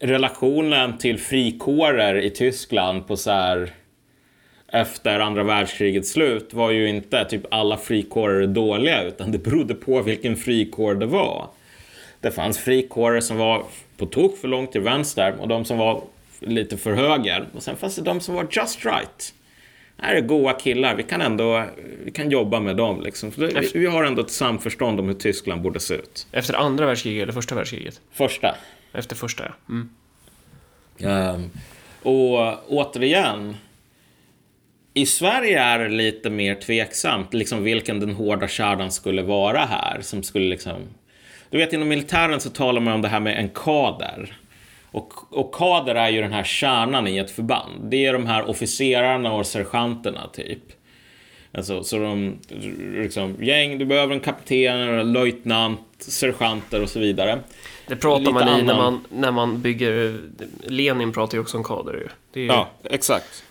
relationen 0.00 0.98
till 0.98 1.18
frikårer 1.18 2.14
i 2.14 2.30
Tyskland 2.30 3.06
på 3.06 3.16
så 3.16 3.30
här 3.30 3.72
efter 4.72 5.20
andra 5.20 5.42
världskrigets 5.42 6.10
slut 6.10 6.54
var 6.54 6.70
ju 6.70 6.88
inte 6.88 7.24
typ 7.24 7.42
alla 7.50 7.76
frikårer 7.76 8.46
dåliga 8.46 9.02
utan 9.02 9.32
det 9.32 9.38
berodde 9.38 9.74
på 9.74 10.02
vilken 10.02 10.36
frikår 10.36 10.94
det 10.94 11.06
var. 11.06 11.48
Det 12.20 12.30
fanns 12.30 12.58
frikårer 12.58 13.20
som 13.20 13.36
var 13.36 13.64
på 13.96 14.06
tok 14.06 14.38
för 14.38 14.48
långt 14.48 14.72
till 14.72 14.80
vänster 14.80 15.34
och 15.40 15.48
de 15.48 15.64
som 15.64 15.78
var 15.78 16.02
lite 16.40 16.76
för 16.76 16.92
höger. 16.92 17.46
Och 17.54 17.62
sen 17.62 17.76
fanns 17.76 17.96
det 17.96 18.02
de 18.02 18.20
som 18.20 18.34
var 18.34 18.46
just 18.50 18.84
right. 18.84 19.34
Det 19.96 20.06
här 20.06 20.14
är 20.14 20.20
goa 20.20 20.52
killar, 20.52 20.94
vi 20.94 21.02
kan 21.02 21.20
ändå 21.20 21.64
vi 22.04 22.10
kan 22.10 22.30
jobba 22.30 22.60
med 22.60 22.76
dem. 22.76 23.02
Liksom. 23.02 23.32
Vi, 23.36 23.70
vi, 23.74 23.86
har 23.86 24.04
ändå 24.04 24.22
ett 24.22 24.30
samförstånd 24.30 25.00
om 25.00 25.06
hur 25.06 25.14
Tyskland 25.14 25.62
borde 25.62 25.80
se 25.80 25.94
ut. 25.94 26.26
Efter 26.32 26.54
andra 26.54 26.86
världskriget 26.86 27.22
eller 27.22 27.32
första 27.32 27.54
världskriget? 27.54 28.00
Första. 28.12 28.54
Efter 28.98 29.16
första, 29.16 29.44
ja. 29.44 29.52
Mm. 29.68 29.90
Um, 31.00 31.50
och 32.02 32.72
återigen, 32.72 33.56
i 34.94 35.06
Sverige 35.06 35.60
är 35.60 35.78
det 35.78 35.88
lite 35.88 36.30
mer 36.30 36.54
tveksamt 36.54 37.34
liksom 37.34 37.62
vilken 37.62 38.00
den 38.00 38.12
hårda 38.12 38.48
kärnan 38.48 38.90
skulle 38.90 39.22
vara 39.22 39.58
här. 39.58 40.00
Som 40.00 40.22
skulle 40.22 40.48
liksom... 40.48 40.82
Du 41.50 41.58
vet, 41.58 41.72
inom 41.72 41.88
militären 41.88 42.40
så 42.40 42.50
talar 42.50 42.80
man 42.80 42.94
om 42.94 43.02
det 43.02 43.08
här 43.08 43.20
med 43.20 43.38
en 43.38 43.48
kader. 43.48 44.36
Och, 44.90 45.38
och 45.38 45.54
kader 45.54 45.94
är 45.94 46.08
ju 46.08 46.20
den 46.20 46.32
här 46.32 46.44
kärnan 46.44 47.08
i 47.08 47.18
ett 47.18 47.30
förband. 47.30 47.90
Det 47.90 48.06
är 48.06 48.12
de 48.12 48.26
här 48.26 48.50
officerarna 48.50 49.32
och 49.32 49.46
sergeanterna 49.46 50.28
typ. 50.32 50.62
Alltså, 51.52 51.84
så 51.84 51.98
de, 51.98 52.38
liksom, 52.94 53.36
gäng, 53.44 53.78
du 53.78 53.84
behöver 53.84 54.14
en 54.14 54.20
kapten, 54.20 55.12
löjtnant, 55.12 55.80
sergeanter 55.98 56.82
och 56.82 56.90
så 56.90 57.00
vidare. 57.00 57.38
Det 57.88 57.96
pratar 57.96 58.32
man 58.32 58.48
i 58.48 58.50
annan... 58.50 58.66
när 58.66 58.74
man, 58.74 59.04
när 59.08 59.32
man 59.32 59.62
bygger, 59.62 60.18
Lenin 60.62 61.12
pratar 61.12 61.36
ju 61.36 61.40
också 61.40 61.56
om 61.56 61.64
kader 61.64 61.92
ju. 61.92 62.08
Är... 62.42 62.46
Ja, 62.46 62.68
exakt. 62.84 63.44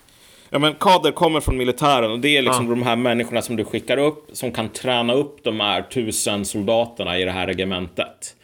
Ja, 0.50 0.60
men 0.60 0.74
kader 0.74 1.12
kommer 1.12 1.40
från 1.40 1.58
militären 1.58 2.12
och 2.12 2.20
det 2.20 2.38
är 2.38 2.42
liksom 2.42 2.66
ja. 2.66 2.70
de 2.70 2.84
här 2.84 2.96
människorna 2.96 3.42
som 3.42 3.56
du 3.56 3.66
skickar 3.66 3.98
upp 3.98 4.30
som 4.34 4.52
kan 4.52 4.70
träna 4.70 5.14
upp 5.14 5.44
de 5.44 5.60
här 5.60 5.82
tusen 5.82 6.46
soldaterna 6.46 7.20
i 7.20 7.26
det 7.26 7.32
här 7.32 7.48
regementet. 7.48 8.36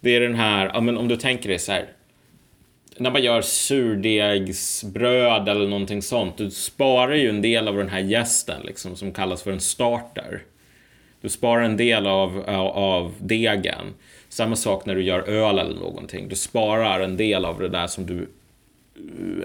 Det 0.00 0.16
är 0.16 0.20
den 0.20 0.34
här, 0.34 0.70
ja, 0.74 0.80
men 0.80 0.98
om 0.98 1.08
du 1.08 1.16
tänker 1.16 1.48
dig 1.48 1.58
så 1.58 1.72
här, 1.72 1.86
när 2.96 3.10
man 3.10 3.22
gör 3.22 3.42
surdegsbröd 3.42 5.48
eller 5.48 5.68
någonting 5.68 6.02
sånt, 6.02 6.36
du 6.36 6.50
sparar 6.50 7.14
ju 7.14 7.28
en 7.28 7.42
del 7.42 7.68
av 7.68 7.76
den 7.76 7.88
här 7.88 8.00
gästen 8.00 8.62
liksom, 8.64 8.96
som 8.96 9.12
kallas 9.12 9.42
för 9.42 9.52
en 9.52 9.60
starter. 9.60 10.42
Du 11.20 11.28
sparar 11.28 11.62
en 11.62 11.76
del 11.76 12.06
av, 12.06 12.44
av 12.74 13.14
degen. 13.18 13.94
Samma 14.30 14.56
sak 14.56 14.86
när 14.86 14.94
du 14.94 15.02
gör 15.02 15.20
öl 15.28 15.58
eller 15.58 15.80
någonting. 15.80 16.28
Du 16.28 16.36
sparar 16.36 17.00
en 17.00 17.16
del 17.16 17.44
av 17.44 17.58
det 17.58 17.68
där 17.68 17.86
som 17.86 18.06
du 18.06 18.14
uh, 18.14 19.44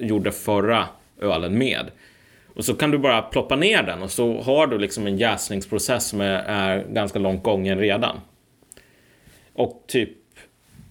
gjorde 0.00 0.32
förra 0.32 0.88
ölen 1.20 1.58
med. 1.58 1.90
Och 2.54 2.64
så 2.64 2.74
kan 2.74 2.90
du 2.90 2.98
bara 2.98 3.22
ploppa 3.22 3.56
ner 3.56 3.82
den 3.82 4.02
och 4.02 4.10
så 4.10 4.40
har 4.42 4.66
du 4.66 4.78
liksom 4.78 5.06
en 5.06 5.18
jäsningsprocess 5.18 6.08
som 6.08 6.20
är, 6.20 6.42
är 6.46 6.84
ganska 6.84 7.18
långt 7.18 7.42
gången 7.42 7.78
redan. 7.78 8.20
Och 9.52 9.84
typ 9.86 10.10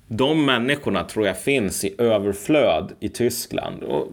de 0.07 0.45
människorna 0.45 1.03
tror 1.03 1.27
jag 1.27 1.39
finns 1.39 1.83
i 1.85 1.95
överflöd 1.97 2.93
i 2.99 3.09
Tyskland. 3.09 3.83
Och 3.83 4.07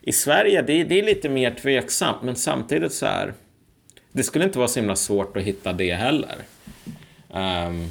I 0.00 0.12
Sverige, 0.12 0.62
det, 0.62 0.84
det 0.84 0.98
är 0.98 1.02
lite 1.02 1.28
mer 1.28 1.50
tveksamt, 1.50 2.22
men 2.22 2.36
samtidigt 2.36 2.92
så 2.92 3.06
här, 3.06 3.32
det 4.12 4.22
skulle 4.22 4.44
inte 4.44 4.58
vara 4.58 4.68
så 4.68 4.80
himla 4.80 4.96
svårt 4.96 5.36
att 5.36 5.42
hitta 5.42 5.72
det 5.72 5.94
heller. 5.94 6.36
Um, 7.30 7.90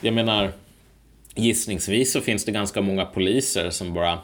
jag 0.00 0.14
menar, 0.14 0.52
gissningsvis 1.34 2.12
så 2.12 2.20
finns 2.20 2.44
det 2.44 2.52
ganska 2.52 2.80
många 2.80 3.04
poliser 3.04 3.70
som 3.70 3.94
bara 3.94 4.18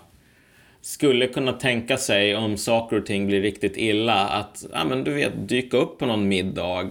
skulle 0.80 1.26
kunna 1.26 1.52
tänka 1.52 1.96
sig 1.96 2.36
om 2.36 2.56
saker 2.56 2.96
och 2.96 3.06
ting 3.06 3.26
blir 3.26 3.40
riktigt 3.40 3.76
illa 3.76 4.28
att, 4.28 4.64
ja 4.72 4.84
men 4.84 5.04
du 5.04 5.12
vet, 5.12 5.48
dyka 5.48 5.76
upp 5.76 5.98
på 5.98 6.06
någon 6.06 6.28
middag 6.28 6.90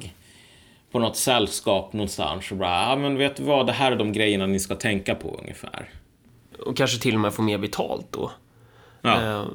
på 0.92 1.00
något 1.00 1.18
sällskap 1.18 1.94
någonstans 1.94 2.52
och 2.52 2.58
bara, 2.58 2.90
ja 2.90 2.96
men 2.96 3.18
vet 3.18 3.36
du 3.36 3.44
vad, 3.44 3.68
det 3.68 3.74
här 3.74 3.92
är 3.92 3.96
de 3.96 4.14
grejerna 4.14 4.46
ni 4.46 4.60
ska 4.60 4.76
tänka 4.76 5.16
på 5.16 5.40
ungefär. 5.42 5.90
Och 6.66 6.78
kanske 6.78 7.02
till 7.02 7.14
och 7.14 7.22
med 7.22 7.34
få 7.34 7.42
mer 7.42 7.58
betalt 7.58 8.08
då. 8.12 8.32
Ja. 9.02 9.22
Eh, 9.22 9.46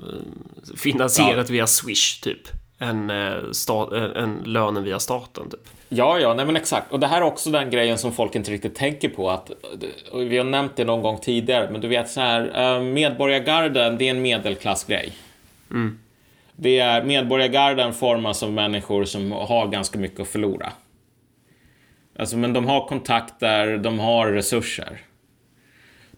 finansierat 0.76 1.48
ja. 1.48 1.52
via 1.52 1.66
Swish 1.66 2.20
typ. 2.20 2.48
En, 2.78 3.10
eh, 3.10 3.50
sta, 3.52 3.96
eh, 3.96 4.22
en 4.22 4.42
lönen 4.44 4.84
via 4.84 4.98
staten 4.98 5.50
typ. 5.50 5.68
Ja, 5.88 6.18
ja, 6.18 6.34
nej 6.34 6.46
men 6.46 6.56
exakt. 6.56 6.92
Och 6.92 7.00
det 7.00 7.06
här 7.06 7.20
är 7.20 7.24
också 7.24 7.50
den 7.50 7.70
grejen 7.70 7.98
som 7.98 8.12
folk 8.12 8.34
inte 8.34 8.50
riktigt 8.50 8.74
tänker 8.74 9.08
på. 9.08 9.30
Att, 9.30 9.50
vi 10.14 10.38
har 10.38 10.44
nämnt 10.44 10.76
det 10.76 10.84
någon 10.84 11.02
gång 11.02 11.18
tidigare, 11.18 11.70
men 11.70 11.80
du 11.80 11.88
vet 11.88 12.10
så 12.10 12.20
här, 12.20 12.74
eh, 12.76 12.82
medborgargarden, 12.82 13.98
det 13.98 14.06
är 14.06 14.10
en 14.10 14.22
medelklassgrej. 14.22 15.12
Mm. 15.70 15.98
Det 16.56 16.78
är, 16.78 17.02
medborgargarden 17.02 17.92
formas 17.92 18.42
av 18.42 18.52
människor 18.52 19.04
som 19.04 19.32
har 19.32 19.66
ganska 19.66 19.98
mycket 19.98 20.20
att 20.20 20.28
förlora. 20.28 20.72
Alltså, 22.18 22.36
men 22.36 22.52
de 22.52 22.66
har 22.66 22.88
kontakter, 22.88 23.78
de 23.78 23.98
har 23.98 24.26
resurser. 24.26 25.00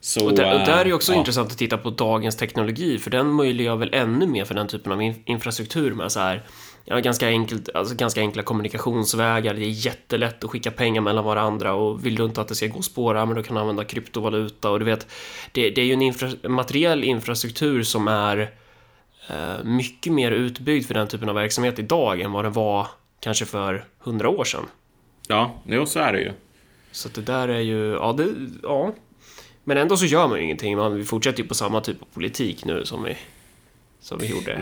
Så, 0.01 0.27
och, 0.27 0.35
där, 0.35 0.53
och 0.53 0.67
där 0.67 0.81
är 0.81 0.85
det 0.85 0.93
också 0.93 1.13
ja. 1.13 1.19
intressant 1.19 1.53
att 1.53 1.59
titta 1.59 1.79
på 1.79 1.91
dagens 1.91 2.37
teknologi, 2.37 2.99
för 2.99 3.11
den 3.11 3.33
möjliggör 3.33 3.77
väl 3.77 3.95
ännu 3.95 4.27
mer 4.27 4.45
för 4.45 4.55
den 4.55 4.69
typen 4.69 4.93
av 4.93 5.15
infrastruktur 5.25 5.95
med 5.95 6.13
så 6.13 6.21
här, 6.21 6.43
ja, 6.85 6.99
ganska, 6.99 7.29
enkelt, 7.29 7.69
alltså 7.75 7.95
ganska 7.95 8.21
enkla 8.21 8.43
kommunikationsvägar, 8.43 9.55
det 9.55 9.65
är 9.65 9.87
jättelätt 9.87 10.45
att 10.45 10.51
skicka 10.51 10.71
pengar 10.71 11.01
mellan 11.01 11.25
varandra 11.25 11.75
och 11.75 12.07
vill 12.07 12.15
du 12.15 12.25
inte 12.25 12.41
att 12.41 12.49
det 12.49 12.55
ska 12.55 12.67
gå 12.67 12.79
att 12.79 12.85
spåra, 12.85 13.27
men 13.27 13.37
då 13.37 13.43
kan 13.43 13.55
du 13.55 13.61
använda 13.61 13.85
kryptovaluta 13.85 14.71
och 14.71 14.79
du 14.79 14.85
vet, 14.85 15.07
det, 15.53 15.71
det 15.71 15.81
är 15.81 15.85
ju 15.85 15.93
en 15.93 16.03
infra, 16.03 16.49
materiell 16.49 17.05
infrastruktur 17.05 17.83
som 17.83 18.09
är 18.09 18.51
eh, 19.29 19.65
mycket 19.65 20.13
mer 20.13 20.31
utbyggd 20.31 20.87
för 20.87 20.95
den 20.95 21.09
typen 21.09 21.29
av 21.29 21.35
verksamhet 21.35 21.79
idag 21.79 22.21
än 22.21 22.33
vad 22.33 22.45
den 22.45 22.53
var 22.53 22.87
kanske 23.21 23.45
för 23.45 23.85
hundra 23.99 24.29
år 24.29 24.45
sedan. 24.45 24.67
Ja, 25.29 25.55
jo, 25.67 25.87
så 25.87 25.99
är 25.99 26.13
det 26.13 26.21
ju. 26.21 26.33
Så 26.93 27.09
det 27.09 27.21
där 27.21 27.49
är 27.49 27.61
ju, 27.61 27.93
ja, 27.93 28.13
det, 28.13 28.27
ja. 28.63 28.93
Men 29.69 29.77
ändå 29.77 29.97
så 29.97 30.07
gör 30.07 30.29
man 30.29 30.39
ju 30.39 30.45
ingenting. 30.45 30.77
Man, 30.77 30.97
vi 30.97 31.05
fortsätter 31.05 31.43
ju 31.43 31.49
på 31.49 31.55
samma 31.55 31.81
typ 31.81 32.03
av 32.03 32.07
politik 32.15 32.65
nu 32.65 32.85
som 32.85 33.03
vi, 33.03 33.17
som 34.01 34.19
vi 34.19 34.27
gjorde 34.27 34.59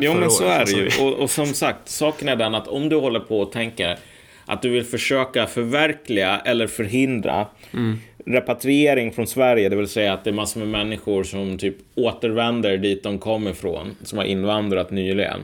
Jo, 0.00 0.14
men 0.14 0.30
så 0.30 0.44
är 0.44 0.64
det 0.64 0.72
ju. 0.72 1.04
Och, 1.04 1.12
och, 1.14 1.30
som 1.30 1.46
sagt, 1.46 1.88
saken 1.88 2.28
är 2.28 2.36
den 2.36 2.54
att 2.54 2.68
om 2.68 2.88
du 2.88 2.96
håller 2.96 3.20
på 3.20 3.40
och 3.40 3.52
tänker 3.52 3.98
att 4.46 4.62
du 4.62 4.70
vill 4.70 4.84
försöka 4.84 5.46
förverkliga 5.46 6.40
eller 6.44 6.66
förhindra 6.66 7.46
mm. 7.72 7.98
repatriering 8.26 9.12
från 9.12 9.26
Sverige, 9.26 9.68
det 9.68 9.76
vill 9.76 9.88
säga 9.88 10.12
att 10.12 10.24
det 10.24 10.30
är 10.30 10.34
massor 10.34 10.60
med 10.60 10.68
människor 10.68 11.24
som 11.24 11.58
typ 11.58 11.76
återvänder 11.94 12.76
dit 12.76 13.02
de 13.02 13.18
kom 13.18 13.48
ifrån, 13.48 13.96
som 14.02 14.18
har 14.18 14.24
invandrat 14.24 14.90
nyligen. 14.90 15.40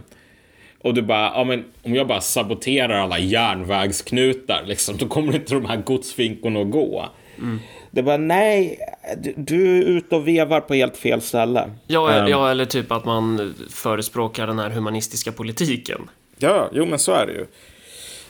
Och 0.78 0.94
du 0.94 1.02
bara, 1.02 1.32
ja 1.34 1.44
men 1.44 1.64
om 1.82 1.94
jag 1.94 2.06
bara 2.06 2.20
saboterar 2.20 2.94
alla 2.94 3.18
järnvägsknutar 3.18 4.64
liksom, 4.66 4.96
då 4.96 5.06
kommer 5.06 5.34
inte 5.34 5.54
de 5.54 5.64
här 5.64 5.76
godsfinkorna 5.76 6.60
att 6.60 6.70
gå. 6.70 7.08
Mm. 7.38 7.60
Det 7.96 8.02
var 8.02 8.18
nej, 8.18 8.78
du, 9.36 9.78
är 9.78 9.82
ute 9.82 10.16
och 10.16 10.28
vevar 10.28 10.60
på 10.60 10.74
helt 10.74 10.96
fel 10.96 11.20
ställe. 11.20 11.70
Ja, 11.86 12.22
Um, 12.22 12.28
ja, 12.28 12.50
eller 12.50 12.64
typ 12.64 12.92
att 12.92 13.04
man 13.04 13.54
förespråkar 13.70 14.46
den 14.46 14.58
här 14.58 14.70
humanistiska 14.70 15.32
politiken. 15.32 16.10
Ja, 16.38 16.70
jo 16.72 16.86
men 16.86 16.98
så 16.98 17.12
är 17.12 17.26
det 17.26 17.32
ju. 17.32 17.46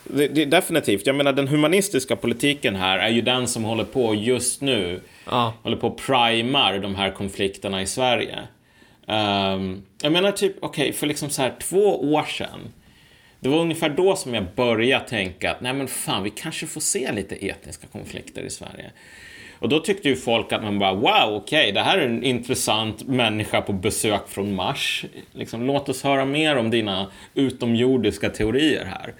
Det, 0.04 0.28
det, 0.28 0.44
definitivt. 0.44 1.06
Jag 1.06 1.16
menar 1.16 1.32
den 1.32 1.48
humanistiska 1.48 2.16
politiken 2.16 2.76
här 2.76 2.98
är 2.98 3.08
ju 3.08 3.20
den 3.20 3.48
som 3.48 3.64
håller 3.64 3.84
på 3.84 4.14
just 4.14 4.60
nu. 4.60 5.00
Ja. 5.24 5.54
Håller 5.62 5.76
på 5.76 5.86
och 5.86 5.98
primar 5.98 6.78
de 6.78 6.94
här 6.94 7.10
konflikterna 7.10 7.82
i 7.82 7.86
Sverige. 7.86 8.38
Ehm, 9.06 9.82
jag 10.02 10.12
menar 10.12 10.32
typ, 10.32 10.56
okej, 10.60 10.92
för 10.92 11.06
liksom 11.06 11.30
så 11.30 11.42
här 11.42 11.54
två 11.60 12.12
år 12.14 12.24
sedan. 12.24 12.60
Det 13.40 13.48
var 13.48 13.58
ungefär 13.58 13.88
då 13.88 14.16
som 14.16 14.34
jag 14.34 14.44
började 14.56 15.08
tänka 15.08 15.50
att 15.50 15.60
nej 15.60 15.72
men 15.72 15.88
fan, 15.88 16.22
vi 16.22 16.30
kanske 16.30 16.66
får 16.66 16.80
se 16.80 17.12
lite 17.12 17.34
etniska 17.34 17.86
konflikter 17.86 18.42
i 18.42 18.50
Sverige. 18.50 18.90
Och 19.66 19.70
då 19.70 19.80
tyckte 19.80 20.08
ju 20.08 20.16
folk 20.16 20.52
att 20.52 20.62
man 20.62 20.78
bara 20.78 20.94
wow, 20.94 21.34
okej, 21.34 21.72
det 21.72 21.80
här 21.80 21.98
är 21.98 22.06
en 22.06 22.22
intressant 22.22 23.06
människa 23.06 23.60
på 23.60 23.72
besök 23.72 24.28
från 24.28 24.54
Mars. 24.54 25.04
Liksom, 25.32 25.66
låt 25.66 25.88
oss 25.88 26.02
höra 26.02 26.24
mer 26.24 26.56
om 26.56 26.70
dina 26.70 27.10
utomjordiska 27.34 28.30
teorier 28.30 28.84
här. 28.84 29.14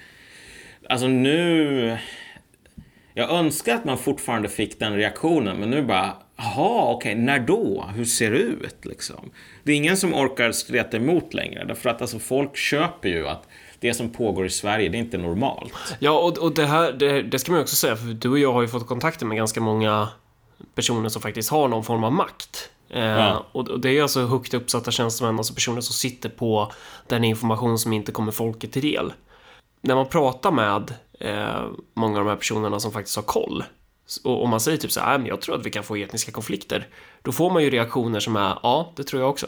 Alltså 0.89 1.09
nu... 1.09 1.99
Jag 3.15 3.31
önskar 3.31 3.75
att 3.75 3.85
man 3.85 3.99
fortfarande 3.99 4.49
fick 4.49 4.79
den 4.79 4.97
reaktionen, 4.97 5.57
men 5.57 5.71
nu 5.71 5.83
bara, 5.83 6.13
jaha, 6.37 6.93
okej, 6.93 7.15
när 7.15 7.39
då? 7.39 7.85
Hur 7.95 8.05
ser 8.05 8.31
det 8.31 8.39
ut 8.39 8.85
liksom? 8.85 9.31
Det 9.65 9.73
är 9.73 9.77
ingen 9.77 9.97
som 9.97 10.15
orkar 10.15 10.53
streta 10.53 10.97
emot 10.97 11.35
längre, 11.35 11.65
därför 11.65 11.91
att 11.91 12.01
alltså 12.01 12.19
folk 12.19 12.57
köper 12.57 13.09
ju 13.09 13.29
att 13.29 13.49
det 13.81 13.95
som 13.95 14.11
pågår 14.11 14.47
i 14.47 14.51
Sverige, 14.51 14.89
det 14.89 14.97
är 14.97 15.01
inte 15.01 15.19
normalt. 15.19 15.97
Ja, 15.99 16.19
och, 16.19 16.39
och 16.39 16.55
det 16.55 16.67
här, 16.67 16.93
det, 16.93 17.23
det 17.23 17.39
ska 17.39 17.53
man 17.53 17.59
ju 17.59 17.63
också 17.63 17.77
säga, 17.77 17.97
för 17.97 18.07
du 18.07 18.29
och 18.29 18.39
jag 18.39 18.53
har 18.53 18.63
ju 18.63 18.69
fått 18.69 18.87
kontakter 18.87 19.27
med 19.27 19.37
ganska 19.37 19.61
många 19.61 20.09
personer 20.75 21.09
som 21.09 21.23
faktiskt 21.23 21.51
har 21.51 21.69
någon 21.69 21.85
form 21.85 22.05
av 22.05 22.13
makt. 22.13 22.71
Eh, 22.91 23.03
Ja. 23.05 23.47
och, 23.53 23.81
det 23.81 23.99
är 23.99 24.03
alltså 24.03 24.27
högt 24.27 24.55
uppsatta 24.55 24.91
tjänstemän, 24.91 25.39
alltså 25.39 25.55
personer 25.55 25.81
som 25.81 25.95
sitter 25.95 26.29
på 26.29 26.73
den 27.07 27.25
information 27.25 27.79
som 27.79 27.93
inte 27.93 28.13
kommer 28.13 28.33
folket 28.33 28.73
till 28.73 28.83
del. 28.83 29.13
När 29.81 29.95
man 29.95 30.07
pratar 30.09 30.51
med 30.51 30.95
eh, 31.21 31.67
många 31.95 32.19
av 32.19 32.25
de 32.25 32.31
här 32.31 32.37
personerna 32.37 32.81
som 32.81 32.93
faktiskt 32.93 33.17
har 33.17 33.23
koll, 33.23 33.65
och 34.25 34.43
om 34.45 34.51
man 34.51 34.61
säger 34.61 34.79
typ 34.79 34.93
så 34.93 35.01
här, 35.01 35.09
"Nej, 35.09 35.19
men 35.19 35.27
jag 35.27 35.41
tror 35.41 35.55
att 35.57 35.67
vi 35.67 35.71
kan 35.71 35.85
få 35.85 35.97
etniska 35.97 36.33
konflikter, 36.33 36.89
då 37.23 37.33
får 37.33 37.51
man 37.51 37.63
ju 37.63 37.71
reaktioner 37.71 38.21
som 38.21 38.37
är, 38.37 38.59
ja, 38.63 38.93
det 38.97 39.05
tror 39.05 39.23
jag 39.23 39.31
också. 39.31 39.47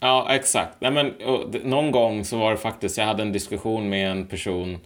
Ja, 0.00 0.26
exakt. 0.30 0.80
Nej, 0.80 0.90
men, 0.90 1.12
och, 1.26 1.54
någon 1.64 1.90
gång 1.90 2.24
så 2.24 2.36
var 2.38 2.50
det 2.50 2.56
faktiskt, 2.56 2.98
jag 2.98 3.04
hade 3.06 3.22
en 3.22 3.32
diskussion 3.32 3.88
med 3.88 4.10
en 4.10 4.26
person 4.26 4.78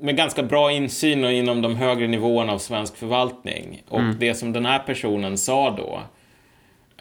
med 0.00 0.16
ganska 0.16 0.42
bra 0.42 0.72
insyn 0.72 1.24
och 1.24 1.32
inom 1.32 1.62
de 1.62 1.76
högre 1.76 2.06
nivåerna 2.06 2.52
av 2.52 2.58
svensk 2.58 2.96
förvaltning. 2.96 3.82
Och 3.88 4.00
det 4.18 4.34
som 4.34 4.52
den 4.52 4.66
här 4.66 4.78
personen 4.78 5.38
sa 5.38 5.70
då, 5.70 6.00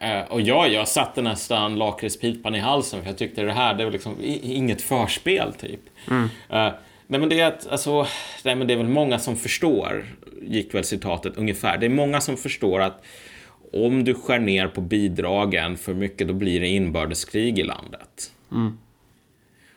eh, 0.06 0.22
och 0.22 0.42
ja, 0.42 0.68
jag 0.68 0.88
satte 0.88 1.22
nästan 1.22 1.76
lakritspipan 1.76 2.56
i 2.56 2.60
halsen 2.60 3.02
för 3.02 3.10
jag 3.10 3.18
tyckte 3.18 3.44
det 3.44 3.54
här, 3.54 3.74
det 3.74 3.84
var 3.84 3.92
liksom 3.92 4.16
inget 4.44 4.82
förspel 4.82 5.54
typ. 5.54 5.82
Eh, 6.50 6.72
nej 7.08 7.20
men 7.20 7.30
det 7.30 7.40
är 7.40 7.48
att, 7.48 7.68
alltså, 7.68 8.08
nej 8.44 8.56
men 8.56 8.68
det 8.68 8.74
är 8.74 8.78
väl 8.78 8.88
många 8.88 9.20
som 9.20 9.36
förstår, 9.36 10.06
gick 10.42 10.74
väl 10.74 10.84
citatet 10.84 11.38
ungefär. 11.38 11.78
Det 11.78 11.86
är 11.86 11.90
många 11.90 12.22
som 12.22 12.38
förstår 12.38 12.82
att 12.82 13.06
om 13.74 14.04
du 14.04 14.14
skär 14.14 14.40
ner 14.40 14.68
på 14.68 14.82
bidragen 14.82 15.78
för 15.78 15.94
mycket, 15.94 16.28
då 16.28 16.34
blir 16.34 16.60
det 16.60 16.68
inbördeskrig 16.68 17.60
i 17.60 17.64
landet. 17.64 18.32
Och 18.50 18.87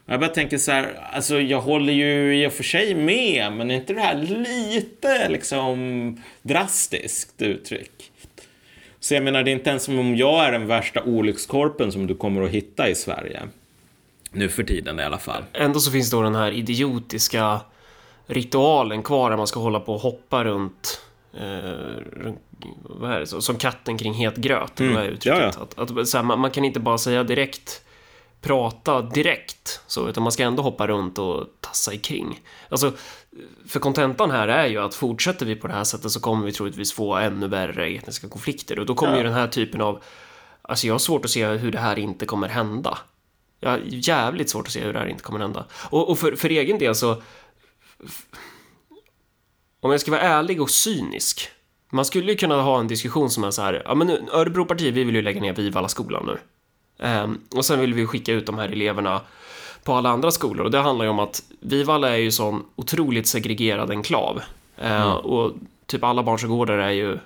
Jag 0.06 0.20
bara 0.20 0.30
tänker 0.30 0.58
så 0.58 0.72
här, 0.72 1.08
alltså 1.12 1.40
jag 1.40 1.60
håller 1.60 1.92
ju 1.92 2.42
i 2.44 2.46
och 2.46 2.52
för 2.52 2.62
sig 2.62 2.94
med, 2.94 3.52
men 3.52 3.70
är 3.70 3.74
inte 3.74 3.92
det 3.92 4.00
här 4.00 4.14
lite 4.14 5.28
liksom 5.28 6.22
drastiskt 6.42 7.42
uttryck? 7.42 8.12
Så 9.00 9.14
jag 9.14 9.22
menar, 9.22 9.42
det 9.42 9.50
är 9.50 9.52
inte 9.52 9.70
ens 9.70 9.82
som 9.84 9.98
om 9.98 10.16
jag 10.16 10.44
är 10.44 10.52
den 10.52 10.66
värsta 10.66 11.02
olyckskorpen 11.02 11.92
som 11.92 12.06
du 12.06 12.14
kommer 12.14 12.42
att 12.42 12.50
hitta 12.50 12.88
i 12.88 12.94
Sverige. 12.94 13.40
Nu 14.32 14.48
för 14.48 14.62
tiden 14.62 15.00
i 15.00 15.02
alla 15.02 15.18
fall. 15.18 15.44
Ändå 15.52 15.80
så 15.80 15.90
finns 15.90 16.10
då 16.10 16.22
den 16.22 16.34
här 16.34 16.52
idiotiska 16.52 17.60
ritualen 18.26 19.02
kvar 19.02 19.30
där 19.30 19.36
man 19.36 19.46
ska 19.46 19.60
hålla 19.60 19.80
på 19.80 19.94
och 19.94 20.00
hoppa 20.00 20.44
runt, 20.44 21.00
runt 22.12 22.38
vad 22.82 23.12
är 23.12 23.20
det, 23.20 23.26
som 23.26 23.56
katten 23.56 23.98
kring 23.98 24.14
het 24.14 24.36
gröt. 24.36 24.80
eller 24.80 24.92
Vad 24.92 25.02
är 25.04 25.08
uttrycket? 25.08 25.38
Mm. 25.38 25.52
Ja, 25.56 25.62
Att, 25.62 25.78
att, 25.78 26.14
här, 26.14 26.22
man, 26.22 26.38
man 26.40 26.50
kan 26.50 26.64
inte 26.64 26.80
bara 26.80 26.98
säga 26.98 27.24
direkt, 27.24 27.82
prata 28.40 29.02
direkt, 29.02 29.80
så, 29.86 30.08
utan 30.08 30.22
man 30.22 30.32
ska 30.32 30.42
ändå 30.42 30.62
hoppa 30.62 30.86
runt 30.86 31.18
och 31.18 31.46
tassa 31.60 31.92
i 31.92 31.98
kring. 31.98 32.40
Alltså, 32.68 32.92
för 33.66 33.80
kontentan 33.80 34.30
här 34.30 34.48
är 34.48 34.66
ju 34.66 34.78
att 34.78 34.94
fortsätter 34.94 35.46
vi 35.46 35.56
på 35.56 35.66
det 35.66 35.74
här 35.74 35.84
sättet 35.84 36.10
så 36.10 36.20
kommer 36.20 36.46
vi 36.46 36.52
troligtvis 36.52 36.92
få 36.92 37.14
ännu 37.14 37.48
värre 37.48 37.86
etniska 37.86 38.28
konflikter 38.28 38.78
och 38.78 38.86
då 38.86 38.94
kommer 38.94 39.12
Ja. 39.12 39.18
ju 39.18 39.24
den 39.24 39.32
här 39.32 39.48
typen 39.48 39.80
av 39.80 40.02
Alltså 40.62 40.86
jag 40.86 40.94
har 40.94 40.98
svårt 40.98 41.24
att 41.24 41.30
se 41.30 41.46
hur 41.46 41.72
det 41.72 41.78
här 41.78 41.98
inte 41.98 42.26
kommer 42.26 42.48
hända. 42.48 42.98
Jag 43.60 43.70
har 43.70 43.80
jävligt 43.84 44.50
svårt 44.50 44.66
att 44.66 44.72
se 44.72 44.80
hur 44.80 44.92
det 44.92 44.98
här 44.98 45.06
inte 45.06 45.22
kommer 45.22 45.40
hända. 45.40 45.66
Och, 45.90 46.10
och 46.10 46.18
för, 46.18 46.36
för 46.36 46.48
egen 46.48 46.78
del 46.78 46.94
så... 46.94 47.22
Om 49.80 49.90
jag 49.90 50.00
ska 50.00 50.10
vara 50.10 50.20
ärlig 50.20 50.62
och 50.62 50.70
cynisk. 50.70 51.48
Man 51.92 52.04
skulle 52.04 52.32
ju 52.32 52.38
kunna 52.38 52.62
ha 52.62 52.80
en 52.80 52.88
diskussion 52.88 53.30
som 53.30 53.44
är 53.44 53.50
så 53.50 53.62
här, 53.62 53.82
ja 53.84 53.94
men 53.94 54.28
Örebropartiet, 54.32 54.94
vi 54.94 55.04
vill 55.04 55.14
ju 55.14 55.22
lägga 55.22 55.40
ner 55.40 55.52
Vivalla 55.52 55.88
skolan 55.88 56.26
nu. 56.26 56.38
Ehm, 57.02 57.38
och 57.56 57.64
sen 57.64 57.80
vill 57.80 57.94
vi 57.94 58.06
skicka 58.06 58.32
ut 58.32 58.46
de 58.46 58.58
här 58.58 58.68
eleverna 58.68 59.20
på 59.84 59.94
alla 59.94 60.10
andra 60.10 60.30
skolor 60.30 60.64
och 60.64 60.70
det 60.70 60.78
handlar 60.78 61.04
ju 61.04 61.10
om 61.10 61.18
att 61.18 61.42
Vivalla 61.60 62.08
är 62.10 62.16
ju 62.16 62.30
sån 62.30 62.64
otroligt 62.76 63.26
segregerad 63.26 63.90
enklav. 63.90 64.40
Eh, 64.78 65.10
Och 65.12 65.52
typ 65.86 66.04
alla 66.04 66.22
barnsgårdar 66.22 66.78
är 66.78 66.90
ju 66.90 67.18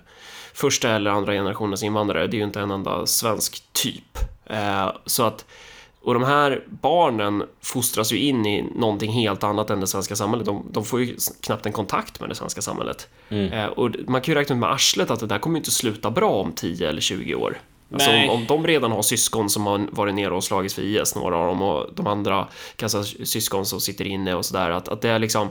första 0.55 0.91
eller 0.91 1.11
andra 1.11 1.33
generationens 1.33 1.83
invandrare, 1.83 2.27
det 2.27 2.37
är 2.37 2.39
ju 2.39 2.45
inte 2.45 2.61
en 2.61 2.71
enda 2.71 3.07
svensk 3.07 3.63
typ. 3.73 4.19
Eh, 4.47 4.93
så 5.07 5.23
att, 5.23 5.45
och 6.03 6.15
de 6.15 6.23
här 6.23 6.65
barnen 6.67 7.43
fostras 7.63 8.13
ju 8.13 8.19
in 8.19 8.47
i 8.47 8.63
någonting 8.77 9.13
helt 9.13 9.45
annat 9.45 9.71
än 9.71 9.81
det 9.81 9.87
svenska 9.87 10.17
samhället. 10.17 10.47
De, 10.47 10.67
de 10.71 10.85
får 10.85 11.01
ju 11.01 11.17
knappt 11.41 11.67
en 11.67 11.73
kontakt 11.73 12.21
med 12.21 12.29
det 12.29 12.35
svenska 12.35 12.63
samhället. 12.63 13.09
Eh, 13.53 13.67
och 13.67 13.91
man 14.09 14.21
kan 14.21 14.35
ju 14.35 14.41
räkna 14.41 14.55
ut 14.55 14.61
med 14.61 14.71
arslet 14.73 15.11
att 15.11 15.21
det 15.21 15.27
där 15.27 15.39
kommer 15.39 15.57
ju 15.57 15.61
inte 15.61 15.71
sluta 15.71 16.11
bra 16.11 16.31
om 16.31 16.53
10 16.53 16.89
eller 16.89 17.01
20 17.01 17.35
år. 17.35 17.59
Alltså 17.93 18.11
om, 18.11 18.31
om 18.31 18.45
de 18.47 18.67
redan 18.67 18.93
har 18.93 19.03
syskon 19.03 19.51
som 19.51 19.67
har 19.67 19.87
varit 19.91 20.15
nere 20.15 20.35
och 20.35 20.45
slagits 20.45 20.75
för 20.75 20.83
IS, 20.83 21.15
några 21.15 21.37
av 21.37 21.47
dem, 21.47 21.63
och 21.63 21.87
de 21.95 22.07
andra 22.07 22.49
kanske 22.77 23.05
syskon 23.05 23.67
som 23.67 23.81
sitter 23.81 24.05
inne 24.05 24.35
och 24.35 24.45
sådär, 24.45 24.71
att, 24.71 24.89
att 24.89 25.01
det 25.01 25.09
är 25.09 25.19
liksom 25.19 25.49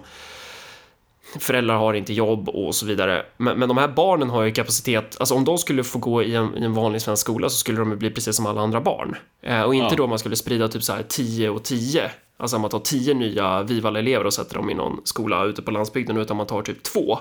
föräldrar 1.40 1.76
har 1.76 1.94
inte 1.94 2.14
jobb 2.14 2.50
och 2.50 2.76
så 2.76 2.86
vidare. 2.86 3.26
Men, 3.38 3.60
men 3.60 3.68
de 3.70 3.78
här 3.78 3.88
barnen 3.88 4.30
har 4.30 4.44
ju 4.44 4.52
kapacitet, 4.52 5.18
alltså 5.20 5.36
om 5.36 5.46
de 5.46 5.58
skulle 5.58 5.84
få 5.84 6.00
gå 6.00 6.24
i 6.24 6.36
en, 6.36 6.58
i 6.58 6.64
en 6.64 6.74
vanlig 6.74 7.02
svensk 7.02 7.22
skola 7.22 7.50
så 7.50 7.58
skulle 7.58 7.80
de 7.80 7.92
ju 7.92 7.96
bli 7.96 8.10
precis 8.10 8.36
som 8.36 8.46
alla 8.46 8.62
andra 8.62 8.82
barn. 8.82 9.16
Eh, 9.42 9.62
och 9.62 9.76
inte 9.76 9.88
Ja. 9.90 9.96
då 9.98 10.08
man 10.08 10.20
skulle 10.20 10.36
sprida 10.36 10.68
typ 10.68 10.84
så 10.84 10.94
här 10.94 11.04
10 11.04 11.50
och 11.50 11.64
10, 11.64 12.12
alltså 12.38 12.60
man 12.60 12.70
tar 12.70 12.80
10 12.80 13.14
nya 13.14 13.64
Vivala-elever 13.64 14.26
och 14.26 14.34
sätter 14.34 14.56
dem 14.56 14.70
i 14.70 14.74
någon 14.74 15.02
skola 15.04 15.46
ute 15.46 15.62
på 15.62 15.72
landsbygden, 15.72 16.18
utan 16.18 16.38
man 16.38 16.48
tar 16.48 16.62
typ 16.62 16.84
två. 16.84 17.20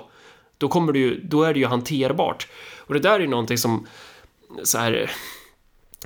Då, 0.57 0.67
kommer 0.67 0.93
det 0.93 0.99
ju, 0.99 1.21
då 1.23 1.43
är 1.43 1.53
det 1.53 1.59
ju 1.59 1.65
hanterbart. 1.65 2.47
Och 2.79 2.93
det 2.93 2.99
där 2.99 3.15
är 3.15 3.19
ju 3.19 3.27
någonting 3.27 3.57
som, 3.57 3.87
så 4.63 4.77
här, 4.77 5.11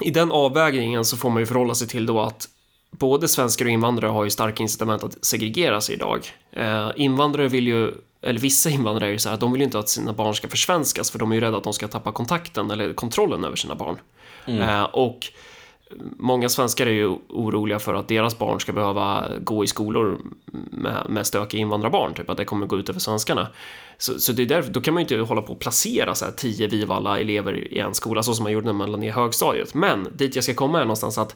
i 0.01 0.11
den 0.11 0.31
avvägningen 0.31 1.05
så 1.05 1.17
får 1.17 1.29
man 1.29 1.39
ju 1.39 1.45
förhålla 1.45 1.75
sig 1.75 1.87
till 1.87 2.05
då 2.05 2.21
att 2.21 2.47
både 2.91 3.27
svenskar 3.27 3.65
och 3.65 3.71
invandrare 3.71 4.11
har 4.11 4.23
ju 4.23 4.29
starka 4.29 4.63
incitament 4.63 5.03
att 5.03 5.25
segregera 5.25 5.81
sig 5.81 5.95
idag. 5.95 6.27
Eh, 6.51 6.91
invandrare 6.95 7.47
vill 7.47 7.67
ju, 7.67 7.93
eller 8.21 8.39
vissa 8.39 8.69
invandrare 8.69 9.09
är 9.09 9.11
ju 9.11 9.19
så 9.19 9.29
här, 9.29 9.33
att 9.33 9.39
de 9.39 9.51
vill 9.51 9.61
ju 9.61 9.65
inte 9.65 9.79
att 9.79 9.89
sina 9.89 10.13
barn 10.13 10.35
ska 10.35 10.47
försvenskas 10.47 11.11
för 11.11 11.19
de 11.19 11.31
är 11.31 11.35
ju 11.35 11.41
rädda 11.41 11.57
att 11.57 11.63
de 11.63 11.73
ska 11.73 11.87
tappa 11.87 12.11
kontakten 12.11 12.71
eller 12.71 12.93
kontrollen 12.93 13.43
över 13.43 13.55
sina 13.55 13.75
barn. 13.75 13.97
Eh, 14.45 14.83
och 14.83 15.27
många 16.17 16.49
svenskar 16.49 16.87
är 16.87 16.91
ju 16.91 17.07
oroliga 17.29 17.79
för 17.79 17.93
att 17.93 18.07
deras 18.07 18.37
barn 18.37 18.59
ska 18.59 18.73
behöva 18.73 19.27
gå 19.39 19.63
i 19.63 19.67
skolor 19.67 20.19
med, 20.71 21.05
med 21.09 21.27
stökiga 21.27 21.61
invandrarbarn, 21.61 22.13
typ 22.13 22.29
att 22.29 22.37
det 22.37 22.45
kommer 22.45 22.65
gå 22.65 22.77
ut 22.77 22.89
över 22.89 22.99
svenskarna. 22.99 23.47
Så, 23.97 24.19
så 24.19 24.31
det 24.31 24.41
är 24.41 24.45
därför, 24.45 24.73
då 24.73 24.81
kan 24.81 24.93
man 24.93 25.03
ju 25.03 25.15
inte 25.15 25.29
hålla 25.29 25.41
på 25.41 25.53
och 25.53 25.59
placera 25.59 26.15
så 26.15 26.25
här 26.25 26.31
tio 26.31 26.67
Vivalla 26.67 27.19
elever 27.19 27.73
i 27.73 27.79
en 27.79 27.93
skola 27.93 28.23
så 28.23 28.33
som 28.33 28.43
man 28.43 28.51
gjorde 28.51 28.65
när 28.65 28.73
man 28.73 28.91
lade 28.91 29.01
ner 29.01 29.11
högstadiet. 29.11 29.73
Men 29.73 30.07
dit 30.15 30.35
jag 30.35 30.43
ska 30.43 30.53
komma 30.53 30.79
är 30.79 30.83
någonstans 30.83 31.17
att 31.17 31.35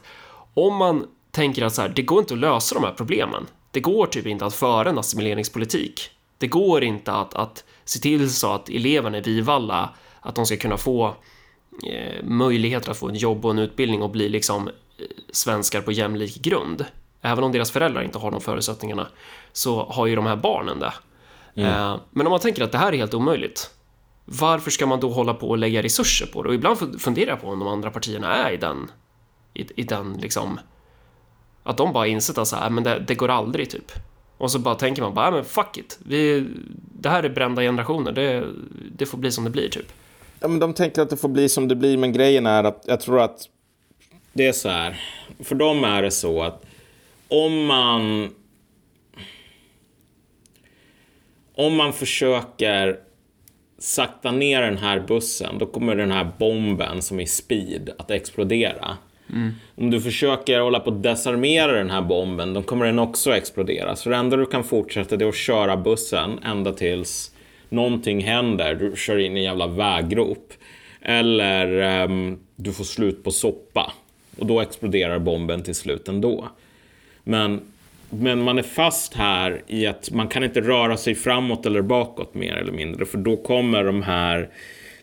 om 0.54 0.76
man 0.76 1.06
tänker 1.30 1.64
att 1.64 1.74
så 1.74 1.82
här, 1.82 1.92
det 1.96 2.02
går 2.02 2.18
inte 2.18 2.34
att 2.34 2.40
lösa 2.40 2.74
de 2.74 2.84
här 2.84 2.94
problemen. 2.96 3.46
Det 3.70 3.80
går 3.80 4.06
typ 4.06 4.26
inte 4.26 4.46
att 4.46 4.54
föra 4.54 4.90
en 4.90 4.98
assimileringspolitik. 4.98 6.10
Det 6.38 6.46
går 6.46 6.84
inte 6.84 7.12
att, 7.12 7.34
att 7.34 7.64
se 7.84 7.98
till 7.98 8.30
så 8.30 8.52
att 8.52 8.68
eleverna 8.68 9.18
i 9.18 9.20
Vivalla, 9.20 9.90
att 10.20 10.34
de 10.34 10.46
ska 10.46 10.56
kunna 10.56 10.76
få 10.76 11.14
möjligheter 12.22 12.90
att 12.90 12.96
få 12.96 13.08
ett 13.08 13.20
jobb 13.22 13.44
och 13.44 13.50
en 13.50 13.58
utbildning 13.58 14.02
och 14.02 14.10
bli 14.10 14.28
liksom 14.28 14.68
eh, 14.68 14.72
svenskar 15.32 15.80
på 15.80 15.92
jämlik 15.92 16.42
grund. 16.42 16.84
Även 17.22 17.44
om 17.44 17.52
deras 17.52 17.70
föräldrar 17.70 18.02
inte 18.02 18.18
har 18.18 18.30
de 18.30 18.40
förutsättningarna 18.40 19.06
så 19.52 19.84
har 19.84 20.06
ju 20.06 20.16
de 20.16 20.26
här 20.26 20.36
barnen 20.36 20.78
det. 20.80 20.92
Eh, 21.62 21.96
men 22.10 22.26
om 22.26 22.30
man 22.30 22.40
tänker 22.40 22.64
att 22.64 22.72
det 22.72 22.78
här 22.78 22.92
är 22.92 22.96
helt 22.96 23.14
omöjligt, 23.14 23.70
varför 24.24 24.70
ska 24.70 24.86
man 24.86 25.00
då 25.00 25.10
hålla 25.10 25.34
på 25.34 25.48
och 25.48 25.58
lägga 25.58 25.82
resurser 25.82 26.26
på 26.26 26.42
det? 26.42 26.48
Och 26.48 26.54
ibland 26.54 26.78
fun- 26.78 26.98
funderar 26.98 27.30
jag 27.30 27.40
på 27.40 27.48
om 27.48 27.58
de 27.58 27.68
andra 27.68 27.90
partierna 27.90 28.34
är 28.34 28.52
i 28.52 28.56
den, 28.56 28.90
i, 29.54 29.66
i 29.80 29.82
den 29.82 30.12
liksom, 30.12 30.60
att 31.62 31.76
de 31.76 31.92
bara 31.92 32.06
insett 32.06 32.38
att 32.38 32.48
så 32.48 32.56
här, 32.56 32.70
men 32.70 32.84
det, 32.84 32.98
det 33.08 33.14
går 33.14 33.28
aldrig 33.28 33.70
typ. 33.70 33.92
Och 34.38 34.50
så 34.50 34.58
bara 34.58 34.74
tänker 34.74 35.02
man 35.02 35.14
bara, 35.14 35.26
"Ja, 35.26 35.30
men 35.30 35.44
fuck 35.44 35.76
it, 35.78 35.98
vi, 36.06 36.46
det 37.00 37.08
här 37.08 37.22
är 37.22 37.28
brända 37.28 37.62
generationer, 37.62 38.12
det, 38.12 38.44
det 38.96 39.06
får 39.06 39.18
bli 39.18 39.32
som 39.32 39.44
det 39.44 39.50
blir 39.50 39.68
typ. 39.68 39.92
Ja, 40.42 40.48
men 40.48 40.58
de 40.58 40.74
tänker 40.74 41.02
att 41.02 41.10
det 41.10 41.16
får 41.16 41.28
bli 41.28 41.48
som 41.48 41.68
det 41.68 41.76
blir, 41.76 41.96
men 41.96 42.12
grejen 42.12 42.46
är 42.46 42.64
att 42.64 42.84
jag 42.86 43.00
tror 43.00 43.20
att 43.20 43.48
det 44.32 44.46
är 44.46 44.52
så 44.52 44.68
här. 44.68 45.00
För 45.40 45.54
dem 45.54 45.84
är 45.84 46.02
det 46.02 46.10
så 46.10 46.42
att 46.42 46.64
om 47.28 47.64
man... 47.64 48.34
Om 51.54 51.76
man 51.76 51.92
försöker 51.92 52.98
sakta 53.78 54.30
ner 54.30 54.62
den 54.62 54.78
här 54.78 55.00
bussen, 55.00 55.58
då 55.58 55.66
kommer 55.66 55.96
den 55.96 56.10
här 56.10 56.30
bomben 56.38 57.02
som 57.02 57.20
är 57.20 57.26
speed 57.26 57.90
att 57.98 58.10
explodera. 58.10 58.96
Mm. 59.32 59.52
Om 59.76 59.90
du 59.90 60.00
försöker 60.00 60.60
hålla 60.60 60.80
på 60.80 60.90
att 60.90 61.02
desarmera 61.02 61.72
den 61.72 61.90
här 61.90 62.02
bomben, 62.02 62.54
då 62.54 62.62
kommer 62.62 62.86
den 62.86 62.98
också 62.98 63.36
explodera. 63.36 63.96
Så 63.96 64.08
det 64.08 64.16
enda 64.16 64.36
du 64.36 64.46
kan 64.46 64.64
fortsätta 64.64 65.16
det 65.16 65.24
är 65.24 65.28
att 65.28 65.34
köra 65.34 65.76
bussen 65.76 66.38
ända 66.44 66.72
tills 66.72 67.31
någonting 67.72 68.24
händer. 68.24 68.74
Du 68.74 68.96
kör 68.96 69.18
in 69.18 69.36
i 69.36 69.40
en 69.40 69.44
jävla 69.44 69.66
väggrop. 69.66 70.52
Eller 71.00 72.02
um, 72.04 72.38
du 72.56 72.72
får 72.72 72.84
slut 72.84 73.24
på 73.24 73.30
soppa. 73.30 73.92
Och 74.38 74.46
då 74.46 74.60
exploderar 74.60 75.18
bomben 75.18 75.62
till 75.62 75.74
slut 75.74 76.08
ändå. 76.08 76.48
Men, 77.24 77.60
men 78.10 78.42
man 78.42 78.58
är 78.58 78.62
fast 78.62 79.14
här 79.14 79.62
i 79.66 79.86
att 79.86 80.10
man 80.10 80.28
kan 80.28 80.44
inte 80.44 80.60
röra 80.60 80.96
sig 80.96 81.14
framåt 81.14 81.66
eller 81.66 81.82
bakåt 81.82 82.34
mer 82.34 82.54
eller 82.54 82.72
mindre. 82.72 83.06
För 83.06 83.18
då 83.18 83.36
kommer 83.36 83.84
de 83.84 84.02
här 84.02 84.48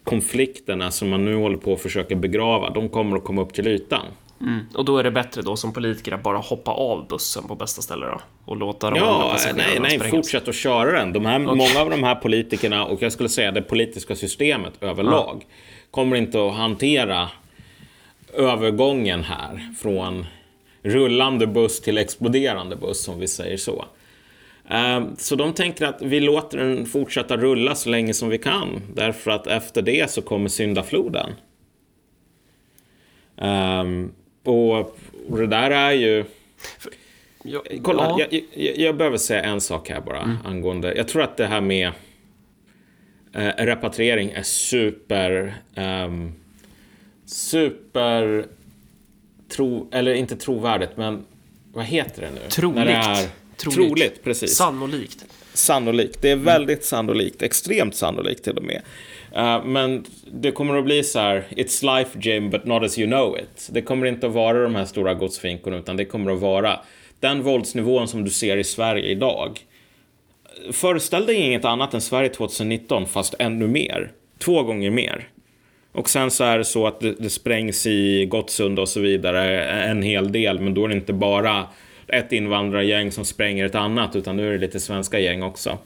konflikterna 0.03 0.91
som 0.91 1.09
man 1.09 1.25
nu 1.25 1.35
håller 1.35 1.57
på 1.57 1.73
att 1.73 1.81
försöka 1.81 2.15
begrava, 2.15 2.69
de 2.69 2.89
kommer 2.89 3.17
att 3.17 3.23
komma 3.23 3.41
upp 3.41 3.53
till 3.53 3.67
ytan. 3.67 4.05
Mm. 4.41 4.65
Och 4.75 4.85
då 4.85 4.97
är 4.97 5.03
det 5.03 5.11
bättre 5.11 5.41
då 5.41 5.55
som 5.55 5.73
politiker 5.73 6.11
att 6.11 6.23
bara 6.23 6.37
hoppa 6.37 6.71
av 6.71 7.07
bussen 7.07 7.43
på 7.47 7.55
bästa 7.55 7.81
ställe 7.81 8.05
då? 8.05 8.21
Och 8.45 8.57
låta 8.57 8.89
de 8.89 8.99
ja, 8.99 9.35
andra 9.49 9.53
nej, 9.55 9.79
nej, 9.79 10.09
fortsätt 10.09 10.47
att 10.47 10.55
köra 10.55 10.91
den. 10.99 11.13
De 11.13 11.25
här, 11.25 11.43
okay. 11.43 11.55
Många 11.55 11.79
av 11.81 11.89
de 11.89 12.03
här 12.03 12.15
politikerna, 12.15 12.85
och 12.85 13.01
jag 13.01 13.11
skulle 13.11 13.29
säga 13.29 13.51
det 13.51 13.61
politiska 13.61 14.15
systemet 14.15 14.73
överlag, 14.81 15.37
ja. 15.39 15.55
kommer 15.91 16.17
inte 16.17 16.47
att 16.47 16.53
hantera 16.53 17.29
övergången 18.33 19.23
här 19.23 19.73
från 19.79 20.25
rullande 20.83 21.47
buss 21.47 21.81
till 21.81 21.97
exploderande 21.97 22.75
buss, 22.75 23.07
om 23.07 23.19
vi 23.19 23.27
säger 23.27 23.57
så. 23.57 23.85
Ehm, 24.69 25.15
så 25.17 25.35
de 25.35 25.53
tänker 25.53 25.85
att 25.85 26.01
vi 26.01 26.19
låter 26.19 26.57
den 26.57 26.85
fortsätta 26.85 27.37
rulla 27.37 27.75
så 27.75 27.89
länge 27.89 28.13
som 28.13 28.29
vi 28.29 28.37
kan. 28.37 28.81
Därför 28.93 29.31
att 29.31 29.47
efter 29.47 29.81
det 29.81 30.11
så 30.11 30.21
kommer 30.21 30.49
syndafloden. 30.49 31.29
Um, 33.35 34.11
och, 34.43 34.79
och 35.29 35.37
det 35.37 35.47
där 35.47 35.71
är 35.71 35.91
ju... 35.91 36.25
Ja, 37.43 37.63
Kolla, 37.83 38.03
ja. 38.03 38.27
jag, 38.29 38.43
jag, 38.53 38.77
jag, 38.77 38.97
behöver 38.97 39.17
säga 39.17 39.43
en 39.43 39.61
sak 39.61 39.89
här 39.89 40.01
bara 40.01 40.21
mm. 40.21 40.37
angående... 40.45 40.93
Jag 40.95 41.07
tror 41.07 41.21
att 41.21 41.37
det 41.37 41.47
här 41.47 41.61
med 41.61 41.91
eh, 43.33 43.47
repatriering 43.57 44.31
är 44.31 44.43
super... 44.43 45.61
Um, 45.75 46.33
super... 47.25 48.45
Tro, 49.49 49.89
eller 49.91 50.13
inte 50.13 50.35
trovärdigt, 50.35 50.89
men 50.95 51.25
vad 51.73 51.85
heter 51.85 52.21
det 52.21 52.31
nu? 52.31 52.49
Troligt. 52.49 52.75
När 52.75 52.85
det 52.85 52.91
är, 52.91 53.29
troligt. 53.57 53.89
troligt, 53.89 54.23
precis. 54.23 54.55
Sannolikt. 54.55 55.25
Sannolikt. 55.59 56.21
Det 56.21 56.29
är 56.29 56.35
väldigt 56.35 56.77
mm. 56.77 56.83
sannolikt. 56.83 57.41
Extremt 57.41 57.95
sannolikt 57.95 58.43
till 58.43 58.57
och 58.57 58.63
med. 58.63 58.81
Uh, 59.37 59.65
men 59.65 60.05
det 60.31 60.51
kommer 60.51 60.77
att 60.77 60.85
bli 60.85 61.03
så 61.03 61.19
här, 61.19 61.43
it's 61.49 61.97
life 61.97 62.19
Jim 62.21 62.49
but 62.49 62.65
not 62.65 62.83
as 62.83 62.99
you 62.99 63.07
know 63.07 63.37
it. 63.37 63.69
Det 63.71 63.81
kommer 63.81 64.05
inte 64.07 64.27
att 64.27 64.33
vara 64.33 64.63
de 64.63 64.75
här 64.75 64.85
stora 64.85 65.13
godsfinkorna 65.13 65.77
utan 65.77 65.97
det 65.97 66.05
kommer 66.05 66.31
att 66.31 66.39
vara 66.39 66.79
den 67.19 67.43
våldsnivån 67.43 68.07
som 68.07 68.23
du 68.23 68.29
ser 68.29 68.57
i 68.57 68.63
Sverige 68.63 69.05
idag. 69.05 69.59
Föreställ 70.71 71.25
dig 71.25 71.35
inget 71.35 71.65
annat 71.65 71.93
än 71.93 72.01
Sverige 72.01 72.29
2019 72.29 73.05
fast 73.05 73.35
ännu 73.39 73.67
mer. 73.67 74.11
Två 74.39 74.63
gånger 74.63 74.89
mer. 74.91 75.27
Och 75.91 76.09
sen 76.09 76.31
så 76.31 76.43
är 76.43 76.57
det 76.57 76.65
så 76.65 76.87
att 76.87 76.99
det, 76.99 77.15
det 77.19 77.29
sprängs 77.29 77.85
i 77.85 78.25
Gottsunda 78.25 78.81
och 78.81 78.89
så 78.89 78.99
vidare 78.99 79.63
en 79.65 80.03
hel 80.03 80.31
del 80.31 80.59
men 80.59 80.73
då 80.73 80.83
är 80.83 80.87
det 80.87 80.95
inte 80.95 81.13
bara 81.13 81.65
ett 82.09 82.31
invandrargäng 82.31 83.11
som 83.11 83.25
spränger 83.25 83.65
ett 83.65 83.75
annat 83.75 84.15
utan 84.15 84.37
nu 84.37 84.47
är 84.47 84.51
det 84.51 84.57
lite 84.57 84.79
svenska 84.79 85.19
gäng 85.19 85.43
också. 85.43 85.77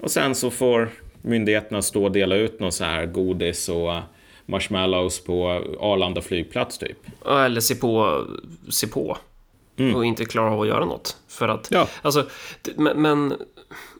Och 0.00 0.10
sen 0.10 0.34
så 0.34 0.50
får 0.50 0.90
myndigheterna 1.22 1.82
stå 1.82 2.04
och 2.04 2.12
dela 2.12 2.36
ut 2.36 2.60
någon 2.60 2.72
så 2.72 2.84
här 2.84 3.06
godis 3.06 3.68
och 3.68 3.94
marshmallows 4.46 5.24
på 5.24 5.62
Arlanda 5.80 6.22
flygplats 6.22 6.78
typ. 6.78 6.98
Eller 7.26 7.60
se 7.60 7.74
på, 7.74 8.24
se 8.70 8.86
på. 8.86 9.16
Mm. 9.76 9.94
Och 9.94 10.04
inte 10.04 10.24
klara 10.24 10.50
av 10.50 10.60
att 10.60 10.68
göra 10.68 10.84
något. 10.84 11.16
För 11.28 11.48
att, 11.48 11.68
ja. 11.70 11.88
alltså, 12.02 12.26
men, 12.76 13.02
men, 13.02 13.34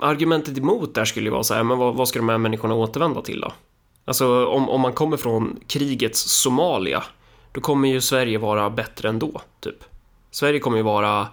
argumentet 0.01 0.59
emot 0.59 0.95
där 0.95 1.05
skulle 1.05 1.27
ju 1.27 1.31
vara 1.31 1.43
så 1.43 1.55
här, 1.55 1.63
men 1.63 1.79
vad, 1.79 1.95
vad 1.95 2.09
ska 2.09 2.19
de 2.19 2.29
här 2.29 2.39
människorna 2.39 2.75
återvända 2.75 3.23
till 3.23 3.41
då? 3.41 3.53
Alltså 4.05 4.47
om, 4.47 4.69
om 4.69 4.81
man 4.81 4.93
kommer 4.93 5.17
från 5.17 5.61
krigets 5.67 6.21
Somalia, 6.21 7.05
då 7.53 7.61
kommer 7.61 7.89
ju 7.89 8.01
Sverige 8.01 8.39
vara 8.39 8.71
bättre 8.71 9.09
ändå, 9.09 9.41
typ. 9.61 9.85
Sverige 10.37 10.59
kommer 10.59 10.77
ju 10.77 10.83
vara 10.83 11.29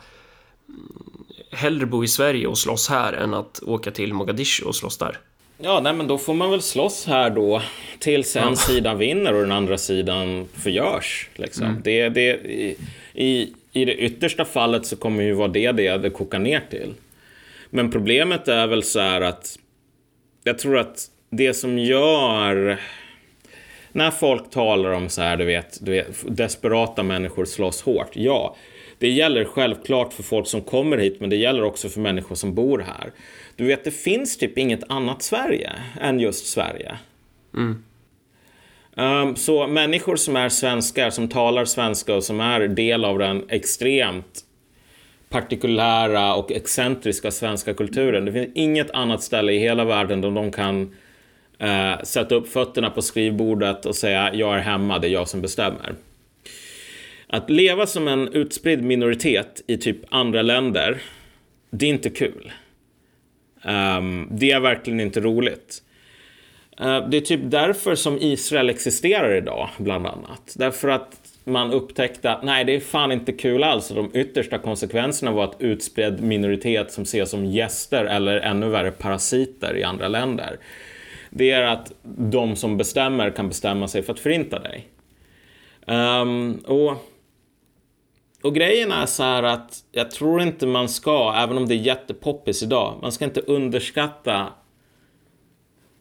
mm, 0.69 1.25
hellre 1.51 1.85
bo 1.85 2.03
i 2.03 2.07
Sverige 2.07 2.47
och 2.47 2.57
slåss 2.57 2.89
här 2.89 3.13
än 3.13 3.33
att 3.33 3.63
åka 3.63 3.91
till 3.91 4.13
Mogadishu 4.13 4.65
och 4.65 4.75
slåss 4.75 4.97
där. 4.97 5.17
Ja, 5.57 5.79
nej, 5.83 5.93
men 5.93 6.07
då 6.07 6.17
får 6.17 6.33
man 6.33 6.51
väl 6.51 6.61
slåss 6.61 7.05
här 7.05 7.29
då 7.29 7.61
tills 7.99 8.35
en 8.35 8.49
ja. 8.49 8.55
sida 8.55 8.95
vinner 8.95 9.33
och 9.33 9.41
den 9.41 9.51
andra 9.51 9.77
sidan 9.77 10.47
förgörs. 10.53 11.29
Liksom. 11.35 11.65
Mm. 11.65 11.81
Det, 11.83 12.09
det, 12.09 12.31
i, 13.13 13.53
I 13.73 13.85
det 13.85 13.95
yttersta 13.95 14.45
fallet 14.45 14.85
så 14.85 14.95
kommer 14.95 15.23
ju 15.23 15.33
vara 15.33 15.47
det 15.47 15.71
det 15.71 15.97
det 15.97 16.09
kokar 16.09 16.39
ner 16.39 16.61
till. 16.69 16.93
Men 17.69 17.91
problemet 17.91 18.47
är 18.47 18.67
väl 18.67 18.83
så 18.83 18.99
här 18.99 19.21
att 19.21 19.59
jag 20.43 20.59
tror 20.59 20.77
att 20.77 21.05
det 21.29 21.53
som 21.53 21.79
gör 21.79 22.79
när 23.91 24.11
folk 24.11 24.49
talar 24.49 24.91
om 24.91 25.09
så 25.09 25.21
här, 25.21 25.37
du 25.37 25.45
vet, 25.45 25.85
du 25.85 25.91
vet, 25.91 26.07
desperata 26.27 27.03
människor 27.03 27.45
slåss 27.45 27.81
hårt. 27.81 28.09
Ja, 28.13 28.55
det 29.03 29.09
gäller 29.09 29.45
självklart 29.45 30.13
för 30.13 30.23
folk 30.23 30.47
som 30.47 30.61
kommer 30.61 30.97
hit, 30.97 31.17
men 31.19 31.29
det 31.29 31.35
gäller 31.35 31.63
också 31.63 31.89
för 31.89 31.99
människor 31.99 32.35
som 32.35 32.55
bor 32.55 32.79
här. 32.79 33.11
Du 33.55 33.65
vet, 33.65 33.83
det 33.83 33.91
finns 33.91 34.37
typ 34.37 34.57
inget 34.57 34.83
annat 34.89 35.21
Sverige 35.21 35.71
än 36.01 36.19
just 36.19 36.45
Sverige. 36.45 36.97
Mm. 37.53 37.83
Um, 38.95 39.35
så 39.35 39.67
människor 39.67 40.15
som 40.15 40.35
är 40.35 40.49
svenskar, 40.49 41.09
som 41.09 41.27
talar 41.27 41.65
svenska 41.65 42.15
och 42.15 42.23
som 42.23 42.39
är 42.39 42.67
del 42.67 43.05
av 43.05 43.19
den 43.19 43.45
extremt 43.49 44.41
partikulära 45.29 46.35
och 46.35 46.51
excentriska 46.51 47.31
svenska 47.31 47.73
kulturen. 47.73 48.25
Det 48.25 48.31
finns 48.31 48.49
inget 48.55 48.91
annat 48.91 49.23
ställe 49.23 49.51
i 49.51 49.59
hela 49.59 49.85
världen 49.85 50.21
där 50.21 50.31
de 50.31 50.51
kan 50.51 50.81
uh, 51.63 52.03
sätta 52.03 52.35
upp 52.35 52.47
fötterna 52.47 52.89
på 52.89 53.01
skrivbordet 53.01 53.85
och 53.85 53.95
säga 53.95 54.33
jag 54.33 54.55
är 54.55 54.61
hemma, 54.61 54.99
det 54.99 55.07
är 55.07 55.11
jag 55.11 55.27
som 55.27 55.41
bestämmer. 55.41 55.95
Att 57.27 57.49
leva 57.49 57.85
som 57.85 58.07
en 58.07 58.27
utspridd 58.33 58.83
minoritet 58.83 59.63
i 59.67 59.77
typ 59.77 59.97
andra 60.09 60.41
länder, 60.41 61.01
det 61.69 61.85
är 61.85 61.89
inte 61.89 62.09
kul. 62.09 62.51
Um, 63.65 64.27
det 64.31 64.51
är 64.51 64.59
verkligen 64.59 64.99
inte 64.99 65.19
roligt. 65.19 65.83
Uh, 66.81 67.09
det 67.09 67.17
är 67.17 67.21
typ 67.21 67.39
därför 67.43 67.95
som 67.95 68.17
Israel 68.17 68.69
existerar 68.69 69.35
idag, 69.35 69.69
bland 69.77 70.07
annat. 70.07 70.55
Därför 70.57 70.89
att 70.89 71.19
man 71.43 71.71
upptäckte 71.71 72.31
att 72.31 72.43
nej, 72.43 72.65
det 72.65 72.75
är 72.75 72.79
fan 72.79 73.11
inte 73.11 73.31
kul 73.31 73.63
alls. 73.63 73.89
De 73.89 74.11
yttersta 74.13 74.57
konsekvenserna 74.57 75.31
var 75.31 75.43
att 75.43 75.55
utspridd 75.59 76.21
minoritet 76.21 76.91
som 76.91 77.03
ses 77.03 77.29
som 77.29 77.45
gäster 77.45 78.05
eller 78.05 78.37
ännu 78.37 78.69
värre 78.69 78.91
parasiter 78.91 79.77
i 79.77 79.83
andra 79.83 80.07
länder. 80.07 80.57
Det 81.29 81.51
är 81.51 81.61
att 81.61 81.91
de 82.03 82.55
som 82.55 82.77
bestämmer 82.77 83.29
kan 83.29 83.47
bestämma 83.47 83.87
sig 83.87 84.03
för 84.03 84.13
att 84.13 84.19
förinta 84.19 84.59
dig. 84.59 84.87
Um, 85.87 86.53
och 86.55 87.12
och 88.43 88.55
grejen 88.55 88.91
är 88.91 89.05
så 89.05 89.23
här 89.23 89.43
att 89.43 89.83
jag 89.91 90.11
tror 90.11 90.41
inte 90.41 90.67
man 90.67 90.89
ska, 90.89 91.33
även 91.37 91.57
om 91.57 91.67
det 91.67 91.73
är 91.73 91.77
jättepoppis 91.77 92.63
idag, 92.63 92.99
man 93.01 93.11
ska 93.11 93.25
inte 93.25 93.41
underskatta 93.41 94.47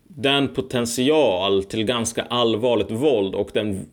den 0.09 0.49
potential 0.49 1.65
till 1.65 1.85
ganska 1.85 2.23
allvarligt 2.23 2.91
våld 2.91 3.35
och 3.35 3.51
den 3.53 3.87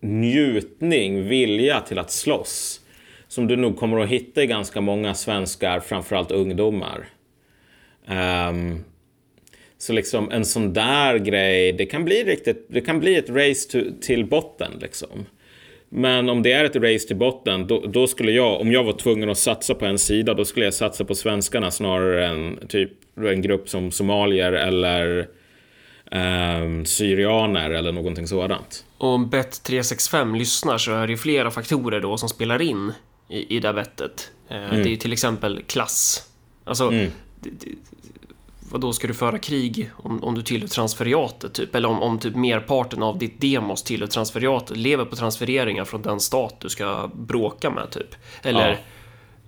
njutning, 0.00 1.28
vilja 1.28 1.80
till 1.80 1.98
att 1.98 2.10
slåss 2.10 2.80
som 3.28 3.46
du 3.46 3.56
nog 3.56 3.76
kommer 3.76 4.00
att 4.00 4.08
hitta 4.08 4.42
i 4.42 4.46
ganska 4.46 4.80
många 4.80 5.14
svenskar, 5.14 5.80
framförallt 5.80 6.30
ungdomar. 6.30 7.08
Um, 8.08 8.84
så 9.78 9.92
liksom 9.92 10.30
en 10.30 10.44
sån 10.44 10.72
där 10.72 11.18
grej, 11.18 11.72
det 11.72 11.86
kan 11.86 12.04
bli 12.04 12.24
riktigt, 12.24 12.66
det 12.68 12.80
kan 12.80 13.00
bli 13.00 13.16
ett 13.16 13.30
race 13.30 13.70
to, 13.70 13.78
till 14.00 14.26
botten 14.26 14.72
liksom. 14.80 15.26
Men 15.94 16.28
om 16.28 16.42
det 16.42 16.52
är 16.52 16.64
ett 16.64 16.76
race 16.76 17.06
till 17.06 17.16
botten, 17.16 17.66
då, 17.66 17.80
då, 17.86 18.06
skulle 18.06 18.32
jag, 18.32 18.60
om 18.60 18.72
jag 18.72 18.84
var 18.84 18.92
tvungen 18.92 19.30
att 19.30 19.38
satsa 19.38 19.74
på 19.74 19.86
en 19.86 19.98
sida, 19.98 20.34
då 20.34 20.44
skulle 20.44 20.64
jag 20.64 20.74
satsa 20.74 21.04
på 21.04 21.14
svenskarna 21.14 21.70
snarare 21.70 22.26
än 22.26 22.58
typ 22.68 22.90
en 23.16 23.42
grupp 23.42 23.68
som 23.68 23.90
somalier 23.90 24.52
eller 24.52 25.28
eh, 26.10 26.84
syrianer 26.84 27.70
eller 27.70 27.92
någonting 27.92 28.26
sådant. 28.26 28.84
Om 28.98 29.30
Bet365 29.30 30.38
lyssnar 30.38 30.78
så 30.78 30.92
är 30.92 31.06
det 31.06 31.16
flera 31.16 31.50
faktorer 31.50 32.00
då 32.00 32.16
som 32.16 32.28
spelar 32.28 32.62
in 32.62 32.92
i, 33.28 33.56
i 33.56 33.60
det 33.60 33.72
bettet. 33.72 34.30
Eh, 34.48 34.56
mm. 34.56 34.82
Det 34.82 34.92
är 34.92 34.96
till 34.96 35.12
exempel 35.12 35.62
klass. 35.66 36.28
Alltså, 36.64 36.88
mm. 36.88 37.10
Vad 38.72 38.80
då 38.80 38.92
ska 38.92 39.06
du 39.06 39.14
föra 39.14 39.38
krig 39.38 39.90
om, 39.96 40.24
om 40.24 40.34
du 40.34 40.42
tillhör 40.42 40.68
transferiatet 40.68 41.54
typ? 41.54 41.74
Eller 41.74 41.88
om, 41.88 42.02
om 42.02 42.18
typ 42.18 42.34
merparten 42.36 43.02
av 43.02 43.18
ditt 43.18 43.40
demos 43.40 43.82
tillhör 43.82 44.06
transferiatet, 44.06 44.76
lever 44.76 45.04
på 45.04 45.16
transfereringar 45.16 45.84
från 45.84 46.02
den 46.02 46.20
stat 46.20 46.56
du 46.60 46.68
ska 46.68 47.10
bråka 47.14 47.70
med 47.70 47.90
typ? 47.90 48.14
Eller... 48.42 48.68
Ja. 48.70 48.76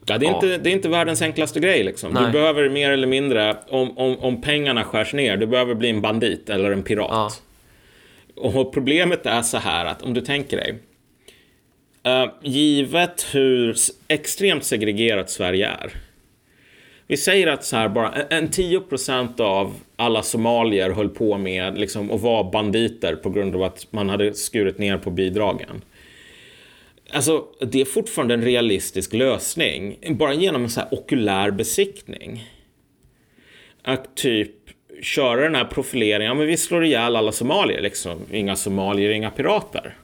Ja, 0.07 0.19
det, 0.19 0.27
är 0.27 0.31
Ja. 0.31 0.35
Inte, 0.35 0.59
det 0.59 0.71
är 0.71 0.73
inte 0.73 0.89
världens 0.89 1.23
enklaste 1.23 1.61
grej. 1.61 1.85
Liksom. 1.85 2.15
Du 2.15 2.21
Nej. 2.21 2.33
behöver 2.33 2.69
mer 2.69 2.91
eller 2.91 3.07
mindre, 3.07 3.57
om, 3.69 3.99
om, 3.99 4.19
om 4.19 4.43
pengarna 4.43 4.85
skärs 4.85 5.13
ner, 5.15 5.37
du 5.37 5.47
behöver 5.47 5.75
bli 5.75 5.91
en 5.91 6.01
bandit 6.01 6.51
eller 6.51 6.71
en 6.71 6.83
pirat. 6.83 7.09
Ja. 7.11 7.31
Och 8.51 8.75
problemet 8.75 9.27
är 9.27 9.43
så 9.43 9.59
här 9.59 9.85
att 9.85 10.03
om 10.03 10.15
du 10.15 10.21
tänker 10.21 10.57
dig. 10.57 10.79
eh, 12.03 12.27
givet 12.43 13.27
hur 13.33 13.77
extremt 14.09 14.65
segregerat 14.65 15.31
Sverige 15.31 15.69
är. 15.69 15.93
Vi 17.07 17.17
säger 17.17 17.47
att 17.47 17.65
så 17.65 17.77
här 17.77 17.89
bara 17.89 18.13
en- 18.13 18.49
10% 18.51 19.41
av 19.41 19.75
alla 19.97 20.23
somalier 20.23 20.91
höll 20.91 21.09
på 21.09 21.39
med 21.39 21.79
liksom, 21.79 22.11
att 22.11 22.21
vara 22.21 22.51
banditer 22.51 23.17
på 23.17 23.31
grund 23.31 23.55
av 23.55 23.63
att 23.63 23.87
man 23.91 24.09
hade 24.09 24.35
skurit 24.35 24.79
ner 24.79 24.99
på 24.99 25.11
bidragen. 25.11 25.83
Alltså, 27.11 27.45
det 27.61 27.81
är 27.81 27.85
fortfarande 27.85 28.35
en 28.35 28.43
realistisk 28.45 29.13
lösning. 29.13 29.97
Bara 30.11 30.35
genom 30.35 30.63
en 30.63 30.71
så 30.71 30.81
här 30.81 30.95
okulär 30.95 31.51
besiktning. 31.51 32.45
Att 33.83 34.17
typ 34.17 34.51
köra 35.03 35.41
den 35.41 35.55
här 35.55 35.65
profileringen. 35.65 36.29
Ja, 36.29 36.35
men 36.35 36.47
vi 36.47 36.57
slår 36.57 36.85
ihjäl 36.85 37.17
alla 37.17 37.33
somalier 37.33 37.81
liksom. 37.81 38.19
Inga 38.33 38.57
somalier, 38.57 39.11
inga 39.11 39.31
pirater. 39.31 39.97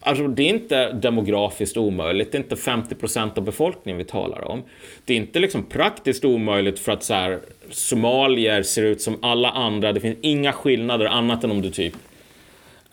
Alltså, 0.00 0.28
det 0.28 0.42
är 0.42 0.48
inte 0.48 0.92
demografiskt 0.92 1.76
omöjligt. 1.76 2.32
Det 2.32 2.38
är 2.38 2.42
inte 2.42 2.54
50% 2.54 3.38
av 3.38 3.44
befolkningen 3.44 3.98
vi 3.98 4.04
talar 4.04 4.44
om. 4.48 4.62
Det 5.04 5.12
är 5.12 5.16
inte 5.16 5.38
liksom 5.38 5.64
praktiskt 5.64 6.24
omöjligt 6.24 6.78
för 6.78 6.92
att 6.92 7.02
så 7.02 7.14
här, 7.14 7.40
somalier 7.70 8.62
ser 8.62 8.82
ut 8.82 9.02
som 9.02 9.18
alla 9.22 9.50
andra. 9.50 9.92
Det 9.92 10.00
finns 10.00 10.18
inga 10.20 10.52
skillnader 10.52 11.06
annat 11.06 11.44
än 11.44 11.50
om 11.50 11.62
du 11.62 11.70
typ 11.70 11.94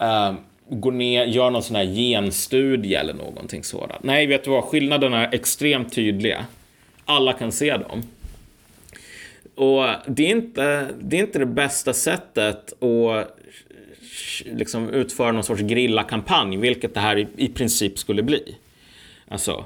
uh, 0.02 0.34
går 0.70 0.92
ner, 0.92 1.26
gör 1.26 1.50
någon 1.50 1.64
sån 1.64 1.76
här 1.76 1.86
genstudie 1.86 2.96
eller 2.96 3.14
någonting 3.14 3.64
sådant. 3.64 4.04
Nej, 4.04 4.28
vet 4.28 4.44
du 4.44 4.50
vad? 4.50 4.64
Skillnaderna 4.64 5.28
är 5.28 5.36
extremt 5.36 5.94
tydliga. 5.94 6.46
Alla 7.06 7.34
kan 7.34 7.52
se 7.52 7.78
dem. 7.78 8.04
Och 9.56 9.86
det 10.08 10.26
är 10.26 10.32
inte 10.32 10.88
det, 11.00 11.18
är 11.18 11.22
inte 11.22 11.40
det 11.40 11.46
bästa 11.46 11.94
sättet 11.94 12.84
att 12.84 13.38
liksom 14.46 14.90
utföra 14.90 15.32
någon 15.32 15.44
sorts 15.44 15.62
grillakampanj, 15.62 16.58
vilket 16.58 16.94
det 16.94 17.00
här 17.00 17.18
i, 17.18 17.28
i 17.38 17.48
princip 17.48 18.00
skulle 18.00 18.24
bli. 18.24 18.56
Alltså, 19.28 19.66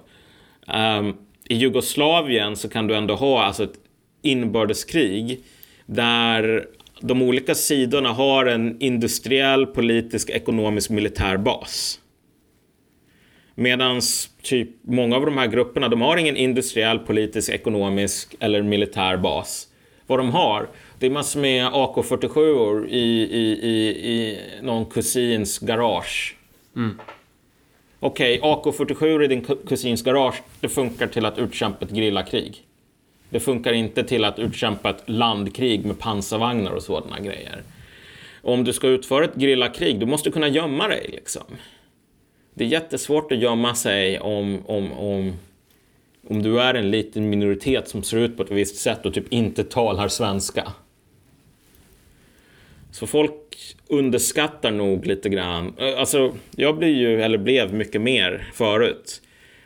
um, 0.67 1.17
i 1.49 1.55
Jugoslavien 1.55 2.55
så 2.55 2.69
kan 2.69 2.87
du 2.87 2.95
ändå 2.95 3.15
ha 3.15 3.43
alltså, 3.43 3.63
ett 3.63 3.79
inbördeskrig 4.21 5.39
där 5.85 6.65
de 7.01 7.21
olika 7.21 7.55
sidorna 7.55 8.09
har 8.09 8.45
en 8.45 8.81
industriell, 8.81 9.65
politisk, 9.65 10.29
ekonomisk, 10.29 10.89
militär 10.89 11.37
bas. 11.37 11.99
Medan 13.55 14.01
typ 14.41 14.69
många 14.81 15.15
av 15.15 15.25
de 15.25 15.37
här 15.37 15.47
grupperna, 15.47 15.87
de 15.87 16.01
har 16.01 16.17
ingen 16.17 16.37
industriell, 16.37 16.99
politisk, 16.99 17.49
ekonomisk 17.49 18.35
eller 18.39 18.61
militär 18.61 19.17
bas. 19.17 19.67
Vad 20.07 20.19
de 20.19 20.29
har, 20.29 20.69
det 20.99 21.05
är 21.05 21.09
massor 21.09 21.39
med 21.39 21.65
AK47 21.67 22.87
i, 22.87 22.97
i, 23.23 23.69
i, 23.69 23.87
i 24.11 24.39
någon 24.61 24.85
kusins 24.85 25.59
garage. 25.59 26.35
Okej, 27.99 28.39
AK47 28.43 29.23
i 29.23 29.27
din 29.27 29.41
ku- 29.45 29.67
kusins 29.67 30.01
garage, 30.03 30.41
det 30.59 30.69
funkar 30.69 31.07
till 31.07 31.25
att 31.25 31.37
utkämpa 31.37 31.85
ett 31.85 31.91
grillakrig. 31.91 32.63
Det 33.29 33.39
funkar 33.39 33.73
inte 33.73 34.03
till 34.03 34.25
att 34.25 34.39
utkämpa 34.39 34.89
ett 34.89 35.03
landkrig 35.05 35.85
med 35.85 35.99
pansarvagnar 35.99 36.71
och 36.71 36.83
sådana 36.83 37.19
grejer. 37.19 37.63
Om 38.41 38.63
du 38.63 38.73
ska 38.73 38.87
utföra 38.87 39.25
ett 39.25 39.35
grillakrig, 39.35 39.99
du 39.99 40.05
måste 40.05 40.31
kunna 40.31 40.47
gömma 40.47 40.87
dig 40.87 41.09
liksom. 41.13 41.43
Det 42.53 42.63
är 42.63 42.67
jättesvårt 42.67 43.31
att 43.31 43.37
gömma 43.37 43.75
sig 43.75 44.19
om, 44.19 44.59
om, 44.65 44.91
om, 44.93 45.33
om 46.27 46.43
du 46.43 46.61
är 46.61 46.73
en 46.73 46.91
liten 46.91 47.29
minoritet 47.29 47.87
som 47.89 48.03
ser 48.03 48.17
ut 48.17 48.37
på 48.37 48.43
ett 48.43 48.51
visst 48.51 48.75
sätt 48.75 49.05
och 49.05 49.13
typ 49.13 49.33
inte 49.33 49.63
talar 49.63 50.07
svenska. 50.07 50.73
Så 52.91 53.07
folk 53.07 53.33
underskattar 53.87 54.71
nog 54.71 55.05
lite 55.05 55.29
grann. 55.29 55.73
Eh, 55.77 55.99
alltså, 55.99 56.33
jag 56.55 56.77
blir 56.77 56.95
ju, 56.95 57.21
eller 57.21 57.37
blev 57.37 57.73
mycket 57.73 58.01
mer 58.01 58.51
förut. 58.53 59.21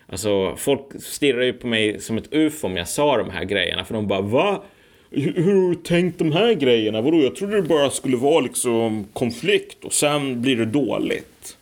Alltså, 0.08 0.56
folk 0.56 1.02
stirrar 1.02 1.44
ju 1.44 1.54
på 1.54 1.68
mig 1.68 2.00
som 2.00 2.18
ett 2.18 2.34
ufo 2.34 2.68
om 2.68 2.78
jag 2.78 2.88
sa 2.88 3.18
de 3.18 3.30
här 3.30 3.44
grejerna. 3.44 3.86
För 3.86 3.94
de 3.94 4.08
bara, 4.08 4.22
va? 4.22 4.64
Hur 5.10 5.34
hur 5.34 5.62
har 5.62 5.70
du 5.70 5.76
tänkt 5.76 6.20
de 6.20 6.32
här 6.32 6.54
grejerna? 6.54 7.02
Vadå? 7.02 7.24
Jag 7.24 7.36
trodde 7.36 7.56
det 7.56 7.62
bara 7.68 7.90
skulle 7.90 8.18
vara 8.18 8.40
liksom 8.40 9.06
konflikt 9.14 9.86
och 9.86 9.94
sen 9.94 10.42
blir 10.42 10.56
det 10.56 10.66
dåligt. 10.66 11.58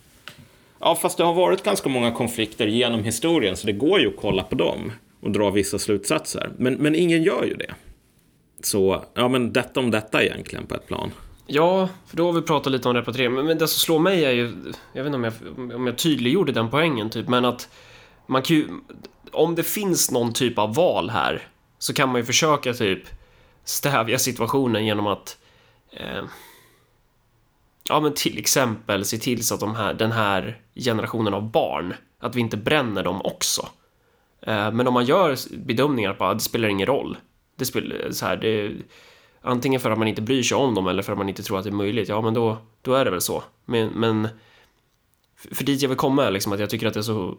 Ja, 0.79 0.95
fast 0.95 1.17
det 1.17 1.23
har 1.23 1.33
varit 1.33 1.63
ganska 1.63 1.89
många 1.89 2.11
konflikter 2.11 2.67
genom 2.67 3.03
historien, 3.03 3.55
så 3.55 3.67
det 3.67 3.73
går 3.73 3.99
ju 3.99 4.07
att 4.07 4.15
kolla 4.15 4.43
på 4.43 4.55
dem 4.55 4.91
och 5.21 5.31
dra 5.31 5.49
vissa 5.49 5.79
slutsatser. 5.79 6.49
Men, 6.57 6.73
men 6.73 6.95
ingen 6.95 7.23
gör 7.23 7.45
ju 7.45 7.53
det. 7.53 7.73
Så, 8.63 9.03
ja 9.13 9.27
men 9.27 9.53
detta 9.53 9.79
om 9.79 9.91
detta 9.91 10.23
egentligen 10.23 10.65
på 10.65 10.75
ett 10.75 10.87
plan. 10.87 11.11
Ja, 11.53 11.89
för 12.07 12.17
då 12.17 12.25
har 12.25 12.33
vi 12.33 12.41
pratat 12.41 12.71
lite 12.71 12.89
om 12.89 12.95
repatriering. 12.95 13.33
Men, 13.33 13.45
men 13.45 13.57
det 13.57 13.67
som 13.67 13.79
slår 13.79 13.99
mig 13.99 14.25
är 14.25 14.31
ju, 14.31 14.73
jag 14.93 15.03
vet 15.03 15.15
inte 15.15 15.15
om 15.15 15.23
jag, 15.23 15.75
om 15.75 15.87
jag 15.87 15.97
tydliggjorde 15.97 16.51
den 16.51 16.69
poängen 16.69 17.09
typ, 17.09 17.27
men 17.27 17.45
att 17.45 17.69
man 18.27 18.41
kan 18.41 18.55
ju, 18.55 18.67
om 19.31 19.55
det 19.55 19.63
finns 19.63 20.11
någon 20.11 20.33
typ 20.33 20.57
av 20.57 20.75
val 20.75 21.09
här 21.09 21.47
så 21.79 21.93
kan 21.93 22.09
man 22.09 22.21
ju 22.21 22.25
försöka 22.25 22.73
typ 22.73 23.03
stävja 23.63 24.19
situationen 24.19 24.85
genom 24.85 25.07
att 25.07 25.37
eh, 25.91 26.23
ja 27.83 27.99
men 27.99 28.13
till 28.13 28.37
exempel 28.37 29.05
se 29.05 29.17
till 29.17 29.45
så 29.45 29.53
att 29.53 29.59
de 29.59 29.75
här, 29.75 29.93
den 29.93 30.11
här 30.11 30.61
generationen 30.75 31.33
av 31.33 31.51
barn, 31.51 31.93
att 32.19 32.35
vi 32.35 32.39
inte 32.39 32.57
bränner 32.57 33.03
dem 33.03 33.21
också. 33.23 33.67
Eh, 34.41 34.71
men 34.71 34.87
om 34.87 34.93
man 34.93 35.05
gör 35.05 35.37
bedömningar 35.57 36.13
på 36.13 36.25
att 36.25 36.37
det 36.37 36.43
spelar 36.43 36.69
ingen 36.69 36.87
roll. 36.87 37.17
Det 37.55 37.65
spelar 37.65 38.11
så 38.11 38.25
här, 38.25 38.37
det, 38.37 38.71
antingen 39.41 39.79
för 39.79 39.91
att 39.91 39.97
man 39.97 40.07
inte 40.07 40.21
bryr 40.21 40.43
sig 40.43 40.57
om 40.57 40.75
dem 40.75 40.87
eller 40.87 41.03
för 41.03 41.11
att 41.11 41.17
man 41.17 41.29
inte 41.29 41.43
tror 41.43 41.57
att 41.57 41.63
det 41.63 41.69
är 41.69 41.71
möjligt, 41.71 42.09
ja 42.09 42.21
men 42.21 42.33
då, 42.33 42.57
då 42.81 42.93
är 42.93 43.05
det 43.05 43.11
väl 43.11 43.21
så. 43.21 43.43
Men, 43.65 43.87
men 43.87 44.27
för 45.51 45.63
dit 45.63 45.81
jag 45.81 45.89
vill 45.89 45.97
komma 45.97 46.25
är 46.25 46.31
liksom 46.31 46.53
att 46.53 46.59
jag 46.59 46.69
tycker 46.69 46.87
att 46.87 46.93
det 46.93 46.99
är 46.99 47.01
så 47.01 47.37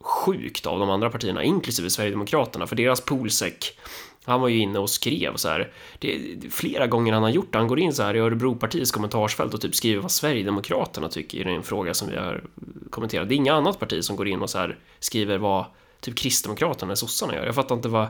sjukt 0.00 0.66
av 0.66 0.78
de 0.78 0.90
andra 0.90 1.10
partierna, 1.10 1.44
inklusive 1.44 1.90
Sverigedemokraterna, 1.90 2.66
för 2.66 2.76
deras 2.76 3.00
polsäck 3.00 3.78
han 4.24 4.40
var 4.40 4.48
ju 4.48 4.58
inne 4.58 4.78
och 4.78 4.90
skrev 4.90 5.36
så 5.36 5.48
här. 5.48 5.72
Det 5.98 6.14
är 6.14 6.50
flera 6.50 6.86
gånger 6.86 7.12
han 7.12 7.22
har 7.22 7.30
gjort 7.30 7.52
det. 7.52 7.58
Han 7.58 7.68
går 7.68 7.80
in 7.80 7.92
så 7.92 8.02
här 8.02 8.16
i 8.16 8.18
Örebropartiets 8.18 8.90
kommentarsfält 8.90 9.54
och 9.54 9.60
typ 9.60 9.74
skriver 9.74 10.02
vad 10.02 10.10
Sverigedemokraterna 10.10 11.08
tycker 11.08 11.48
i 11.48 11.54
en 11.54 11.62
fråga 11.62 11.94
som 11.94 12.08
vi 12.08 12.16
har 12.16 12.44
kommenterat. 12.90 13.28
Det 13.28 13.34
är 13.34 13.36
inga 13.36 13.54
annat 13.54 13.78
parti 13.80 14.04
som 14.04 14.16
går 14.16 14.28
in 14.28 14.42
och 14.42 14.50
så 14.50 14.58
här 14.58 14.78
skriver 14.98 15.38
vad 15.38 15.64
typ 16.00 16.16
Kristdemokraterna 16.16 16.90
eller 16.90 16.94
sossarna 16.94 17.34
gör. 17.34 17.46
Jag 17.46 17.54
fattar 17.54 17.74
inte 17.74 17.88
vad 17.88 18.06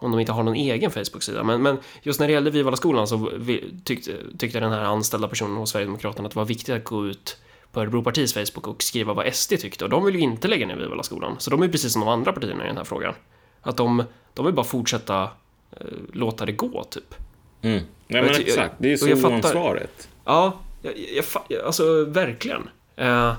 om 0.00 0.10
de 0.10 0.20
inte 0.20 0.32
har 0.32 0.42
någon 0.42 0.54
egen 0.54 0.90
Facebook-sida. 0.90 1.42
Men, 1.42 1.62
men 1.62 1.78
just 2.02 2.20
när 2.20 2.26
det 2.26 2.32
gällde 2.32 2.50
Vivalla-skolan 2.50 3.06
så 3.08 3.30
vi- 3.36 3.74
tyckte, 3.84 4.12
tyckte 4.38 4.60
den 4.60 4.72
här 4.72 4.80
anställda 4.84 5.28
personen 5.28 5.56
hos 5.56 5.70
Sverigedemokraterna 5.70 6.26
att 6.26 6.32
det 6.34 6.38
var 6.38 6.44
viktigt 6.46 6.74
att 6.74 6.84
gå 6.84 7.06
ut 7.06 7.36
på 7.72 7.80
Örebropartiets 7.80 8.34
Facebook 8.34 8.66
och 8.68 8.82
skriva 8.82 9.14
vad 9.14 9.34
SD 9.34 9.52
tyckte. 9.58 9.84
Och 9.84 9.90
de 9.90 10.04
vill 10.04 10.14
ju 10.14 10.20
inte 10.20 10.48
lägga 10.48 10.66
ner 10.66 10.76
Vivalla-skolan. 10.76 11.36
Så 11.38 11.50
de 11.50 11.62
är 11.62 11.68
precis 11.68 11.92
som 11.92 12.00
de 12.00 12.08
andra 12.08 12.32
partierna 12.32 12.64
i 12.64 12.66
den 12.66 12.76
här 12.76 12.84
frågan. 12.84 13.14
Att 13.62 13.76
de, 13.76 14.04
de 14.34 14.44
vill 14.46 14.54
bara 14.54 14.66
fortsätta 14.66 15.22
eh, 15.22 15.86
låta 16.12 16.46
det 16.46 16.52
gå, 16.52 16.84
typ. 16.84 17.14
Mm. 17.62 17.76
Nej 17.76 17.84
Jag 18.06 18.24
men 18.24 18.34
ty- 18.34 18.42
exakt, 18.42 18.74
det 18.78 18.92
är 18.92 19.02
ju 19.04 19.08
jag 19.08 19.18
så 19.18 19.22
fattar- 19.22 19.34
oansvarigt. 19.34 20.08
Ja, 20.24 20.58
jag, 20.82 20.92
jag, 21.14 21.24
fa- 21.24 21.64
alltså 21.66 22.04
verkligen. 22.04 22.68
Eh, 22.96 23.32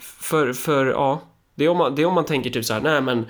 för, 0.00 0.52
för, 0.52 0.86
ja, 0.86 1.20
det 1.54 1.64
är, 1.64 1.68
om 1.68 1.76
man, 1.76 1.94
det 1.94 2.02
är 2.02 2.06
om 2.06 2.14
man 2.14 2.24
tänker 2.24 2.50
typ 2.50 2.64
så 2.64 2.74
här, 2.74 2.80
nej 2.80 3.00
men 3.00 3.26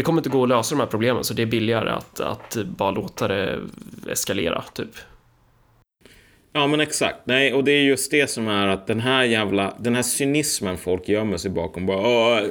det 0.00 0.04
kommer 0.04 0.20
inte 0.20 0.28
gå 0.28 0.42
att 0.42 0.48
lösa 0.48 0.74
de 0.74 0.80
här 0.80 0.86
problemen 0.86 1.24
så 1.24 1.34
det 1.34 1.42
är 1.42 1.46
billigare 1.46 1.90
att, 1.90 2.20
att 2.20 2.56
bara 2.64 2.90
låta 2.90 3.28
det 3.28 3.60
eskalera, 4.10 4.64
typ. 4.74 4.90
Ja 6.52 6.66
men 6.66 6.80
exakt. 6.80 7.18
Nej, 7.24 7.52
och 7.52 7.64
det 7.64 7.72
är 7.72 7.82
just 7.82 8.10
det 8.10 8.30
som 8.30 8.48
är 8.48 8.66
att 8.66 8.86
den 8.86 9.00
här 9.00 9.24
jävla, 9.24 9.74
den 9.78 9.94
här 9.94 10.02
cynismen 10.02 10.78
folk 10.78 11.08
gömmer 11.08 11.36
sig 11.36 11.50
bakom. 11.50 11.86
Bara, 11.86 11.98
oh, 11.98 12.48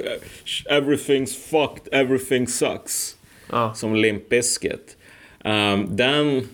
everything's 0.70 1.50
fucked, 1.50 1.94
everything 1.94 2.48
sucks. 2.48 3.18
Ja, 3.52 3.74
Som 3.74 3.96
Limp 3.96 4.30
Bizkit. 4.30 4.98
Um, 5.44 5.96
den, 5.96 6.48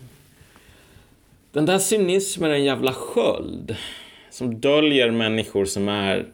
den 1.52 1.66
där 1.66 1.80
cynismen 1.80 2.52
är 2.52 2.56
en 2.56 2.64
jävla 2.64 2.93
sköld. 2.93 3.76
Som 4.30 4.60
döljer 4.60 5.12
människor 5.12 5.66
som 5.66 5.89
är... 5.89 6.18
Uh, 6.18 6.26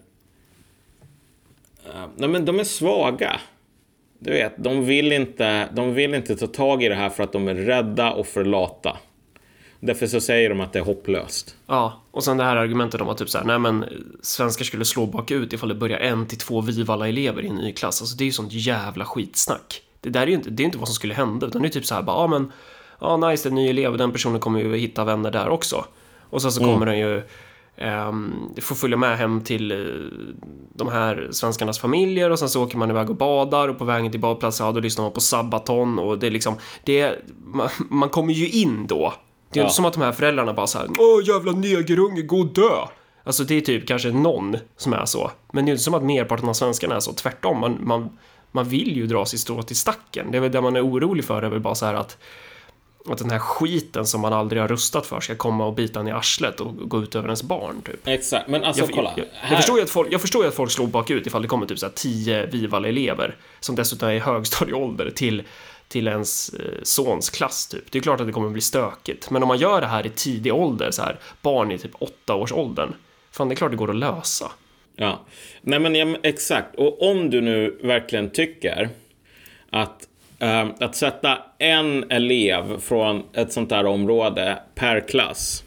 nej 2.16 2.30
men 2.30 2.46
de 2.46 2.60
är 2.60 2.64
svaga. 2.64 3.40
Du 4.24 4.32
vet, 4.32 4.54
de 4.58 4.86
vill, 4.86 5.12
inte, 5.12 5.70
de 5.74 5.94
vill 5.94 6.14
inte 6.14 6.36
ta 6.36 6.48
tag 6.48 6.84
i 6.84 6.90
det 6.90 6.96
här 6.96 7.10
för 7.10 7.24
att 7.24 7.34
de 7.34 7.48
är 7.48 7.56
rädda 7.56 8.12
och 8.12 8.28
för 8.28 8.46
lata. 8.46 8.98
Därför 9.80 10.08
så 10.08 10.22
säger 10.22 10.50
de 10.50 10.62
att 10.62 10.74
det 10.74 10.80
är 10.80 10.84
hopplöst. 10.84 11.56
ja, 11.68 12.02
och 12.12 12.24
sen 12.24 12.38
det 12.38 12.44
här 12.44 12.56
argumentet 12.56 13.02
om 13.02 13.10
att 13.10 13.18
typ 13.18 13.30
så 13.30 13.38
här, 13.38 13.46
nej 13.46 13.60
men 13.60 13.86
svenskar 14.22 14.66
skulle 14.66 14.86
slå 14.86 15.06
bakut 15.06 15.54
ifall 15.54 15.70
det 15.70 15.76
börjar 15.76 16.00
en 16.00 16.26
till 16.26 16.38
två 16.38 16.62
Vivalla-elever 16.62 17.44
i 17.44 17.48
en 17.48 17.56
ny 17.56 17.74
klass. 17.74 18.02
Alltså 18.02 18.18
det 18.18 18.24
är 18.24 18.26
ju 18.26 18.32
sånt 18.32 18.54
jävla 18.54 19.06
skitsnack. 19.06 19.82
Det 20.02 20.10
där 20.10 20.22
är 20.22 20.28
ju 20.28 20.34
inte, 20.34 20.50
det 20.50 20.64
är 20.64 20.66
inte 20.66 20.78
vad 20.78 20.88
som 20.88 20.96
skulle 20.96 21.14
hända, 21.14 21.48
utan 21.48 21.62
det 21.62 21.68
är 21.68 21.70
typ 21.70 21.86
så 21.86 21.96
här 21.96 22.02
bara, 22.02 22.18
ja 22.18 22.28
men, 22.28 22.52
ja 23.00 23.18
nice, 23.18 23.44
det 23.44 23.48
är 23.48 23.52
en 23.52 23.56
ny 23.56 23.70
elev 23.70 23.92
och 23.92 23.98
den 23.98 24.12
personen 24.12 24.40
kommer 24.40 24.60
ju 24.60 24.76
hitta 24.76 25.04
vänner 25.04 25.32
där 25.32 25.50
också. 25.50 25.86
Och 26.30 26.42
sen 26.42 26.52
så 26.52 26.64
kommer 26.64 26.86
den 26.86 27.00
ju 27.00 27.22
får 28.62 28.76
följa 28.76 28.98
med 28.98 29.18
hem 29.18 29.42
till 29.42 29.72
uh, 29.72 30.12
de 30.76 30.88
här 30.88 31.28
svenskarnas 31.32 31.80
familjer 31.80 32.30
och 32.30 32.40
sen 32.40 32.50
så 32.50 32.64
åker 32.64 32.78
man 32.78 32.90
iväg 32.90 33.10
och 33.10 33.16
badar 33.16 33.68
och 33.68 33.78
på 33.78 33.86
vägen 33.86 34.12
till 34.12 34.20
badplatsen, 34.20 34.66
ja 34.66 34.72
då 34.72 34.80
lyssnar 34.80 35.04
man 35.06 35.12
på 35.12 35.22
Sabaton 35.22 36.00
och 36.00 36.20
det 36.20 36.28
är 36.28 36.32
liksom, 36.32 36.56
det 36.84 37.16
man, 37.46 37.70
man 37.90 38.10
kommer 38.10 38.34
ju 38.34 38.50
in 38.50 38.88
då. 38.88 39.14
Det 39.52 39.60
är 39.60 39.62
Ja. 39.62 39.66
inte 39.66 39.76
som 39.76 39.86
att 39.86 39.94
de 39.94 40.02
här 40.02 40.12
föräldrarna 40.12 40.54
bara 40.54 40.68
såhär, 40.68 40.88
åh 41.00 41.28
jävla 41.28 41.52
negerunge, 41.52 42.22
gå 42.22 42.40
och 42.40 42.54
dö. 42.54 42.72
Alltså 43.24 43.44
det 43.44 43.56
är 43.56 43.62
typ 43.62 43.88
kanske 43.88 44.12
någon 44.12 44.58
som 44.78 44.94
är 44.94 45.06
så. 45.06 45.32
Men 45.54 45.66
det 45.66 45.70
är 45.70 45.74
inte 45.74 45.84
som 45.84 45.94
att 45.94 46.04
merparten 46.04 46.50
av 46.50 46.54
svenskarna 46.54 46.96
är 46.96 47.00
så, 47.00 47.14
tvärtom. 47.14 47.60
Man, 47.60 47.78
man, 47.82 48.10
man 48.52 48.66
vill 48.66 48.98
ju 48.98 49.08
dra 49.08 49.26
sitt 49.26 49.40
strå 49.40 49.62
till 49.64 49.76
stacken. 49.76 50.32
Det 50.32 50.38
är 50.38 50.42
väl 50.42 50.52
det 50.52 50.62
man 50.62 50.76
är 50.76 50.86
orolig 50.88 51.26
för, 51.26 51.42
det 51.42 51.48
är 51.48 51.52
väl 51.52 51.60
bara 51.60 51.76
så 51.76 51.86
här 51.86 51.94
att 51.94 52.18
att 53.10 53.18
den 53.18 53.30
här 53.32 53.40
skiten 53.40 54.06
som 54.06 54.22
man 54.22 54.34
aldrig 54.34 54.62
har 54.62 54.68
rustat 54.68 55.06
för 55.06 55.20
ska 55.20 55.36
komma 55.36 55.66
och 55.66 55.74
bita 55.74 56.00
en 56.00 56.08
i 56.08 56.12
arslet 56.12 56.60
och 56.60 56.90
gå 56.90 57.04
ut 57.04 57.16
över 57.16 57.28
ens 57.28 57.44
barn, 57.44 57.82
typ. 57.86 58.08
Exakt, 58.08 58.48
men 58.48 58.64
alltså 58.64 58.82
Jag, 58.84 58.92
kolla. 58.92 59.14
jag, 59.16 59.26
jag, 59.26 59.48
här- 59.48 59.56
förstår 59.56 59.78
ju 59.78 59.84
att 59.84 59.90
folk, 59.90 60.08
jag 60.14 60.22
förstår 60.22 60.48
att 60.48 60.54
folk 60.54 60.72
slår 60.72 60.88
bakut 60.88 61.28
ifall 61.28 61.42
det 61.42 61.48
kommer 61.48 61.66
typ 61.66 61.80
så 61.80 61.86
här 61.86 61.94
10 61.96 62.46
Vival-elever 62.46 63.36
som 63.60 63.76
dessutom 63.76 64.10
är 64.10 64.14
i 64.14 64.20
högstadieålder 64.20 65.10
till, 65.10 65.44
till 65.88 66.08
ens 66.08 66.50
eh, 66.50 66.60
sons 66.84 67.30
klass 67.30 67.68
typ. 67.68 67.92
Det 67.92 67.98
är 67.98 68.02
klart 68.02 68.20
att 68.22 68.28
det 68.28 68.34
kommer 68.34 68.50
bli 68.50 68.62
stökigt. 68.62 69.30
Men 69.30 69.42
om 69.44 69.48
man 69.48 69.58
gör 69.58 69.82
det 69.82 69.88
här 69.88 70.06
i 70.06 70.10
tidig 70.10 70.54
ålder, 70.54 70.92
så 70.92 71.02
här, 71.02 71.20
barn 71.42 71.72
i 71.72 71.78
typ 71.78 71.92
8-årsåldern, 72.28 72.94
fan 73.32 73.50
det 73.50 73.54
är 73.54 73.56
klart 73.56 73.72
det 73.72 73.78
går 73.78 73.90
att 73.90 73.96
lösa. 73.96 74.52
Ja, 74.96 75.22
nej 75.62 75.80
men 75.80 76.18
exakt. 76.24 76.76
Och 76.76 77.10
om 77.12 77.30
du 77.30 77.42
nu 77.42 77.80
verkligen 77.84 78.30
tycker 78.30 78.90
att, 79.70 80.08
Ehm, 80.42 80.70
att 80.80 80.96
sätta 80.96 81.38
en 81.58 82.12
elev 82.12 82.80
från 82.80 83.24
ett 83.34 83.52
sånt 83.52 83.72
här 83.72 83.86
område 83.86 84.58
per 84.76 85.00
klass 85.00 85.64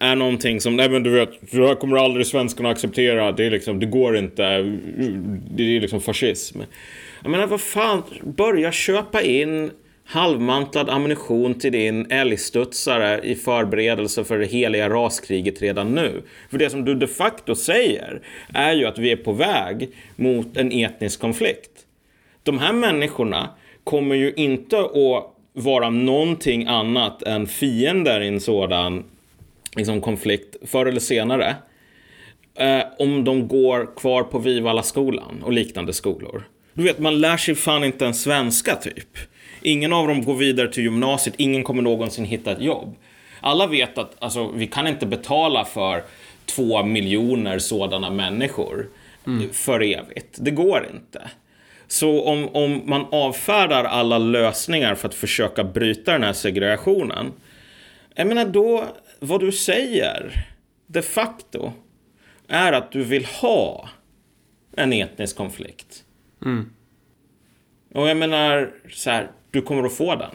är 0.00 0.16
någonting 0.16 0.60
som, 0.60 0.76
nej 0.76 0.90
men 0.90 1.02
du 1.02 1.10
vet, 1.10 1.50
det 1.50 1.66
här 1.66 1.74
kommer 1.74 1.96
aldrig 1.96 2.26
svenskarna 2.26 2.68
acceptera. 2.68 3.32
Det 3.32 3.46
är 3.46 3.50
liksom, 3.50 3.80
det 3.80 3.86
går 3.86 4.16
inte. 4.16 4.42
Det 5.50 5.76
är 5.76 5.80
liksom 5.80 6.00
fascism. 6.00 6.60
Jag 7.22 7.30
menar, 7.30 7.46
vad 7.46 7.60
fan, 7.60 8.02
börja 8.24 8.72
köpa 8.72 9.22
in 9.22 9.70
halvmantlad 10.04 10.90
ammunition 10.90 11.54
till 11.54 11.72
din 11.72 12.10
älgstudsare 12.10 13.20
i 13.22 13.34
förberedelse 13.34 14.24
för 14.24 14.38
det 14.38 14.46
heliga 14.46 14.88
raskriget 14.88 15.62
redan 15.62 15.94
nu. 15.94 16.22
För 16.50 16.58
det 16.58 16.70
som 16.70 16.84
du 16.84 16.94
de 16.94 17.06
facto 17.06 17.54
säger 17.54 18.20
är 18.54 18.72
ju 18.72 18.86
att 18.86 18.98
vi 18.98 19.12
är 19.12 19.16
på 19.16 19.32
väg 19.32 19.88
mot 20.16 20.56
en 20.56 20.72
etnisk 20.72 21.20
konflikt. 21.20 21.85
De 22.46 22.58
här 22.58 22.72
människorna 22.72 23.50
kommer 23.84 24.14
ju 24.14 24.32
inte 24.36 24.78
att 24.78 25.34
vara 25.52 25.90
någonting 25.90 26.66
annat 26.66 27.22
än 27.22 27.46
fiender 27.46 28.20
i 28.20 28.28
en 28.28 28.40
sådan 28.40 29.04
liksom, 29.76 30.00
konflikt 30.00 30.56
förr 30.66 30.86
eller 30.86 31.00
senare. 31.00 31.56
Eh, 32.54 32.82
om 32.98 33.24
de 33.24 33.48
går 33.48 33.96
kvar 33.96 34.22
på 34.22 34.38
Vivalla 34.38 34.82
skolan 34.82 35.42
och 35.42 35.52
liknande 35.52 35.92
skolor. 35.92 36.48
Du 36.72 36.82
vet, 36.82 36.98
man 36.98 37.20
lär 37.20 37.36
sig 37.36 37.54
fan 37.54 37.84
inte 37.84 38.06
en 38.06 38.14
svenska 38.14 38.76
typ. 38.76 39.18
Ingen 39.62 39.92
av 39.92 40.08
dem 40.08 40.24
går 40.24 40.34
vidare 40.34 40.72
till 40.72 40.82
gymnasiet, 40.82 41.34
ingen 41.38 41.62
kommer 41.62 41.82
någonsin 41.82 42.24
hitta 42.24 42.52
ett 42.52 42.62
jobb. 42.62 42.96
Alla 43.40 43.66
vet 43.66 43.98
att 43.98 44.16
alltså, 44.18 44.50
vi 44.54 44.66
kan 44.66 44.86
inte 44.86 45.06
betala 45.06 45.64
för 45.64 46.04
två 46.44 46.82
miljoner 46.82 47.58
sådana 47.58 48.10
människor 48.10 48.88
för 49.52 49.82
evigt. 49.82 50.36
Det 50.40 50.50
går 50.50 50.86
inte. 50.94 51.30
Så 51.88 52.24
om, 52.24 52.48
om 52.48 52.82
man 52.86 53.06
avfärdar 53.12 53.84
alla 53.84 54.18
lösningar 54.18 54.94
för 54.94 55.08
att 55.08 55.14
försöka 55.14 55.64
bryta 55.64 56.12
den 56.12 56.22
här 56.22 56.32
segregationen. 56.32 57.32
Jag 58.14 58.26
menar 58.26 58.44
då, 58.44 58.84
vad 59.20 59.40
du 59.40 59.52
säger 59.52 60.46
de 60.86 61.02
facto 61.02 61.72
är 62.48 62.72
att 62.72 62.92
du 62.92 63.04
vill 63.04 63.24
ha 63.24 63.88
en 64.76 64.92
etnisk 64.92 65.36
konflikt. 65.36 66.04
Och 67.94 68.08
jag 68.08 68.16
menar 68.16 68.70
så 68.92 69.10
här, 69.10 69.30
du 69.50 69.62
kommer 69.62 69.84
att 69.84 69.96
få 69.96 70.14
den. 70.14 70.30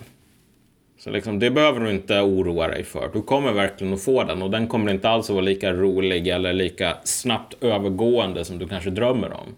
Så 0.99 1.09
liksom, 1.09 1.39
det 1.39 1.51
behöver 1.51 1.79
du 1.79 1.91
inte 1.91 2.21
oroa 2.21 2.67
dig 2.67 2.83
för. 2.83 3.09
Du 3.13 3.21
kommer 3.21 3.51
verkligen 3.51 3.93
att 3.93 4.03
få 4.03 4.23
den 4.23 4.41
och 4.41 4.51
den 4.51 4.67
kommer 4.67 4.91
inte 4.91 5.09
alls 5.09 5.29
att 5.29 5.33
vara 5.33 5.45
lika 5.45 5.73
rolig 5.73 6.27
eller 6.27 6.53
lika 6.53 6.97
snabbt 7.03 7.63
övergående 7.63 8.45
som 8.45 8.59
du 8.59 8.67
kanske 8.67 8.89
drömmer 8.89 9.33
om. 9.33 9.55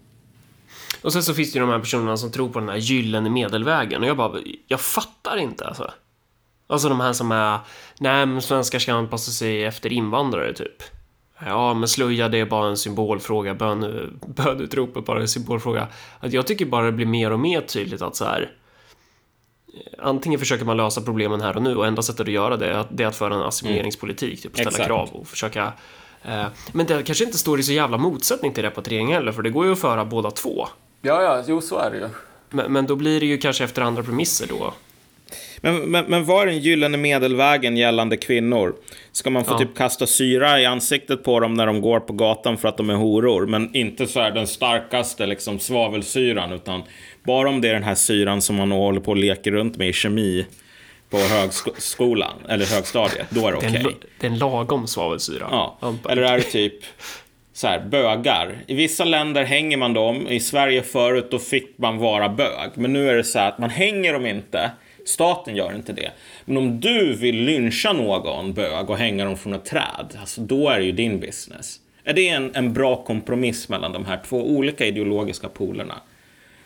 Och 1.04 1.12
sen 1.12 1.22
så 1.22 1.34
finns 1.34 1.52
det 1.52 1.58
ju 1.58 1.64
de 1.66 1.70
här 1.70 1.78
personerna 1.78 2.16
som 2.16 2.32
tror 2.32 2.48
på 2.48 2.60
den 2.60 2.68
här 2.68 2.76
gyllene 2.76 3.30
medelvägen 3.30 4.02
och 4.02 4.08
jag 4.08 4.16
bara, 4.16 4.40
jag 4.66 4.80
fattar 4.80 5.36
inte 5.36 5.66
alltså. 5.66 5.90
Alltså 6.66 6.88
de 6.88 7.00
här 7.00 7.12
som 7.12 7.32
är, 7.32 7.58
nej 7.98 8.26
men 8.26 8.42
svenskar 8.42 8.78
ska 8.78 8.94
anpassa 8.94 9.30
sig 9.30 9.64
efter 9.64 9.92
invandrare 9.92 10.52
typ. 10.52 10.82
Ja, 11.38 11.74
men 11.74 11.88
slöja 11.88 12.28
det 12.28 12.38
är 12.38 12.46
bara 12.46 12.68
en 12.68 12.76
symbolfråga, 12.76 13.54
bön, 13.54 14.20
bönutrop 14.26 14.96
är 14.96 15.00
bara 15.00 15.20
en 15.20 15.28
symbolfråga. 15.28 15.88
Att 16.20 16.32
jag 16.32 16.46
tycker 16.46 16.66
bara 16.66 16.86
det 16.86 16.92
blir 16.92 17.06
mer 17.06 17.30
och 17.30 17.40
mer 17.40 17.60
tydligt 17.60 18.02
att 18.02 18.16
så 18.16 18.24
här. 18.24 18.52
eh, 19.74 20.06
Antingen 20.06 20.40
försöker 20.40 20.64
man 20.64 20.76
lösa 20.76 21.00
problemen 21.00 21.40
här 21.40 21.56
och 21.56 21.62
nu 21.62 21.76
och 21.76 21.86
enda 21.86 22.02
sättet 22.02 22.20
att 22.20 22.32
göra 22.32 22.56
det 22.56 22.66
är 22.66 22.78
att, 22.78 22.88
det 22.90 23.02
är 23.02 23.08
att 23.08 23.16
föra 23.16 23.34
en 23.34 23.42
assimileringspolitik, 23.42 24.42
typ 24.42 24.52
ställa 24.52 24.70
Exakt. 24.70 24.86
krav 24.86 25.08
och 25.12 25.26
försöka 25.26 25.72
eh, 26.22 26.46
men 26.72 26.86
det 26.86 27.02
kanske 27.02 27.24
inte 27.24 27.38
står 27.38 27.60
i 27.60 27.62
så 27.62 27.72
jävla 27.72 27.98
motsättning 27.98 28.52
till 28.52 28.62
repatriering 28.62 29.12
heller, 29.12 29.32
för 29.32 29.42
det 29.42 29.50
går 29.50 29.66
ju 29.66 29.72
att 29.72 29.80
föra 29.80 30.04
båda 30.04 30.30
två. 30.30 30.68
Ja, 31.04 31.22
ja, 31.22 31.44
jo 31.48 31.60
så 31.60 31.78
är 31.78 31.90
det 31.90 31.96
ju. 31.96 32.08
Men, 32.50 32.72
men 32.72 32.86
då 32.86 32.96
blir 32.96 33.20
det 33.20 33.26
ju 33.26 33.38
kanske 33.38 33.64
efter 33.64 33.82
andra 33.82 34.02
premisser 34.02 34.46
då. 34.48 34.74
Men, 35.60 35.76
men, 35.76 36.04
men 36.04 36.24
vad 36.24 36.42
är 36.42 36.46
den 36.46 36.58
gyllene 36.58 36.96
medelvägen 36.96 37.76
gällande 37.76 38.16
kvinnor? 38.16 38.74
Ska 39.12 39.30
man 39.30 39.44
få 39.44 39.52
Ja. 39.54 39.58
typ 39.58 39.76
kasta 39.76 40.06
syra 40.06 40.60
i 40.60 40.66
ansiktet 40.66 41.24
på 41.24 41.40
dem 41.40 41.54
när 41.54 41.66
de 41.66 41.80
går 41.80 42.00
på 42.00 42.12
gatan 42.12 42.56
för 42.58 42.68
att 42.68 42.76
de 42.76 42.90
är 42.90 42.94
horor? 42.94 43.46
Men 43.46 43.74
inte 43.76 44.06
så 44.06 44.20
här 44.20 44.30
den 44.30 44.46
starkaste 44.46 45.26
liksom 45.26 45.58
svavelsyran, 45.58 46.52
utan 46.52 46.82
bara 47.24 47.48
om 47.48 47.60
det 47.60 47.68
är 47.68 47.74
den 47.74 47.82
här 47.82 47.94
syran 47.94 48.42
som 48.42 48.56
man 48.56 48.70
håller 48.72 49.00
på 49.00 49.10
och 49.10 49.16
leker 49.16 49.50
runt 49.50 49.76
med 49.76 49.88
i 49.88 49.92
kemi 49.92 50.46
på 51.10 51.18
högskolan, 51.18 52.34
eller 52.48 52.66
högstadiet, 52.66 53.26
då 53.30 53.46
är 53.48 53.52
det 53.52 53.58
okej. 53.58 53.76
en, 53.76 53.82
la- 53.82 53.90
det 54.20 54.26
är 54.26 54.30
en 54.30 54.38
lagom 54.38 54.86
svavelsyra. 54.86 55.48
Ja, 55.50 55.78
eller 56.08 56.22
är 56.22 56.36
det 56.38 56.42
typ 56.44 56.74
så 57.54 57.66
här, 57.66 57.80
bögar. 57.80 58.58
I 58.66 58.74
vissa 58.74 59.04
länder 59.04 59.44
hänger 59.44 59.76
man 59.76 59.92
dem. 59.92 60.28
I 60.28 60.40
Sverige 60.40 60.82
förut 60.82 61.28
då 61.30 61.38
fick 61.38 61.78
man 61.78 61.98
vara 61.98 62.28
bög. 62.28 62.70
Men 62.74 62.92
nu 62.92 63.10
är 63.10 63.14
det 63.14 63.24
så 63.24 63.38
här 63.38 63.48
att 63.48 63.58
man 63.58 63.70
hänger 63.70 64.12
dem 64.12 64.26
inte. 64.26 64.70
Staten 65.06 65.56
gör 65.56 65.74
inte 65.74 65.92
det. 65.92 66.10
Men 66.44 66.56
om 66.56 66.80
du 66.80 67.16
vill 67.16 67.36
lyncha 67.36 67.92
någon 67.92 68.52
bög 68.52 68.90
och 68.90 68.98
hänga 68.98 69.24
dem 69.24 69.36
från 69.36 69.54
ett 69.54 69.64
träd, 69.64 70.18
alltså 70.20 70.40
då 70.40 70.68
är 70.68 70.78
det 70.78 70.84
ju 70.84 70.92
din 70.92 71.20
business. 71.20 71.80
Är 72.04 72.12
det 72.12 72.28
en, 72.28 72.54
en 72.54 72.72
bra 72.72 73.04
kompromiss 73.04 73.68
mellan 73.68 73.92
de 73.92 74.04
här 74.04 74.20
två 74.28 74.48
olika 74.48 74.86
ideologiska 74.86 75.48
polerna? 75.48 75.94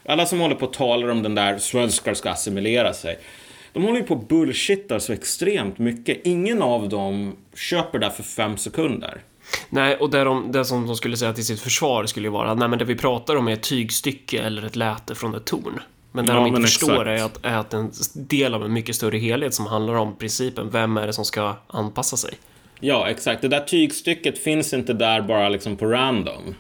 Alla 0.05 0.27
som 0.27 0.41
håller 0.41 0.55
på 0.55 0.67
och 0.67 0.73
talar 0.73 1.09
om 1.09 1.23
den 1.23 1.35
där 1.35 1.59
svenskar 1.59 2.15
ska 2.15 2.31
assimilera 2.31 2.93
sig. 2.93 3.19
De 3.73 3.85
håller 3.85 4.01
ju 4.01 4.07
på 4.07 4.15
och 4.15 4.27
bullshittar 4.27 4.99
så 4.99 5.13
extremt 5.13 5.79
mycket. 5.79 6.27
Ingen 6.27 6.63
av 6.63 6.89
dem 6.89 7.37
köper 7.55 7.99
det 7.99 8.11
för 8.11 8.23
fem 8.23 8.57
sekunder. 8.57 9.21
Nej, 9.69 9.97
och 9.97 10.11
det, 10.11 10.25
de, 10.25 10.53
det 10.53 10.65
som 10.65 10.87
de 10.87 10.97
skulle 10.97 11.17
säga 11.17 11.33
till 11.33 11.47
sitt 11.47 11.61
försvar 11.61 12.07
skulle 12.07 12.27
ju 12.27 12.33
vara 12.33 12.55
nej, 12.55 12.69
men 12.69 12.79
det 12.79 12.85
vi 12.85 12.95
pratar 12.95 13.37
om 13.37 13.49
är 13.49 13.53
ett 13.53 13.63
tygstycke 13.63 14.43
eller 14.43 14.63
ett 14.67 14.77
läte 14.77 15.15
från 15.15 15.35
ett 15.35 15.45
torn. 15.45 15.81
Men 16.13 16.27
det 16.27 16.33
Ja, 16.33 16.39
de 16.39 16.47
inte 16.47 16.63
förstår 16.63 17.09
exakt. 17.09 17.45
är 17.45 17.51
att, 17.51 17.55
är 17.55 17.59
att 17.59 17.75
en 17.75 17.91
del 18.15 18.55
av 18.55 18.65
en 18.65 18.73
mycket 18.73 18.97
större 18.97 19.19
helhet 19.19 19.55
som 19.55 19.67
handlar 19.67 19.95
om 19.95 20.17
principen, 20.17 20.71
vem 20.71 20.97
är 20.97 21.07
det 21.07 21.13
som 21.13 21.25
ska 21.25 21.57
anpassa 21.67 22.17
sig? 22.17 22.35
Ja, 22.81 23.09
exakt. 23.09 23.43
Det 23.43 23.49
där 23.49 23.61
tygstycket 23.61 24.39
finns 24.39 24.73
inte 24.75 24.93
där 24.93 25.21
bara 25.21 25.49
liksom 25.49 25.77
på 25.77 25.87
random. 25.87 26.55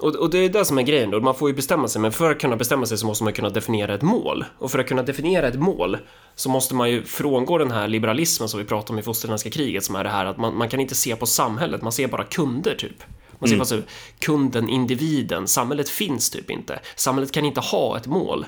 Och, 0.00 0.16
och 0.16 0.30
det 0.30 0.38
är 0.38 0.48
det 0.48 0.64
som 0.64 0.78
är 0.78 0.82
grejen 0.82 1.10
då, 1.10 1.20
man 1.20 1.34
får 1.34 1.48
ju 1.48 1.54
bestämma 1.54 1.88
sig, 1.88 2.02
men 2.02 2.12
för 2.12 2.30
att 2.30 2.40
kunna 2.40 2.56
bestämma 2.56 2.86
sig 2.86 2.98
så 2.98 3.06
måste 3.06 3.24
man 3.24 3.32
kunna 3.32 3.48
definiera 3.48 3.94
ett 3.94 4.02
mål. 4.02 4.44
Och 4.58 4.70
för 4.70 4.78
att 4.78 4.86
kunna 4.86 5.02
definiera 5.02 5.48
ett 5.48 5.58
mål 5.58 5.98
så 6.34 6.48
måste 6.48 6.74
man 6.74 6.90
ju 6.90 7.02
frångå 7.02 7.58
den 7.58 7.70
här 7.70 7.88
liberalismen 7.88 8.48
som 8.48 8.60
vi 8.60 8.66
pratade 8.66 8.92
om 8.92 8.98
i 8.98 9.02
fosterländska 9.02 9.50
kriget, 9.50 9.84
som 9.84 9.96
är 9.96 10.04
det 10.04 10.10
här 10.10 10.26
att 10.26 10.36
man, 10.36 10.56
man 10.56 10.68
kan 10.68 10.80
inte 10.80 10.94
se 10.94 11.16
på 11.16 11.26
samhället, 11.26 11.82
man 11.82 11.92
ser 11.92 12.08
bara 12.08 12.24
kunder 12.24 12.74
typ. 12.74 13.02
Man 13.38 13.48
ser 13.48 13.56
bara 13.56 13.64
så, 13.64 13.80
kunden, 14.18 14.68
individen, 14.68 15.46
samhället 15.46 15.88
finns 15.88 16.30
typ 16.30 16.50
inte. 16.50 16.80
Samhället 16.96 17.32
kan 17.32 17.44
inte 17.44 17.60
ha 17.60 17.96
ett 17.96 18.06
mål. 18.06 18.46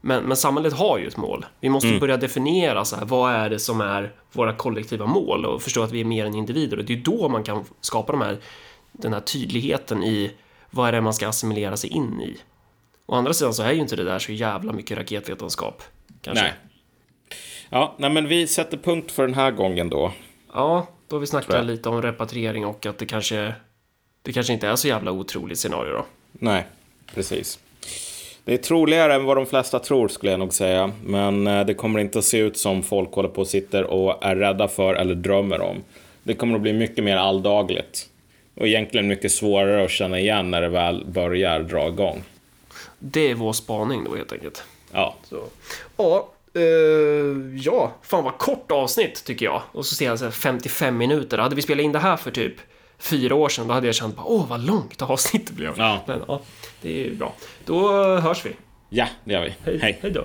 Men, 0.00 0.24
men 0.24 0.36
samhället 0.36 0.72
har 0.72 0.98
ju 0.98 1.06
ett 1.06 1.16
mål. 1.16 1.46
Vi 1.60 1.68
måste 1.68 1.98
börja 1.98 2.16
definiera 2.16 2.84
så 2.84 2.96
här, 2.96 3.04
vad 3.04 3.32
är 3.32 3.50
det 3.50 3.58
som 3.58 3.80
är 3.80 4.12
våra 4.32 4.52
kollektiva 4.52 5.06
mål 5.06 5.44
och 5.44 5.62
förstå 5.62 5.82
att 5.82 5.92
vi 5.92 6.00
är 6.00 6.04
mer 6.04 6.26
än 6.26 6.34
individer. 6.34 6.78
Och 6.78 6.84
det 6.84 6.92
är 6.92 6.96
då 6.96 7.28
man 7.28 7.42
kan 7.42 7.64
skapa 7.80 8.12
de 8.12 8.20
här, 8.20 8.38
den 8.92 9.12
här 9.12 9.20
tydligheten 9.20 10.02
i 10.02 10.30
vad 10.74 10.88
är 10.88 10.92
det 10.92 11.00
man 11.00 11.14
ska 11.14 11.28
assimilera 11.28 11.76
sig 11.76 11.90
in 11.90 12.20
i. 12.20 12.36
Å 13.06 13.14
andra 13.14 13.32
sidan 13.32 13.54
så 13.54 13.62
är 13.62 13.72
ju 13.72 13.80
inte 13.80 13.96
det 13.96 14.04
där 14.04 14.18
så 14.18 14.32
jävla 14.32 14.72
mycket 14.72 14.98
raketvetenskap. 14.98 15.82
Kanske. 16.20 16.44
Nej. 16.44 16.52
Ja, 17.70 17.94
nej 17.98 18.10
men 18.10 18.28
vi 18.28 18.46
sätter 18.46 18.76
punkt 18.76 19.12
för 19.12 19.22
den 19.22 19.34
här 19.34 19.50
gången 19.50 19.88
då. 19.88 20.12
Ja, 20.52 20.86
då 21.08 21.16
har 21.16 21.20
vi 21.20 21.26
snackat 21.26 21.66
lite 21.66 21.88
om 21.88 22.02
repatriering 22.02 22.66
och 22.66 22.86
att 22.86 22.98
det 22.98 23.06
kanske, 23.06 23.54
det 24.22 24.32
kanske 24.32 24.52
inte 24.52 24.68
är 24.68 24.76
så 24.76 24.88
jävla 24.88 25.12
otroligt 25.12 25.58
scenario 25.58 25.92
då. 25.92 26.04
Nej, 26.32 26.66
precis. 27.14 27.58
Det 28.44 28.54
är 28.54 28.58
troligare 28.58 29.14
än 29.14 29.24
vad 29.24 29.36
de 29.36 29.46
flesta 29.46 29.78
tror 29.78 30.08
skulle 30.08 30.32
jag 30.32 30.40
nog 30.40 30.54
säga. 30.54 30.92
Men 31.04 31.46
eh, 31.46 31.66
det 31.66 31.74
kommer 31.74 32.00
inte 32.00 32.18
att 32.18 32.24
se 32.24 32.38
ut 32.38 32.56
som 32.56 32.82
folk 32.82 33.12
håller 33.12 33.28
på 33.28 33.40
och 33.40 33.46
sitter 33.46 33.84
och 33.84 34.24
är 34.24 34.36
rädda 34.36 34.68
för 34.68 34.94
eller 34.94 35.14
drömmer 35.14 35.60
om. 35.60 35.76
Det 36.22 36.34
kommer 36.34 36.54
att 36.54 36.60
bli 36.60 36.72
mycket 36.72 37.04
mer 37.04 37.16
alldagligt. 37.16 38.08
Och 38.54 38.66
egentligen 38.66 39.06
mycket 39.08 39.32
svårare 39.32 39.84
att 39.84 39.90
känna 39.90 40.18
igen 40.18 40.50
när 40.50 40.60
det 40.60 40.68
väl 40.68 41.04
börjar 41.06 41.60
dra 41.60 41.88
igång. 41.88 42.22
Det 42.98 43.30
är 43.30 43.34
vår 43.34 43.52
spaning 43.52 44.04
då 44.04 44.16
helt 44.16 44.32
enkelt. 44.32 44.62
Ja, 44.92 45.14
Så. 45.28 45.44
Ja, 45.96 46.28
eh, 46.54 46.62
ja, 47.60 47.92
fan 48.02 48.24
vad 48.24 48.38
kort 48.38 48.70
avsnitt 48.72 49.24
tycker 49.24 49.46
jag. 49.46 49.62
Och 49.72 49.86
så 49.86 49.94
ser 49.94 50.06
jag 50.06 50.18
så 50.18 50.24
här 50.24 50.32
55 50.32 50.96
minuter. 50.96 51.38
Hade 51.38 51.56
vi 51.56 51.62
spelat 51.62 51.84
in 51.84 51.92
det 51.92 51.98
här 51.98 52.16
för 52.16 52.30
typ 52.30 52.54
fyra 52.98 53.34
år 53.34 53.48
sedan, 53.48 53.68
då 53.68 53.74
hade 53.74 53.86
jag 53.86 53.94
känt 53.94 54.16
bara, 54.16 54.26
åh 54.26 54.48
vad 54.48 54.66
långt 54.66 55.02
avsnittet 55.02 55.50
blev. 55.56 55.72
Ja. 55.76 56.00
Men 56.06 56.22
ja, 56.28 56.40
det 56.82 57.00
är 57.00 57.04
ju 57.04 57.14
bra. 57.14 57.34
Då 57.64 57.88
hörs 58.16 58.46
vi. 58.46 58.50
ja 58.88 59.06
det 59.24 59.32
gör 59.32 59.42
vi. 59.44 59.54
Hej, 59.64 59.78
Hej. 59.78 59.98
Hej 60.02 60.10
då. 60.10 60.24